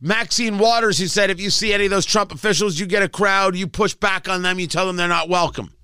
Maxine 0.00 0.58
Waters 0.58 0.98
who 0.98 1.08
said 1.08 1.28
if 1.28 1.40
you 1.40 1.50
see 1.50 1.74
any 1.74 1.84
of 1.84 1.90
those 1.90 2.06
Trump 2.06 2.32
officials, 2.32 2.78
you 2.78 2.86
get 2.86 3.02
a 3.02 3.08
crowd, 3.08 3.54
you 3.54 3.66
push 3.66 3.94
back 3.94 4.26
on 4.26 4.40
them, 4.40 4.58
you 4.58 4.66
tell 4.66 4.86
them 4.86 4.96
they're 4.96 5.08
not 5.08 5.28
welcome. 5.28 5.74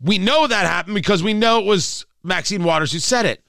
We 0.00 0.18
know 0.18 0.48
that 0.48 0.66
happened 0.66 0.96
because 0.96 1.22
we 1.22 1.32
know 1.32 1.60
it 1.60 1.66
was 1.66 2.06
Maxine 2.24 2.64
Waters 2.64 2.92
who 2.92 2.98
said 2.98 3.24
it. 3.24 3.44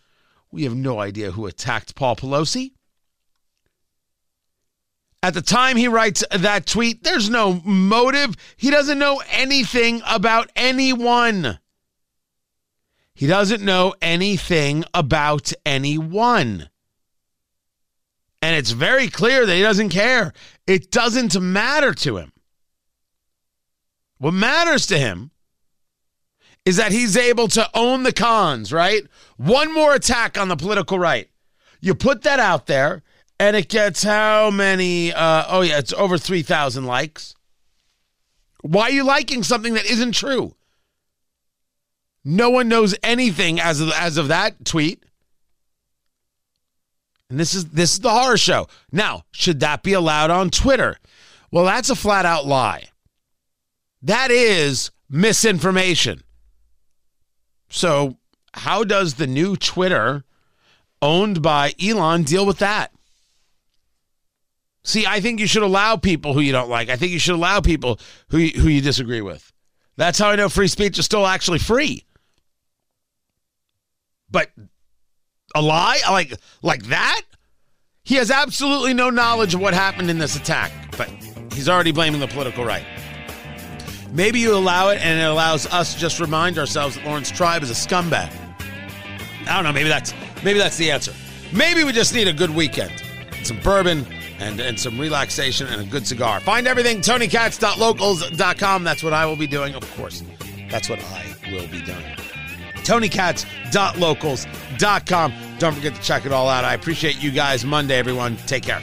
We 0.51 0.63
have 0.63 0.75
no 0.75 0.99
idea 0.99 1.31
who 1.31 1.47
attacked 1.47 1.95
Paul 1.95 2.15
Pelosi. 2.15 2.73
At 5.23 5.33
the 5.33 5.41
time 5.41 5.77
he 5.77 5.87
writes 5.87 6.23
that 6.31 6.65
tweet, 6.65 7.03
there's 7.03 7.29
no 7.29 7.61
motive. 7.65 8.35
He 8.55 8.69
doesn't 8.69 8.99
know 8.99 9.21
anything 9.31 10.01
about 10.07 10.51
anyone. 10.55 11.59
He 13.13 13.25
doesn't 13.25 13.63
know 13.63 13.95
anything 14.01 14.85
about 14.93 15.51
anyone. 15.65 16.69
And 18.43 18.55
it's 18.55 18.71
very 18.71 19.07
clear 19.07 19.45
that 19.45 19.55
he 19.55 19.61
doesn't 19.61 19.89
care. 19.89 20.33
It 20.67 20.91
doesn't 20.91 21.39
matter 21.41 21.93
to 21.95 22.17
him. 22.17 22.31
What 24.19 24.33
matters 24.33 24.85
to 24.87 24.97
him 24.97 25.31
is 26.63 26.77
that 26.77 26.91
he's 26.91 27.17
able 27.17 27.47
to 27.49 27.69
own 27.73 28.03
the 28.03 28.13
cons, 28.13 28.71
right? 28.71 29.03
One 29.37 29.73
more 29.73 29.95
attack 29.95 30.37
on 30.37 30.47
the 30.47 30.55
political 30.55 30.99
right. 30.99 31.29
You 31.81 31.95
put 31.95 32.23
that 32.23 32.39
out 32.39 32.67
there, 32.67 33.03
and 33.39 33.55
it 33.55 33.69
gets 33.69 34.03
how 34.03 34.49
many? 34.51 35.13
Uh, 35.13 35.45
oh, 35.47 35.61
yeah, 35.61 35.79
it's 35.79 35.93
over 35.93 36.17
3,000 36.17 36.85
likes. 36.85 37.35
Why 38.61 38.83
are 38.83 38.91
you 38.91 39.03
liking 39.03 39.43
something 39.43 39.73
that 39.75 39.85
isn't 39.85 40.13
true? 40.13 40.55
No 42.25 42.49
one 42.49 42.67
knows 42.67 42.95
anything 43.03 43.59
as 43.59 43.79
of, 43.79 43.91
as 43.91 44.17
of 44.17 44.27
that 44.27 44.65
tweet. 44.65 45.03
And 47.29 47.39
this 47.39 47.53
is 47.53 47.65
this 47.69 47.93
is 47.93 47.99
the 47.99 48.09
horror 48.09 48.37
show. 48.37 48.67
Now, 48.91 49.23
should 49.31 49.59
that 49.59 49.83
be 49.83 49.93
allowed 49.93 50.31
on 50.31 50.49
Twitter? 50.49 50.97
Well, 51.51 51.65
that's 51.65 51.89
a 51.89 51.95
flat 51.95 52.25
out 52.25 52.45
lie. 52.45 52.85
That 54.01 54.31
is 54.31 54.91
misinformation. 55.09 56.23
So, 57.69 58.17
how 58.53 58.83
does 58.83 59.15
the 59.15 59.27
new 59.27 59.55
Twitter 59.55 60.23
owned 61.01 61.41
by 61.41 61.73
Elon 61.81 62.23
deal 62.23 62.45
with 62.45 62.59
that? 62.59 62.91
See, 64.87 65.05
I 65.05 65.19
think 65.19 65.41
you 65.41 65.47
should 65.47 65.63
allow 65.63 65.97
people 65.97 66.33
who 66.33 66.39
you 66.39 66.53
don't 66.53 66.69
like. 66.69 66.87
I 66.87 66.95
think 66.95 67.11
you 67.11 67.19
should 67.19 67.35
allow 67.35 67.59
people 67.59 67.99
who 68.29 68.37
you, 68.37 68.57
who 68.57 68.69
you 68.69 68.79
disagree 68.79 69.19
with. 69.19 69.51
That's 69.97 70.17
how 70.17 70.29
I 70.29 70.37
know 70.37 70.47
free 70.47 70.69
speech 70.69 70.97
is 70.97 71.03
still 71.03 71.27
actually 71.27 71.59
free. 71.59 72.05
But 74.31 74.49
a 75.53 75.61
lie 75.61 75.99
like 76.09 76.33
like 76.61 76.83
that? 76.83 77.21
He 78.03 78.15
has 78.15 78.31
absolutely 78.31 78.93
no 78.93 79.09
knowledge 79.09 79.53
of 79.53 79.59
what 79.59 79.73
happened 79.73 80.09
in 80.09 80.19
this 80.19 80.37
attack, 80.37 80.71
but 80.97 81.09
he's 81.51 81.67
already 81.67 81.91
blaming 81.91 82.21
the 82.21 82.27
political 82.27 82.63
right. 82.63 82.85
Maybe 84.13 84.39
you 84.39 84.55
allow 84.55 84.87
it 84.87 85.01
and 85.01 85.19
it 85.19 85.25
allows 85.25 85.65
us 85.67 85.95
to 85.95 85.99
just 85.99 86.21
remind 86.21 86.57
ourselves 86.57 86.95
that 86.95 87.05
Laurence 87.05 87.29
Tribe 87.29 87.61
is 87.61 87.69
a 87.69 87.73
scumbag. 87.73 88.33
I 89.47 89.55
don't 89.55 89.65
know, 89.65 89.73
maybe 89.73 89.89
that's 89.89 90.13
maybe 90.45 90.59
that's 90.59 90.77
the 90.77 90.91
answer. 90.91 91.13
Maybe 91.51 91.83
we 91.83 91.91
just 91.91 92.13
need 92.13 92.29
a 92.29 92.33
good 92.33 92.51
weekend. 92.51 93.03
Some 93.43 93.59
bourbon, 93.59 94.05
and, 94.39 94.59
and 94.59 94.79
some 94.79 94.99
relaxation 94.99 95.67
and 95.67 95.81
a 95.81 95.85
good 95.85 96.07
cigar. 96.07 96.39
Find 96.39 96.67
everything 96.67 97.01
TonyKatz.locals.com. 97.01 98.83
That's 98.83 99.03
what 99.03 99.13
I 99.13 99.25
will 99.25 99.35
be 99.35 99.47
doing. 99.47 99.73
Of 99.75 99.95
course, 99.95 100.23
that's 100.69 100.89
what 100.89 100.99
I 100.99 101.25
will 101.51 101.67
be 101.67 101.81
doing. 101.81 102.03
TonyKatz.locals.com. 102.87 105.33
Don't 105.59 105.73
forget 105.73 105.95
to 105.95 106.01
check 106.01 106.25
it 106.25 106.31
all 106.31 106.49
out. 106.49 106.63
I 106.63 106.73
appreciate 106.73 107.21
you 107.21 107.31
guys. 107.31 107.65
Monday, 107.65 107.97
everyone. 107.97 108.37
Take 108.45 108.63
care. 108.63 108.81